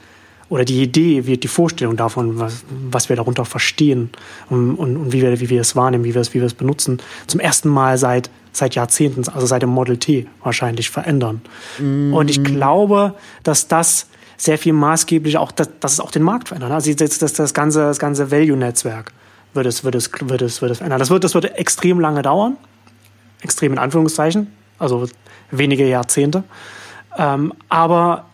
oder 0.49 0.65
die 0.65 0.83
Idee, 0.83 1.25
wie 1.25 1.37
die 1.37 1.47
Vorstellung 1.47 1.97
davon, 1.97 2.39
was, 2.39 2.63
was 2.91 3.09
wir 3.09 3.15
darunter 3.15 3.45
verstehen 3.45 4.09
und, 4.49 4.75
und, 4.75 4.97
und, 4.97 5.13
wie, 5.13 5.21
wir, 5.21 5.39
wie 5.39 5.49
wir 5.49 5.61
es 5.61 5.75
wahrnehmen, 5.75 6.03
wie 6.03 6.13
wir 6.13 6.21
es, 6.21 6.33
wie 6.33 6.39
wir 6.39 6.45
es 6.45 6.53
benutzen, 6.53 7.01
zum 7.27 7.39
ersten 7.39 7.69
Mal 7.69 7.97
seit, 7.97 8.29
seit 8.51 8.75
Jahrzehnten, 8.75 9.27
also 9.29 9.47
seit 9.47 9.61
dem 9.61 9.69
Model 9.69 9.97
T 9.97 10.27
wahrscheinlich 10.43 10.89
verändern. 10.89 11.41
Mm. 11.79 12.13
Und 12.13 12.29
ich 12.29 12.43
glaube, 12.43 13.15
dass 13.43 13.67
das 13.67 14.07
sehr 14.37 14.57
viel 14.57 14.73
maßgeblich 14.73 15.37
auch, 15.37 15.51
dass, 15.51 15.69
dass 15.79 15.93
es 15.93 15.99
auch 15.99 16.11
den 16.11 16.23
Markt 16.23 16.49
verändert. 16.49 16.71
Also 16.71 16.93
das, 16.93 17.17
das, 17.17 17.33
das 17.33 17.53
ganze, 17.53 17.79
das 17.79 17.99
ganze 17.99 18.29
Value-Netzwerk 18.29 19.11
wird 19.53 19.65
es, 19.65 19.83
wird 19.83 19.95
es, 19.95 20.11
wird 20.21 20.41
es, 20.41 20.61
wird 20.61 20.71
es 20.71 20.77
verändern. 20.77 20.99
Das 20.99 21.09
wird, 21.09 21.23
das 21.23 21.33
wird 21.33 21.57
extrem 21.57 21.99
lange 21.99 22.21
dauern. 22.21 22.57
Extrem 23.41 23.73
in 23.73 23.79
Anführungszeichen. 23.79 24.47
Also 24.79 25.07
wenige 25.51 25.87
Jahrzehnte. 25.87 26.43
Ähm, 27.17 27.53
aber 27.69 28.25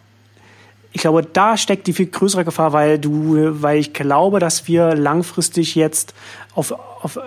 ich 0.91 1.01
glaube, 1.01 1.23
da 1.23 1.55
steckt 1.57 1.87
die 1.87 1.93
viel 1.93 2.07
größere 2.07 2.45
Gefahr, 2.45 2.73
weil 2.73 2.97
du, 2.97 3.61
weil 3.61 3.79
ich 3.79 3.93
glaube, 3.93 4.39
dass 4.39 4.67
wir 4.67 4.95
langfristig 4.95 5.75
jetzt 5.75 6.13
auf, 6.55 6.71
auf 6.71 7.19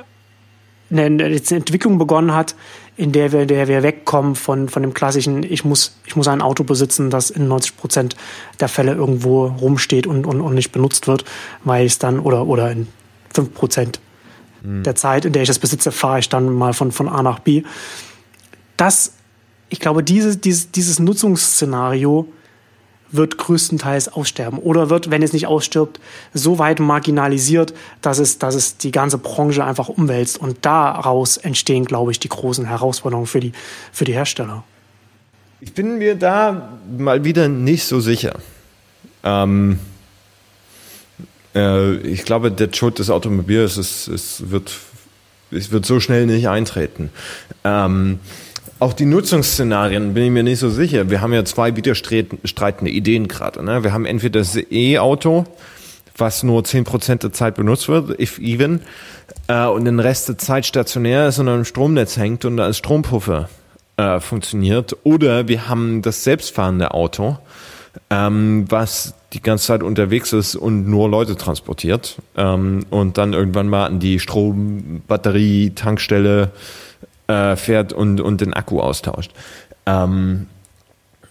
eine, 0.90 1.02
eine 1.02 1.24
Entwicklung 1.24 1.98
begonnen 1.98 2.34
hat, 2.34 2.54
in 2.96 3.12
der 3.12 3.32
wir, 3.32 3.42
in 3.42 3.48
der 3.48 3.68
wir 3.68 3.82
wegkommen 3.82 4.34
von, 4.34 4.68
von 4.68 4.82
dem 4.82 4.92
klassischen, 4.92 5.42
ich 5.42 5.64
muss, 5.64 5.96
ich 6.04 6.16
muss 6.16 6.28
ein 6.28 6.42
Auto 6.42 6.64
besitzen, 6.64 7.08
das 7.08 7.30
in 7.30 7.48
90 7.48 7.76
Prozent 7.76 8.16
der 8.60 8.68
Fälle 8.68 8.92
irgendwo 8.92 9.46
rumsteht 9.46 10.06
und, 10.06 10.26
und, 10.26 10.40
und 10.40 10.54
nicht 10.54 10.72
benutzt 10.72 11.06
wird, 11.06 11.24
weil 11.64 11.86
ich 11.86 11.92
es 11.92 11.98
dann, 11.98 12.18
oder, 12.20 12.46
oder 12.46 12.70
in 12.70 12.88
5 13.32 13.54
Prozent 13.54 14.00
mhm. 14.62 14.82
der 14.82 14.94
Zeit, 14.94 15.24
in 15.24 15.32
der 15.32 15.42
ich 15.42 15.48
das 15.48 15.58
besitze, 15.58 15.92
fahre 15.92 16.18
ich 16.18 16.28
dann 16.28 16.52
mal 16.52 16.74
von, 16.74 16.92
von 16.92 17.08
A 17.08 17.22
nach 17.22 17.38
B. 17.38 17.62
Das, 18.76 19.14
ich 19.70 19.80
glaube, 19.80 20.02
dieses, 20.02 20.40
dieses, 20.40 20.70
dieses 20.70 20.98
Nutzungsszenario, 20.98 22.28
wird 23.12 23.38
größtenteils 23.38 24.08
aussterben 24.08 24.58
oder 24.58 24.90
wird, 24.90 25.10
wenn 25.10 25.22
es 25.22 25.32
nicht 25.32 25.46
ausstirbt, 25.46 26.00
so 26.34 26.58
weit 26.58 26.80
marginalisiert, 26.80 27.74
dass 28.00 28.18
es, 28.18 28.38
dass 28.38 28.54
es 28.54 28.78
die 28.78 28.90
ganze 28.90 29.18
Branche 29.18 29.64
einfach 29.64 29.88
umwälzt. 29.88 30.38
Und 30.38 30.58
daraus 30.62 31.36
entstehen, 31.36 31.84
glaube 31.84 32.10
ich, 32.10 32.18
die 32.18 32.28
großen 32.28 32.64
Herausforderungen 32.64 33.26
für 33.26 33.40
die, 33.40 33.52
für 33.92 34.04
die 34.04 34.14
Hersteller. 34.14 34.64
Ich 35.60 35.74
bin 35.74 35.98
mir 35.98 36.16
da 36.16 36.78
mal 36.98 37.22
wieder 37.24 37.48
nicht 37.48 37.84
so 37.84 38.00
sicher. 38.00 38.34
Ähm, 39.22 39.78
äh, 41.54 41.96
ich 41.98 42.24
glaube, 42.24 42.50
der 42.50 42.70
Tod 42.70 42.98
des 42.98 43.10
Automobils 43.10 43.76
ist, 43.76 44.08
ist, 44.08 44.50
wird, 44.50 44.72
es 45.50 45.70
wird 45.70 45.86
so 45.86 46.00
schnell 46.00 46.26
nicht 46.26 46.48
eintreten. 46.48 47.10
Ähm, 47.62 48.18
auch 48.82 48.92
die 48.92 49.04
Nutzungsszenarien 49.04 50.12
bin 50.12 50.24
ich 50.24 50.30
mir 50.32 50.42
nicht 50.42 50.58
so 50.58 50.68
sicher. 50.68 51.08
Wir 51.08 51.20
haben 51.20 51.32
ja 51.32 51.44
zwei 51.44 51.76
widerstreitende 51.76 52.90
Ideen 52.90 53.28
gerade. 53.28 53.62
Ne? 53.62 53.84
Wir 53.84 53.92
haben 53.92 54.04
entweder 54.04 54.40
das 54.40 54.56
E-Auto, 54.56 55.44
was 56.16 56.42
nur 56.42 56.62
10% 56.62 57.18
der 57.18 57.32
Zeit 57.32 57.54
benutzt 57.54 57.88
wird, 57.88 58.18
if 58.20 58.40
even, 58.40 58.80
äh, 59.46 59.66
und 59.66 59.84
den 59.84 60.00
Rest 60.00 60.28
der 60.28 60.36
Zeit 60.36 60.66
stationär 60.66 61.28
ist 61.28 61.38
und 61.38 61.48
am 61.48 61.64
Stromnetz 61.64 62.16
hängt 62.16 62.44
und 62.44 62.58
als 62.58 62.78
Strompuffer 62.78 63.48
äh, 63.98 64.18
funktioniert. 64.18 64.96
Oder 65.04 65.46
wir 65.46 65.68
haben 65.68 66.02
das 66.02 66.24
selbstfahrende 66.24 66.90
Auto, 66.90 67.38
ähm, 68.10 68.64
was 68.68 69.14
die 69.32 69.42
ganze 69.42 69.66
Zeit 69.66 69.84
unterwegs 69.84 70.32
ist 70.32 70.56
und 70.56 70.88
nur 70.88 71.08
Leute 71.08 71.36
transportiert 71.36 72.16
ähm, 72.36 72.84
und 72.90 73.16
dann 73.16 73.32
irgendwann 73.32 73.68
mal 73.68 73.86
an 73.86 74.00
die 74.00 74.18
Strombatterie, 74.18 75.70
Tankstelle, 75.70 76.50
äh, 77.26 77.56
fährt 77.56 77.92
und, 77.92 78.20
und 78.20 78.40
den 78.40 78.54
Akku 78.54 78.80
austauscht. 78.80 79.32
Ähm, 79.86 80.46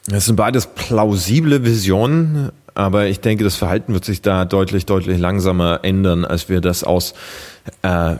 das 0.07 0.25
sind 0.25 0.35
beides 0.35 0.67
plausible 0.67 1.63
Visionen, 1.63 2.51
aber 2.73 3.07
ich 3.07 3.19
denke, 3.19 3.43
das 3.43 3.55
Verhalten 3.55 3.93
wird 3.93 4.05
sich 4.05 4.21
da 4.21 4.45
deutlich, 4.45 4.85
deutlich 4.85 5.19
langsamer 5.19 5.81
ändern, 5.83 6.25
als 6.25 6.49
wir 6.49 6.61
das 6.61 6.83
aus 6.83 7.13
äh, 7.81 8.15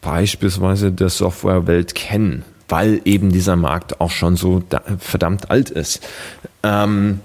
beispielsweise 0.00 0.92
der 0.92 1.08
Softwarewelt 1.08 1.94
kennen, 1.94 2.44
weil 2.68 3.00
eben 3.04 3.32
dieser 3.32 3.56
Markt 3.56 4.00
auch 4.00 4.10
schon 4.10 4.36
so 4.36 4.62
verdammt 4.98 5.50
alt 5.50 5.70
ist. 5.70 6.06
Ähm, 6.62 7.20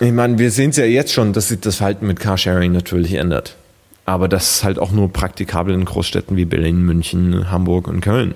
ich 0.00 0.12
meine, 0.12 0.38
wir 0.38 0.50
sehen 0.50 0.70
es 0.70 0.76
ja 0.76 0.86
jetzt 0.86 1.12
schon, 1.12 1.32
dass 1.32 1.48
sich 1.48 1.60
das 1.60 1.76
Verhalten 1.76 2.06
mit 2.06 2.20
Carsharing 2.20 2.72
natürlich 2.72 3.14
ändert. 3.14 3.56
Aber 4.06 4.28
das 4.28 4.56
ist 4.56 4.64
halt 4.64 4.78
auch 4.78 4.90
nur 4.90 5.12
praktikabel 5.12 5.74
in 5.74 5.84
Großstädten 5.84 6.36
wie 6.36 6.44
Berlin, 6.44 6.82
München, 6.82 7.50
Hamburg 7.50 7.88
und 7.88 8.00
Köln. 8.00 8.34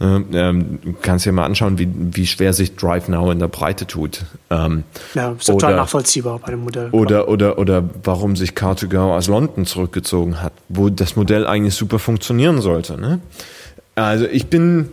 Ähm, 0.00 0.78
du 0.82 0.94
kannst 1.02 1.26
dir 1.26 1.32
mal 1.32 1.44
anschauen, 1.44 1.78
wie, 1.78 1.88
wie 1.92 2.26
schwer 2.26 2.52
sich 2.52 2.76
Drive 2.76 3.08
Now 3.08 3.30
in 3.32 3.40
der 3.40 3.48
Breite 3.48 3.86
tut. 3.86 4.24
Ähm, 4.48 4.84
ja, 5.14 5.32
ist 5.32 5.46
total 5.46 5.70
oder, 5.70 5.80
nachvollziehbar 5.82 6.38
bei 6.38 6.52
dem 6.52 6.64
Modell. 6.64 6.90
Oder, 6.90 7.28
oder, 7.28 7.58
oder 7.58 7.82
warum 8.04 8.36
sich 8.36 8.50
Car2Go 8.50 9.16
aus 9.16 9.26
London 9.26 9.66
zurückgezogen 9.66 10.40
hat, 10.40 10.52
wo 10.68 10.88
das 10.88 11.16
Modell 11.16 11.46
eigentlich 11.46 11.74
super 11.74 11.98
funktionieren 11.98 12.60
sollte. 12.60 13.00
Ne? 13.00 13.18
Also 13.96 14.26
ich 14.26 14.46
bin, 14.46 14.90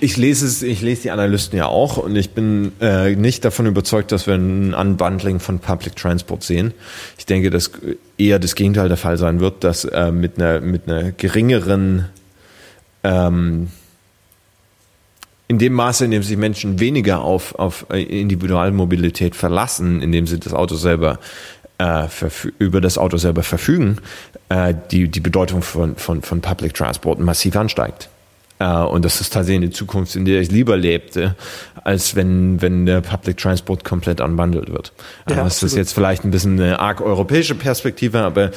Ich 0.00 0.16
lese 0.16 0.46
es, 0.46 0.62
ich 0.62 0.80
lese 0.80 1.02
die 1.02 1.10
Analysten 1.10 1.58
ja 1.58 1.66
auch 1.66 1.98
und 1.98 2.16
ich 2.16 2.30
bin 2.30 2.72
äh, 2.80 3.14
nicht 3.16 3.44
davon 3.44 3.66
überzeugt, 3.66 4.12
dass 4.12 4.26
wir 4.26 4.34
ein 4.34 4.74
Unbundling 4.74 5.40
von 5.40 5.58
Public 5.58 5.96
Transport 5.96 6.42
sehen. 6.42 6.72
Ich 7.18 7.26
denke, 7.26 7.50
dass 7.50 7.70
eher 8.16 8.38
das 8.38 8.54
Gegenteil 8.54 8.88
der 8.88 8.96
Fall 8.96 9.18
sein 9.18 9.40
wird, 9.40 9.62
dass 9.62 9.84
äh, 9.84 10.10
mit 10.10 10.38
einer 10.38 10.60
mit 10.60 10.88
einer 10.88 11.12
geringeren 11.12 12.06
ähm, 13.04 13.68
in 15.48 15.58
dem 15.58 15.72
Maße, 15.72 16.04
in 16.04 16.12
dem 16.12 16.22
sich 16.22 16.36
Menschen 16.36 16.78
weniger 16.78 17.22
auf, 17.22 17.56
auf 17.56 17.86
Individualmobilität 17.90 19.34
verlassen, 19.34 20.00
indem 20.00 20.26
sie 20.26 20.38
das 20.38 20.52
Auto 20.52 20.76
selber 20.76 21.18
äh, 21.78 22.06
über 22.58 22.80
das 22.80 22.98
Auto 22.98 23.16
selber 23.16 23.42
verfügen, 23.42 23.98
äh, 24.48 24.74
die, 24.90 25.08
die 25.08 25.20
Bedeutung 25.20 25.62
von, 25.62 25.96
von, 25.96 26.22
von 26.22 26.40
Public 26.40 26.74
Transport 26.74 27.18
massiv 27.18 27.56
ansteigt. 27.56 28.08
Äh, 28.60 28.66
und 28.66 29.04
das 29.04 29.20
ist 29.20 29.32
tatsächlich 29.32 29.64
eine 29.64 29.70
Zukunft, 29.72 30.14
in 30.14 30.24
der 30.24 30.40
ich 30.40 30.50
lieber 30.50 30.76
lebte, 30.76 31.34
als 31.82 32.14
wenn, 32.14 32.60
wenn 32.60 32.86
der 32.86 33.00
Public 33.00 33.38
Transport 33.38 33.82
komplett 33.82 34.20
unbundled 34.20 34.70
wird. 34.70 34.92
Ja, 35.28 35.36
das 35.36 35.38
absolut. 35.46 35.72
ist 35.72 35.78
jetzt 35.78 35.92
vielleicht 35.94 36.24
ein 36.24 36.30
bisschen 36.30 36.60
eine 36.60 36.78
arg 36.78 37.00
europäische 37.00 37.54
Perspektive, 37.54 38.20
aber 38.20 38.50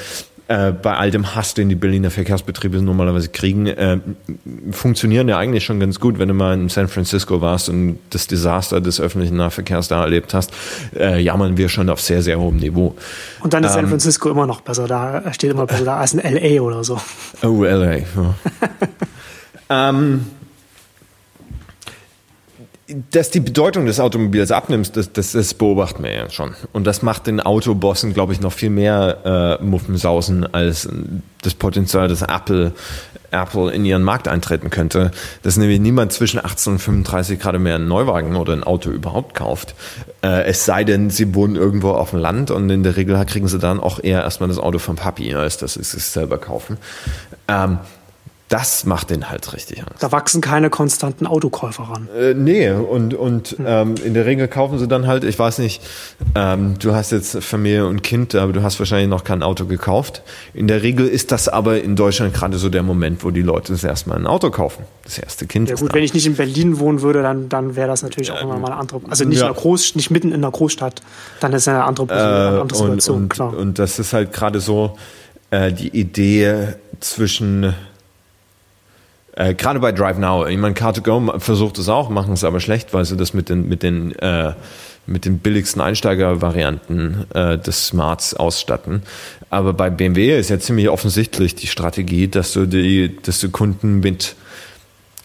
äh, 0.48 0.72
bei 0.72 0.94
all 0.94 1.10
dem 1.10 1.34
Hass, 1.34 1.54
den 1.54 1.68
die 1.68 1.74
Berliner 1.74 2.10
Verkehrsbetriebe 2.10 2.82
normalerweise 2.82 3.28
kriegen, 3.28 3.66
äh, 3.66 3.98
funktionieren 4.70 5.28
ja 5.28 5.38
eigentlich 5.38 5.64
schon 5.64 5.80
ganz 5.80 5.98
gut, 6.00 6.18
wenn 6.18 6.28
du 6.28 6.34
mal 6.34 6.54
in 6.54 6.68
San 6.68 6.88
Francisco 6.88 7.40
warst 7.40 7.68
und 7.68 7.98
das 8.10 8.26
Desaster 8.26 8.80
des 8.80 9.00
öffentlichen 9.00 9.36
Nahverkehrs 9.36 9.88
da 9.88 10.02
erlebt 10.02 10.34
hast, 10.34 10.52
äh, 10.96 11.18
jammern 11.20 11.56
wir 11.56 11.68
schon 11.68 11.88
auf 11.88 12.00
sehr, 12.00 12.22
sehr 12.22 12.38
hohem 12.38 12.56
Niveau. 12.56 12.94
Und 13.40 13.54
dann 13.54 13.64
ist 13.64 13.70
ähm, 13.70 13.76
San 13.76 13.88
Francisco 13.88 14.30
immer 14.30 14.46
noch 14.46 14.60
besser, 14.60 14.86
da 14.86 15.32
steht 15.32 15.50
immer 15.50 15.66
besser 15.66 15.84
da 15.84 15.96
als 15.96 16.12
in 16.12 16.20
LA 16.20 16.60
oder 16.60 16.84
so. 16.84 17.00
Oh, 17.42 17.64
LA. 17.64 17.96
Ja. 17.96 18.04
ähm, 19.90 20.26
dass 23.10 23.30
die 23.30 23.40
Bedeutung 23.40 23.86
des 23.86 23.98
Automobils 23.98 24.50
abnimmt, 24.50 24.94
das, 24.96 25.10
das, 25.12 25.32
das 25.32 25.54
beobachten 25.54 26.02
wir 26.02 26.12
ja 26.12 26.30
schon. 26.30 26.54
Und 26.72 26.86
das 26.86 27.00
macht 27.00 27.26
den 27.26 27.40
Autobossen, 27.40 28.12
glaube 28.12 28.34
ich, 28.34 28.40
noch 28.40 28.52
viel 28.52 28.68
mehr 28.68 29.58
äh, 29.60 29.64
Muffensausen 29.64 30.52
als 30.52 30.88
das 31.40 31.54
Potenzial, 31.54 32.08
dass 32.08 32.20
Apple, 32.20 32.72
Apple 33.30 33.72
in 33.72 33.86
ihren 33.86 34.02
Markt 34.02 34.28
eintreten 34.28 34.68
könnte. 34.68 35.12
Dass 35.42 35.56
nämlich 35.56 35.80
niemand 35.80 36.12
zwischen 36.12 36.44
18 36.44 36.74
und 36.74 36.78
35 36.78 37.38
gerade 37.38 37.58
mehr 37.58 37.76
einen 37.76 37.88
Neuwagen 37.88 38.36
oder 38.36 38.52
ein 38.52 38.64
Auto 38.64 38.90
überhaupt 38.90 39.34
kauft. 39.34 39.74
Äh, 40.22 40.44
es 40.44 40.66
sei 40.66 40.84
denn, 40.84 41.08
sie 41.08 41.34
wohnen 41.34 41.56
irgendwo 41.56 41.92
auf 41.92 42.10
dem 42.10 42.18
Land 42.18 42.50
und 42.50 42.68
in 42.68 42.82
der 42.82 42.96
Regel 42.96 43.24
kriegen 43.24 43.48
sie 43.48 43.58
dann 43.58 43.80
auch 43.80 44.02
eher 44.02 44.22
erstmal 44.22 44.50
das 44.50 44.58
Auto 44.58 44.78
vom 44.78 44.96
Papi, 44.96 45.34
als 45.34 45.56
dass 45.56 45.74
sie 45.74 45.80
es 45.80 46.12
selber 46.12 46.36
kaufen. 46.36 46.76
Ähm, 47.48 47.78
das 48.48 48.84
macht 48.84 49.10
den 49.10 49.30
halt 49.30 49.52
richtig 49.54 49.80
Angst. 49.80 50.02
Da 50.02 50.12
wachsen 50.12 50.42
keine 50.42 50.68
konstanten 50.68 51.26
Autokäufer 51.26 51.84
ran. 51.84 52.08
Äh, 52.16 52.34
nee, 52.34 52.70
und, 52.70 53.14
und 53.14 53.56
hm. 53.56 53.64
ähm, 53.66 53.94
in 54.04 54.12
der 54.12 54.26
Regel 54.26 54.48
kaufen 54.48 54.78
sie 54.78 54.86
dann 54.86 55.06
halt, 55.06 55.24
ich 55.24 55.38
weiß 55.38 55.58
nicht, 55.58 55.82
ähm, 56.34 56.78
du 56.78 56.94
hast 56.94 57.10
jetzt 57.10 57.42
Familie 57.42 57.86
und 57.86 58.02
Kind, 58.02 58.34
aber 58.34 58.52
du 58.52 58.62
hast 58.62 58.78
wahrscheinlich 58.78 59.08
noch 59.08 59.24
kein 59.24 59.42
Auto 59.42 59.64
gekauft. 59.64 60.22
In 60.52 60.68
der 60.68 60.82
Regel 60.82 61.08
ist 61.08 61.32
das 61.32 61.48
aber 61.48 61.82
in 61.82 61.96
Deutschland 61.96 62.34
gerade 62.34 62.58
so 62.58 62.68
der 62.68 62.82
Moment, 62.82 63.24
wo 63.24 63.30
die 63.30 63.42
Leute 63.42 63.72
das 63.72 63.82
erstmal 63.82 64.18
ein 64.18 64.26
Auto 64.26 64.50
kaufen. 64.50 64.84
Das 65.04 65.18
erste 65.18 65.46
Kind. 65.46 65.70
Ja 65.70 65.76
gut, 65.76 65.94
wenn 65.94 66.04
ich 66.04 66.12
nicht 66.12 66.26
in 66.26 66.36
Berlin 66.36 66.78
wohnen 66.78 67.00
würde, 67.00 67.22
dann, 67.22 67.48
dann 67.48 67.76
wäre 67.76 67.88
das 67.88 68.02
natürlich 68.02 68.30
auch 68.30 68.42
immer 68.42 68.58
mal 68.58 68.72
eine 68.72 68.76
andere, 68.76 69.00
also 69.08 69.24
nicht, 69.24 69.40
ja. 69.40 69.48
in 69.48 69.54
der 69.54 69.60
Groß, 69.60 69.94
nicht 69.96 70.10
mitten 70.10 70.32
in 70.32 70.42
der 70.42 70.50
Großstadt, 70.50 71.00
dann 71.40 71.52
ist 71.54 71.66
eine 71.66 71.84
andere, 71.84 72.08
äh, 72.08 72.12
eine 72.12 72.60
andere 72.60 72.78
Situation, 72.78 73.16
und, 73.16 73.22
und, 73.22 73.28
klar. 73.30 73.56
Und 73.56 73.78
das 73.78 73.98
ist 73.98 74.12
halt 74.12 74.32
gerade 74.32 74.60
so 74.60 74.98
äh, 75.50 75.72
die 75.72 75.88
Idee 75.88 76.74
zwischen 77.00 77.74
äh, 79.36 79.54
Gerade 79.54 79.80
bei 79.80 79.92
Drive 79.92 80.18
Now, 80.18 80.46
ich 80.46 80.58
meine, 80.58 80.74
Car2Go 80.74 81.40
versucht 81.40 81.78
es 81.78 81.88
auch, 81.88 82.08
machen 82.08 82.34
es 82.34 82.44
aber 82.44 82.60
schlecht, 82.60 82.94
weil 82.94 83.04
sie 83.04 83.16
das 83.16 83.34
mit 83.34 83.48
den, 83.48 83.68
mit 83.68 83.82
den, 83.82 84.12
äh, 84.18 84.54
mit 85.06 85.24
den 85.24 85.38
billigsten 85.38 85.82
Einsteigervarianten 85.82 87.26
äh, 87.34 87.58
des 87.58 87.88
Smarts 87.88 88.34
ausstatten. 88.34 89.02
Aber 89.50 89.72
bei 89.72 89.90
BMW 89.90 90.38
ist 90.38 90.50
ja 90.50 90.58
ziemlich 90.58 90.88
offensichtlich 90.88 91.54
die 91.54 91.66
Strategie, 91.66 92.28
dass 92.28 92.52
du 92.52 92.66
die, 92.66 93.16
dass 93.22 93.40
du 93.40 93.50
Kunden 93.50 94.00
mit 94.00 94.36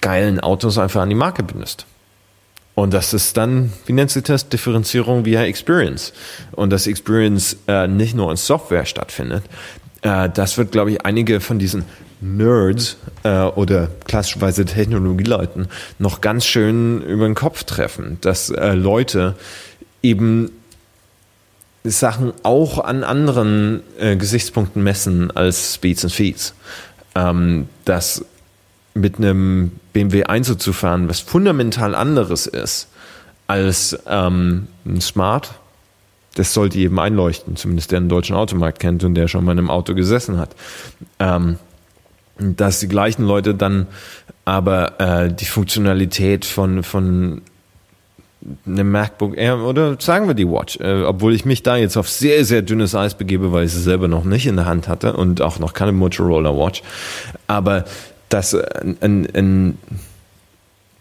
geilen 0.01 0.39
Autos 0.39 0.77
einfach 0.77 1.01
an 1.01 1.09
die 1.09 1.15
Marke 1.15 1.43
bindest. 1.43 1.85
Und 2.73 2.93
das 2.93 3.13
ist 3.13 3.35
dann, 3.35 3.73
wie 3.85 3.93
nennt 3.93 4.09
sich 4.09 4.23
das, 4.23 4.47
Differenzierung 4.47 5.25
via 5.25 5.43
Experience. 5.43 6.13
Und 6.53 6.69
dass 6.71 6.87
Experience 6.87 7.57
äh, 7.67 7.87
nicht 7.87 8.15
nur 8.15 8.31
in 8.31 8.37
Software 8.37 8.85
stattfindet. 8.85 9.43
Äh, 10.01 10.29
das 10.29 10.57
wird, 10.57 10.71
glaube 10.71 10.91
ich, 10.91 11.05
einige 11.05 11.41
von 11.41 11.59
diesen 11.59 11.83
Nerds 12.21 12.97
äh, 13.23 13.43
oder 13.43 13.89
klassischerweise 14.05 14.65
Technologieleuten 14.65 15.67
noch 15.97 16.21
ganz 16.21 16.45
schön 16.45 17.01
über 17.01 17.25
den 17.25 17.35
Kopf 17.35 17.63
treffen, 17.63 18.17
dass 18.21 18.49
äh, 18.49 18.73
Leute 18.73 19.35
eben 20.01 20.51
Sachen 21.83 22.33
auch 22.43 22.83
an 22.83 23.03
anderen 23.03 23.81
äh, 23.99 24.15
Gesichtspunkten 24.15 24.83
messen 24.83 25.31
als 25.31 25.75
Speeds 25.75 26.03
und 26.03 26.09
Feeds. 26.11 26.53
Ähm, 27.15 27.67
dass 27.85 28.23
mit 28.93 29.17
einem 29.17 29.71
BMW 29.93 30.25
1 30.25 30.57
zu 30.57 30.73
fahren, 30.73 31.09
was 31.09 31.19
fundamental 31.19 31.95
anderes 31.95 32.47
ist 32.47 32.89
als 33.47 33.97
ähm, 34.07 34.67
ein 34.85 35.01
Smart, 35.01 35.55
das 36.35 36.53
sollte 36.53 36.77
jedem 36.77 36.99
einleuchten, 36.99 37.55
zumindest 37.55 37.91
der 37.91 37.97
einen 37.97 38.09
deutschen 38.09 38.35
Automarkt 38.35 38.79
kennt 38.79 39.03
und 39.03 39.15
der 39.15 39.27
schon 39.27 39.43
mal 39.43 39.53
in 39.53 39.57
einem 39.57 39.69
Auto 39.69 39.95
gesessen 39.95 40.37
hat. 40.37 40.55
Ähm, 41.17 41.57
dass 42.39 42.79
die 42.79 42.87
gleichen 42.87 43.23
Leute 43.23 43.53
dann 43.53 43.87
aber 44.45 44.99
äh, 44.99 45.33
die 45.33 45.45
Funktionalität 45.45 46.45
von, 46.45 46.83
von 46.83 47.41
einem 48.65 48.91
MacBook 48.91 49.37
Air 49.37 49.59
oder 49.59 49.97
sagen 49.99 50.27
wir 50.27 50.33
die 50.33 50.47
Watch, 50.47 50.79
äh, 50.79 51.03
obwohl 51.03 51.35
ich 51.35 51.45
mich 51.45 51.61
da 51.61 51.75
jetzt 51.75 51.97
auf 51.97 52.09
sehr, 52.09 52.45
sehr 52.45 52.61
dünnes 52.61 52.95
Eis 52.95 53.15
begebe, 53.15 53.51
weil 53.51 53.65
ich 53.65 53.73
sie 53.73 53.81
selber 53.81 54.07
noch 54.07 54.23
nicht 54.23 54.47
in 54.47 54.55
der 54.55 54.65
Hand 54.65 54.87
hatte 54.87 55.13
und 55.13 55.41
auch 55.41 55.59
noch 55.59 55.73
keine 55.73 55.91
Motorola 55.91 56.55
Watch, 56.55 56.81
aber 57.47 57.85
dass 58.29 58.55
ein, 58.55 58.97
ein, 59.01 59.27
ein 59.35 59.77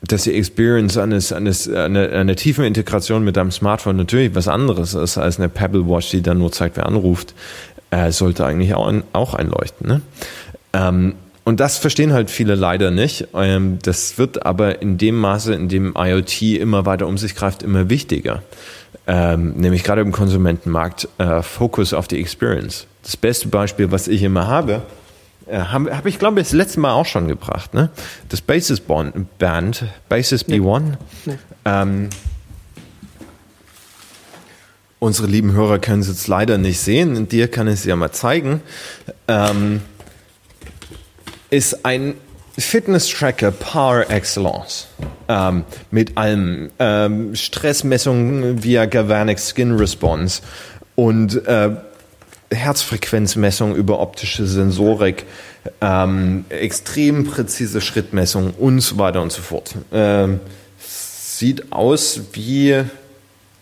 dass 0.03 0.24
die 0.24 0.34
Experience 0.34 0.97
eines, 0.97 1.32
eines, 1.32 1.68
eine, 1.68 2.11
eine 2.11 2.36
tiefe 2.36 2.64
Integration 2.64 3.24
mit 3.24 3.36
deinem 3.36 3.51
Smartphone 3.51 3.97
natürlich 3.97 4.34
was 4.34 4.47
anderes 4.47 4.95
ist 4.95 5.18
als 5.18 5.39
eine 5.39 5.49
Pebble 5.49 5.89
Watch, 5.89 6.11
die 6.11 6.22
dann 6.22 6.39
nur 6.39 6.53
zeigt, 6.53 6.76
wer 6.76 6.86
anruft, 6.86 7.34
äh, 7.91 8.12
sollte 8.12 8.45
eigentlich 8.45 8.74
auch, 8.74 8.93
auch 9.12 9.34
einleuchten. 9.34 9.89
Ne? 9.89 10.01
Ähm, 10.72 11.14
und 11.49 11.61
das 11.61 11.78
verstehen 11.78 12.12
halt 12.12 12.30
viele 12.30 12.57
leider 12.57 12.90
nicht. 12.90 13.28
Ähm, 13.32 13.78
das 13.80 14.18
wird 14.18 14.44
aber 14.44 14.82
in 14.82 14.99
dem 14.99 15.18
Maße, 15.18 15.55
in 15.55 15.70
dem 15.70 15.94
IoT 15.96 16.42
immer 16.42 16.84
weiter 16.84 17.07
um 17.07 17.16
sich 17.16 17.34
greift, 17.34 17.62
immer 17.62 17.88
wichtiger. 17.88 18.42
Ähm, 19.07 19.55
nämlich 19.57 19.82
gerade 19.82 20.03
im 20.03 20.12
Konsumentenmarkt, 20.12 21.09
äh, 21.16 21.40
Fokus 21.40 21.94
auf 21.94 22.07
die 22.07 22.20
Experience. 22.20 22.86
Das 23.03 23.16
beste 23.16 23.49
Beispiel, 23.49 23.90
was 23.90 24.09
ich 24.09 24.22
immer 24.24 24.46
habe, 24.46 24.82
äh, 25.46 25.59
habe 25.59 25.96
hab 25.96 26.05
ich 26.05 26.18
glaube 26.18 26.38
ich 26.38 26.49
das 26.49 26.53
letzte 26.53 26.80
Mal 26.80 26.92
auch 26.92 27.07
schon 27.07 27.28
gebracht. 27.28 27.72
Ne? 27.72 27.88
Das 28.28 28.42
Basis 28.42 28.82
Band, 28.82 29.84
Basis 30.11 30.44
B1. 30.44 30.82
Nee. 31.24 31.38
Ähm, 31.64 32.11
unsere 34.99 35.26
lieben 35.28 35.53
Hörer 35.53 35.78
können 35.78 36.03
es 36.03 36.09
jetzt 36.09 36.28
leider 36.28 36.59
nicht 36.59 36.80
sehen. 36.80 37.26
Dir 37.30 37.49
kann 37.49 37.68
ich 37.68 37.74
es 37.74 37.84
ja 37.86 37.96
mal 37.96 38.12
zeigen. 38.12 38.61
Ähm, 39.28 39.80
ist 41.51 41.84
ein 41.84 42.14
Fitness-Tracker 42.59 43.53
par 43.53 44.11
excellence. 44.11 44.88
Ähm, 45.28 45.64
mit 45.90 46.16
allem. 46.16 46.70
Ähm, 46.78 47.34
Stressmessungen 47.34 48.62
via 48.62 48.86
Galvanic 48.86 49.38
Skin 49.38 49.76
Response 49.76 50.42
und 50.96 51.46
äh, 51.46 51.70
Herzfrequenzmessung 52.51 53.76
über 53.76 54.01
optische 54.01 54.46
Sensorik, 54.46 55.24
ähm, 55.80 56.46
extrem 56.49 57.24
präzise 57.26 57.80
Schrittmessung 57.80 58.55
und 58.55 58.80
so 58.80 58.99
weiter 58.99 59.22
und 59.22 59.30
so 59.30 59.42
fort. 59.42 59.74
Ähm, 59.92 60.40
sieht 60.78 61.72
aus 61.72 62.22
wie 62.32 62.82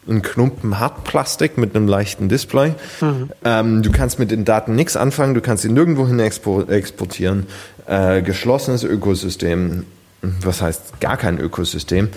ein 0.09 0.22
Klumpen 0.22 0.78
Hartplastik 0.78 1.59
mit 1.59 1.74
einem 1.74 1.89
leichten 1.89 2.28
Display. 2.28 2.74
Mhm. 3.01 3.30
Ähm, 3.45 3.82
du 3.82 3.91
kannst 3.91 4.18
mit 4.18 4.30
den 4.30 4.45
Daten 4.45 4.74
nichts 4.74 4.97
anfangen, 4.97 5.34
du 5.34 5.41
kannst 5.41 5.64
sie 5.64 5.68
nirgendwo 5.68 6.07
hin 6.07 6.20
exportieren. 6.20 7.47
Äh, 7.87 8.22
geschlossenes 8.22 8.82
Ökosystem, 8.82 9.87
was 10.20 10.61
heißt 10.61 11.01
gar 11.01 11.16
kein 11.16 11.39
Ökosystem, 11.39 12.09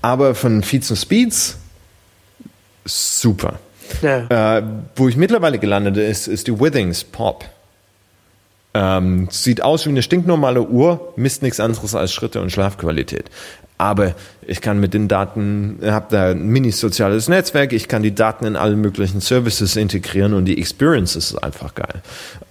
aber 0.00 0.34
von 0.34 0.62
Feeds 0.62 0.90
und 0.90 0.96
Speeds 0.96 1.58
super. 2.84 3.58
Ja. 4.02 4.58
Äh, 4.58 4.62
wo 4.96 5.08
ich 5.08 5.16
mittlerweile 5.16 5.58
gelandet 5.58 5.96
ist, 5.96 6.28
ist 6.28 6.46
die 6.46 6.58
Withings 6.58 7.04
Pop. 7.04 7.44
Ähm, 8.74 9.28
sieht 9.30 9.62
aus 9.62 9.86
wie 9.86 9.90
eine 9.90 10.02
stinknormale 10.02 10.62
Uhr, 10.62 11.12
misst 11.16 11.42
nichts 11.42 11.58
anderes 11.60 11.94
als 11.94 12.12
Schritte 12.12 12.40
und 12.40 12.50
Schlafqualität. 12.50 13.30
Aber 13.78 14.14
ich 14.44 14.60
kann 14.60 14.80
mit 14.80 14.92
den 14.92 15.06
Daten, 15.06 15.78
habe 15.84 16.06
da 16.10 16.30
ein 16.30 16.48
mini-soziales 16.48 17.28
Netzwerk, 17.28 17.72
ich 17.72 17.86
kann 17.86 18.02
die 18.02 18.14
Daten 18.14 18.44
in 18.44 18.56
alle 18.56 18.74
möglichen 18.74 19.20
Services 19.20 19.76
integrieren 19.76 20.34
und 20.34 20.46
die 20.46 20.58
Experience 20.58 21.14
ist 21.14 21.36
einfach 21.36 21.74
geil. 21.74 22.02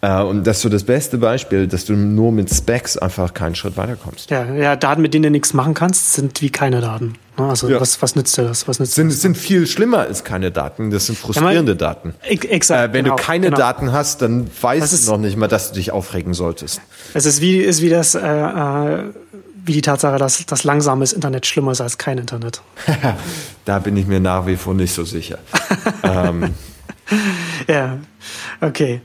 Äh, 0.02 0.22
und 0.22 0.48
das 0.48 0.58
ist 0.58 0.64
so 0.64 0.70
das 0.70 0.84
beste 0.84 1.18
Beispiel, 1.18 1.68
dass 1.68 1.86
du 1.86 1.94
nur 1.94 2.32
mit 2.32 2.54
Specs 2.54 2.98
einfach 2.98 3.34
keinen 3.34 3.56
Schritt 3.56 3.76
weiterkommst. 3.76 4.30
Ja, 4.30 4.54
ja 4.54 4.76
Daten, 4.76 5.02
mit 5.02 5.14
denen 5.14 5.24
du 5.24 5.32
nichts 5.32 5.54
machen 5.54 5.74
kannst, 5.74 6.14
sind 6.14 6.42
wie 6.42 6.50
keine 6.50 6.80
Daten. 6.80 7.16
Ne? 7.38 7.46
Also 7.46 7.68
ja. 7.68 7.82
was, 7.82 8.02
was 8.02 8.16
nützt 8.16 8.38
dir 8.38 8.44
das? 8.44 8.68
Was 8.68 8.80
nützt 8.80 8.94
sind, 8.94 9.12
das? 9.12 9.22
sind 9.22 9.38
viel 9.38 9.68
schlimmer 9.68 10.00
als 10.00 10.24
keine 10.24 10.52
Daten. 10.52 10.92
Das 10.92 11.08
sind 11.08 11.18
frustrierende 11.18 11.74
ja, 11.74 11.78
Daten. 11.78 12.14
Exakt. 12.22 12.92
Äh, 12.92 12.94
wenn 12.94 13.06
genau, 13.06 13.18
du 13.18 13.24
keine 13.24 13.48
genau. 13.48 13.58
Daten 13.58 13.92
hast, 13.92 14.22
dann 14.22 14.48
weißt 14.62 15.08
du 15.08 15.12
noch 15.12 15.18
nicht 15.18 15.36
mal, 15.36 15.48
dass 15.48 15.70
du 15.72 15.76
dich 15.76 15.92
aufregen 15.92 16.34
solltest. 16.34 16.80
Es 17.14 17.26
ist 17.26 17.42
wie, 17.42 17.58
ist 17.58 17.82
wie 17.82 17.90
das 17.90 18.16
äh, 18.16 18.20
äh 18.20 19.04
wie 19.68 19.74
die 19.74 19.82
Tatsache, 19.82 20.18
dass 20.18 20.46
das 20.46 20.64
langsames 20.64 21.14
Internet 21.14 21.46
schlimmer 21.46 21.72
ist 21.72 21.82
als 21.82 21.98
kein 21.98 22.18
Internet. 22.18 22.62
da 23.66 23.80
bin 23.80 23.96
ich 23.98 24.08
mir 24.08 24.20
nach 24.20 24.48
wie 24.48 24.56
vor 24.56 24.74
nicht 24.74 24.94
so 24.94 25.04
sicher. 25.04 25.40
ähm. 26.04 26.54
Ja, 27.68 27.98
okay. 28.62 29.02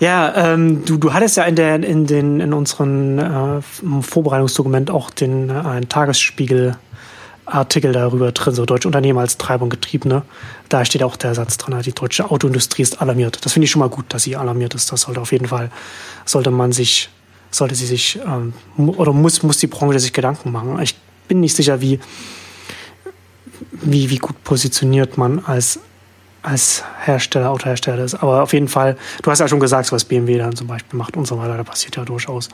Ja, 0.00 0.52
ähm, 0.52 0.84
du, 0.84 0.98
du 0.98 1.12
hattest 1.14 1.36
ja 1.36 1.44
in, 1.44 1.56
der, 1.56 1.82
in, 1.82 2.06
den, 2.06 2.40
in 2.40 2.52
unserem 2.52 3.18
äh, 3.18 3.62
Vorbereitungsdokument 4.02 4.90
auch 4.90 5.10
den 5.10 5.48
äh, 5.48 5.80
Tagesspiegel 5.82 6.76
Artikel 7.46 7.92
darüber 7.92 8.32
drin, 8.32 8.54
so 8.54 8.66
deutsche 8.66 8.88
Unternehmen 8.88 9.18
als 9.18 9.38
Treibung 9.38 9.70
getriebene. 9.70 10.22
Da 10.68 10.84
steht 10.84 11.02
auch 11.04 11.16
der 11.16 11.34
Satz 11.34 11.56
drin, 11.56 11.80
die 11.80 11.92
deutsche 11.92 12.30
Autoindustrie 12.30 12.82
ist 12.82 13.00
alarmiert. 13.00 13.44
Das 13.44 13.52
finde 13.52 13.64
ich 13.64 13.70
schon 13.70 13.80
mal 13.80 13.88
gut, 13.88 14.06
dass 14.08 14.24
sie 14.24 14.36
alarmiert 14.36 14.74
ist. 14.74 14.90
Das 14.90 15.02
sollte 15.02 15.20
auf 15.20 15.30
jeden 15.30 15.46
Fall, 15.46 15.70
sollte 16.24 16.50
man 16.50 16.72
sich 16.72 17.08
sollte 17.50 17.74
sie 17.74 17.86
sich 17.86 18.18
ähm, 18.24 18.52
oder 18.76 19.12
muss, 19.12 19.42
muss 19.42 19.58
die 19.58 19.66
Branche 19.66 19.98
sich 20.00 20.12
Gedanken 20.12 20.52
machen. 20.52 20.78
Ich 20.82 20.96
bin 21.28 21.40
nicht 21.40 21.56
sicher, 21.56 21.80
wie, 21.80 21.98
wie, 23.72 24.10
wie 24.10 24.18
gut 24.18 24.42
positioniert 24.44 25.18
man 25.18 25.44
als, 25.44 25.80
als 26.42 26.84
Hersteller, 27.04 27.50
Autohersteller 27.50 28.04
ist. 28.04 28.14
Aber 28.14 28.42
auf 28.42 28.52
jeden 28.52 28.68
Fall, 28.68 28.96
du 29.22 29.30
hast 29.30 29.40
ja 29.40 29.48
schon 29.48 29.60
gesagt, 29.60 29.90
was 29.92 30.04
BMW 30.04 30.38
dann 30.38 30.54
zum 30.54 30.66
Beispiel 30.66 30.98
macht 30.98 31.16
und 31.16 31.26
so 31.26 31.38
weiter, 31.38 31.56
da 31.56 31.64
passiert 31.64 31.96
ja 31.96 32.04
durchaus 32.04 32.48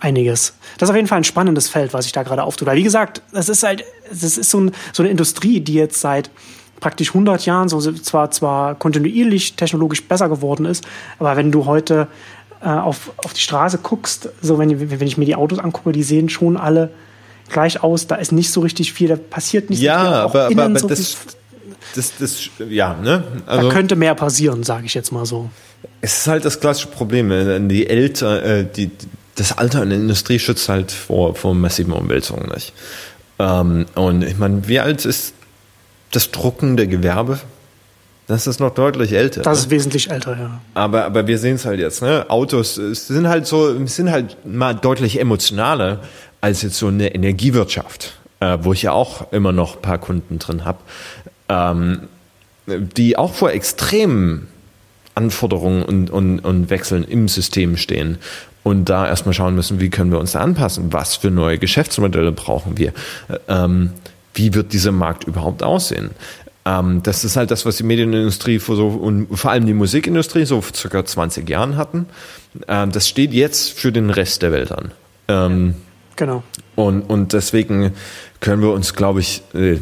einiges. 0.00 0.54
Das 0.78 0.88
ist 0.88 0.90
auf 0.90 0.96
jeden 0.96 1.08
Fall 1.08 1.18
ein 1.18 1.24
spannendes 1.24 1.68
Feld, 1.68 1.92
was 1.92 2.04
sich 2.04 2.12
da 2.12 2.22
gerade 2.22 2.42
auftut. 2.42 2.68
Weil 2.68 2.76
wie 2.76 2.84
gesagt, 2.84 3.22
das 3.32 3.48
ist 3.48 3.62
halt, 3.62 3.84
das 4.08 4.38
ist 4.38 4.50
so, 4.50 4.60
ein, 4.60 4.70
so 4.92 5.02
eine 5.02 5.10
Industrie, 5.10 5.60
die 5.60 5.74
jetzt 5.74 6.00
seit 6.00 6.30
praktisch 6.80 7.08
100 7.08 7.44
Jahren 7.44 7.68
so 7.68 7.80
zwar 7.92 8.30
zwar 8.30 8.76
kontinuierlich 8.76 9.56
technologisch 9.56 10.06
besser 10.06 10.28
geworden 10.28 10.64
ist, 10.64 10.86
aber 11.18 11.36
wenn 11.36 11.50
du 11.50 11.66
heute 11.66 12.06
äh, 12.62 12.68
auf, 12.68 13.12
auf 13.18 13.32
die 13.32 13.40
Straße 13.40 13.78
guckst, 13.78 14.28
so 14.42 14.58
wenn, 14.58 14.90
wenn 14.90 15.06
ich 15.06 15.16
mir 15.16 15.24
die 15.24 15.36
Autos 15.36 15.58
angucke, 15.58 15.92
die 15.92 16.02
sehen 16.02 16.28
schon 16.28 16.56
alle 16.56 16.90
gleich 17.50 17.82
aus, 17.82 18.06
da 18.06 18.16
ist 18.16 18.32
nicht 18.32 18.50
so 18.50 18.60
richtig 18.60 18.92
viel, 18.92 19.08
da 19.08 19.16
passiert 19.16 19.70
nicht 19.70 19.80
ja, 19.80 19.98
so 19.98 20.04
viel. 20.04 20.14
Aber, 20.14 20.46
aber, 20.46 20.64
aber 20.64 20.78
so 20.78 20.88
das, 20.88 21.16
das, 21.94 22.12
das, 22.18 22.50
ja, 22.68 22.94
ne? 22.94 23.24
Also, 23.46 23.68
da 23.68 23.74
könnte 23.74 23.96
mehr 23.96 24.14
passieren, 24.14 24.62
sage 24.62 24.86
ich 24.86 24.94
jetzt 24.94 25.12
mal 25.12 25.26
so. 25.26 25.50
Es 26.00 26.18
ist 26.18 26.26
halt 26.26 26.44
das 26.44 26.60
klassische 26.60 26.88
Problem. 26.88 27.68
Die 27.68 27.86
Älter, 27.86 28.44
äh, 28.44 28.64
die, 28.64 28.90
das 29.36 29.56
Alter 29.56 29.82
in 29.82 29.90
der 29.90 29.98
Industrie 29.98 30.38
schützt 30.38 30.68
halt 30.68 30.92
vor, 30.92 31.34
vor 31.34 31.54
massiven 31.54 31.92
Umwälzungen 31.92 32.50
nicht. 32.52 32.72
Ähm, 33.38 33.86
und 33.94 34.22
ich 34.22 34.36
meine, 34.38 34.66
wie 34.68 34.80
alt 34.80 35.04
ist 35.04 35.34
das 36.10 36.30
druckende 36.30 36.88
Gewerbe? 36.88 37.38
Das 38.28 38.46
ist 38.46 38.60
noch 38.60 38.74
deutlich 38.74 39.12
älter. 39.12 39.42
Das 39.42 39.58
ne? 39.58 39.64
ist 39.64 39.70
wesentlich 39.70 40.10
älter, 40.10 40.38
ja. 40.38 40.60
Aber, 40.74 41.04
aber 41.06 41.26
wir 41.26 41.38
sehen 41.38 41.56
es 41.56 41.64
halt 41.64 41.80
jetzt, 41.80 42.02
ne? 42.02 42.26
Autos 42.28 42.74
sind 42.74 43.26
halt 43.26 43.46
so, 43.46 43.84
sind 43.86 44.10
halt 44.10 44.36
mal 44.46 44.74
deutlich 44.74 45.18
emotionaler 45.18 46.00
als 46.40 46.62
jetzt 46.62 46.76
so 46.76 46.88
eine 46.88 47.14
Energiewirtschaft, 47.14 48.12
äh, 48.40 48.58
wo 48.60 48.72
ich 48.72 48.82
ja 48.82 48.92
auch 48.92 49.32
immer 49.32 49.52
noch 49.52 49.76
ein 49.76 49.82
paar 49.82 49.98
Kunden 49.98 50.38
drin 50.38 50.64
habe, 50.64 50.78
ähm, 51.48 52.02
die 52.66 53.16
auch 53.16 53.32
vor 53.32 53.50
extremen 53.50 54.48
Anforderungen 55.14 55.82
und, 55.82 56.10
und, 56.10 56.40
und 56.40 56.70
Wechseln 56.70 57.04
im 57.04 57.28
System 57.28 57.78
stehen 57.78 58.18
und 58.62 58.84
da 58.90 59.08
erstmal 59.08 59.32
schauen 59.32 59.54
müssen, 59.54 59.80
wie 59.80 59.88
können 59.88 60.12
wir 60.12 60.18
uns 60.18 60.32
da 60.32 60.40
anpassen, 60.40 60.92
was 60.92 61.16
für 61.16 61.30
neue 61.30 61.58
Geschäftsmodelle 61.58 62.32
brauchen 62.32 62.76
wir, 62.76 62.92
ähm, 63.48 63.92
wie 64.34 64.54
wird 64.54 64.72
dieser 64.72 64.92
Markt 64.92 65.24
überhaupt 65.24 65.62
aussehen. 65.62 66.10
Ähm, 66.68 67.02
das 67.02 67.24
ist 67.24 67.36
halt 67.36 67.50
das, 67.50 67.64
was 67.64 67.78
die 67.78 67.82
Medienindustrie 67.82 68.58
vor 68.58 68.76
so, 68.76 68.88
und 68.88 69.38
vor 69.38 69.50
allem 69.50 69.64
die 69.64 69.72
Musikindustrie 69.72 70.44
so 70.44 70.60
vor 70.60 70.74
circa 70.74 71.04
20 71.04 71.48
Jahren 71.48 71.76
hatten. 71.76 72.06
Ähm, 72.66 72.92
das 72.92 73.08
steht 73.08 73.32
jetzt 73.32 73.72
für 73.72 73.90
den 73.90 74.10
Rest 74.10 74.42
der 74.42 74.52
Welt 74.52 74.72
an. 74.72 74.92
Ähm, 75.28 75.74
genau. 76.16 76.42
Und, 76.76 77.02
und 77.02 77.32
deswegen 77.32 77.92
können 78.40 78.60
wir 78.60 78.72
uns, 78.72 78.94
glaube 78.94 79.20
ich, 79.20 79.42
äh, 79.54 79.78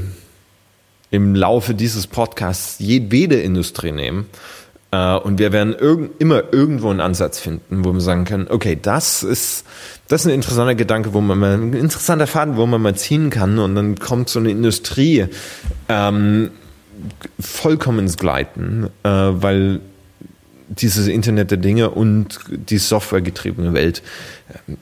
im 1.10 1.34
Laufe 1.34 1.74
dieses 1.74 2.06
Podcasts 2.06 2.76
jede 2.78 3.36
Industrie 3.36 3.92
nehmen. 3.92 4.26
Äh, 4.92 5.16
und 5.16 5.40
wir 5.40 5.50
werden 5.52 5.74
irg 5.74 6.10
immer 6.20 6.52
irgendwo 6.52 6.90
einen 6.90 7.00
Ansatz 7.00 7.40
finden, 7.40 7.84
wo 7.84 7.92
wir 7.92 8.00
sagen 8.00 8.24
können, 8.24 8.46
okay, 8.48 8.78
das 8.80 9.24
ist, 9.24 9.64
das 10.06 10.20
ist 10.20 10.28
ein 10.28 10.34
interessanter 10.34 10.76
Gedanke, 10.76 11.14
wo 11.14 11.20
man 11.20 11.38
mal, 11.38 11.54
ein 11.54 11.72
interessanter 11.72 12.28
Faden, 12.28 12.56
wo 12.56 12.66
man 12.66 12.80
mal 12.80 12.94
ziehen 12.94 13.30
kann. 13.30 13.58
Und 13.58 13.74
dann 13.74 13.98
kommt 13.98 14.28
so 14.28 14.38
eine 14.38 14.50
Industrie, 14.50 15.26
ähm, 15.88 16.50
vollkommen 17.40 18.00
ins 18.00 18.16
Gleiten, 18.16 18.88
äh, 19.02 19.08
weil 19.08 19.80
dieses 20.68 21.06
Internet 21.06 21.50
der 21.50 21.58
Dinge 21.58 21.90
und 21.90 22.40
die 22.48 22.78
softwaregetriebene 22.78 23.72
Welt 23.72 24.02
äh, 24.48 24.72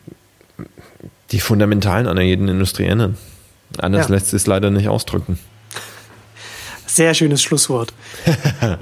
die 1.33 1.41
Fundamentalen 1.41 2.07
einer 2.07 2.23
jeden 2.23 2.49
Industrie 2.49 2.85
ändern. 2.85 3.17
Anders 3.79 4.09
ja. 4.09 4.15
lässt 4.15 4.27
sich 4.27 4.43
es 4.43 4.47
leider 4.47 4.71
nicht 4.71 4.89
ausdrücken. 4.89 5.39
Sehr 6.87 7.13
schönes 7.15 7.43
Schlusswort. 7.43 7.93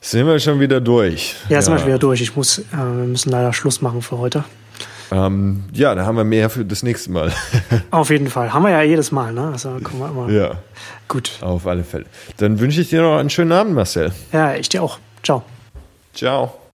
sind 0.00 0.26
wir 0.26 0.38
schon 0.38 0.60
wieder 0.60 0.80
durch. 0.80 1.34
Ja, 1.48 1.62
sind 1.62 1.72
wir 1.72 1.78
schon 1.78 1.88
wieder 1.88 1.98
durch. 1.98 2.20
Ich 2.20 2.36
muss, 2.36 2.58
äh, 2.58 2.64
wir 2.72 3.06
müssen 3.06 3.30
leider 3.30 3.52
Schluss 3.52 3.80
machen 3.80 4.02
für 4.02 4.18
heute. 4.18 4.44
Ähm, 5.10 5.64
ja, 5.72 5.94
da 5.94 6.04
haben 6.04 6.16
wir 6.16 6.24
mehr 6.24 6.50
für 6.50 6.64
das 6.64 6.82
nächste 6.82 7.10
Mal. 7.10 7.32
Auf 7.90 8.10
jeden 8.10 8.28
Fall. 8.28 8.52
Haben 8.52 8.64
wir 8.64 8.70
ja 8.70 8.82
jedes 8.82 9.12
Mal, 9.12 9.32
ne? 9.32 9.48
Also 9.52 9.78
kommen 9.82 10.00
wir 10.00 10.08
immer. 10.08 10.30
Ja. 10.30 10.58
Gut. 11.08 11.32
Auf 11.40 11.66
alle 11.66 11.84
Fälle. 11.84 12.06
Dann 12.38 12.58
wünsche 12.60 12.80
ich 12.80 12.90
dir 12.90 13.02
noch 13.02 13.18
einen 13.18 13.30
schönen 13.30 13.52
Abend, 13.52 13.74
Marcel. 13.74 14.12
Ja, 14.32 14.54
ich 14.54 14.68
dir 14.68 14.82
auch. 14.82 14.98
Ciao. 15.22 15.42
Ciao. 16.14 16.54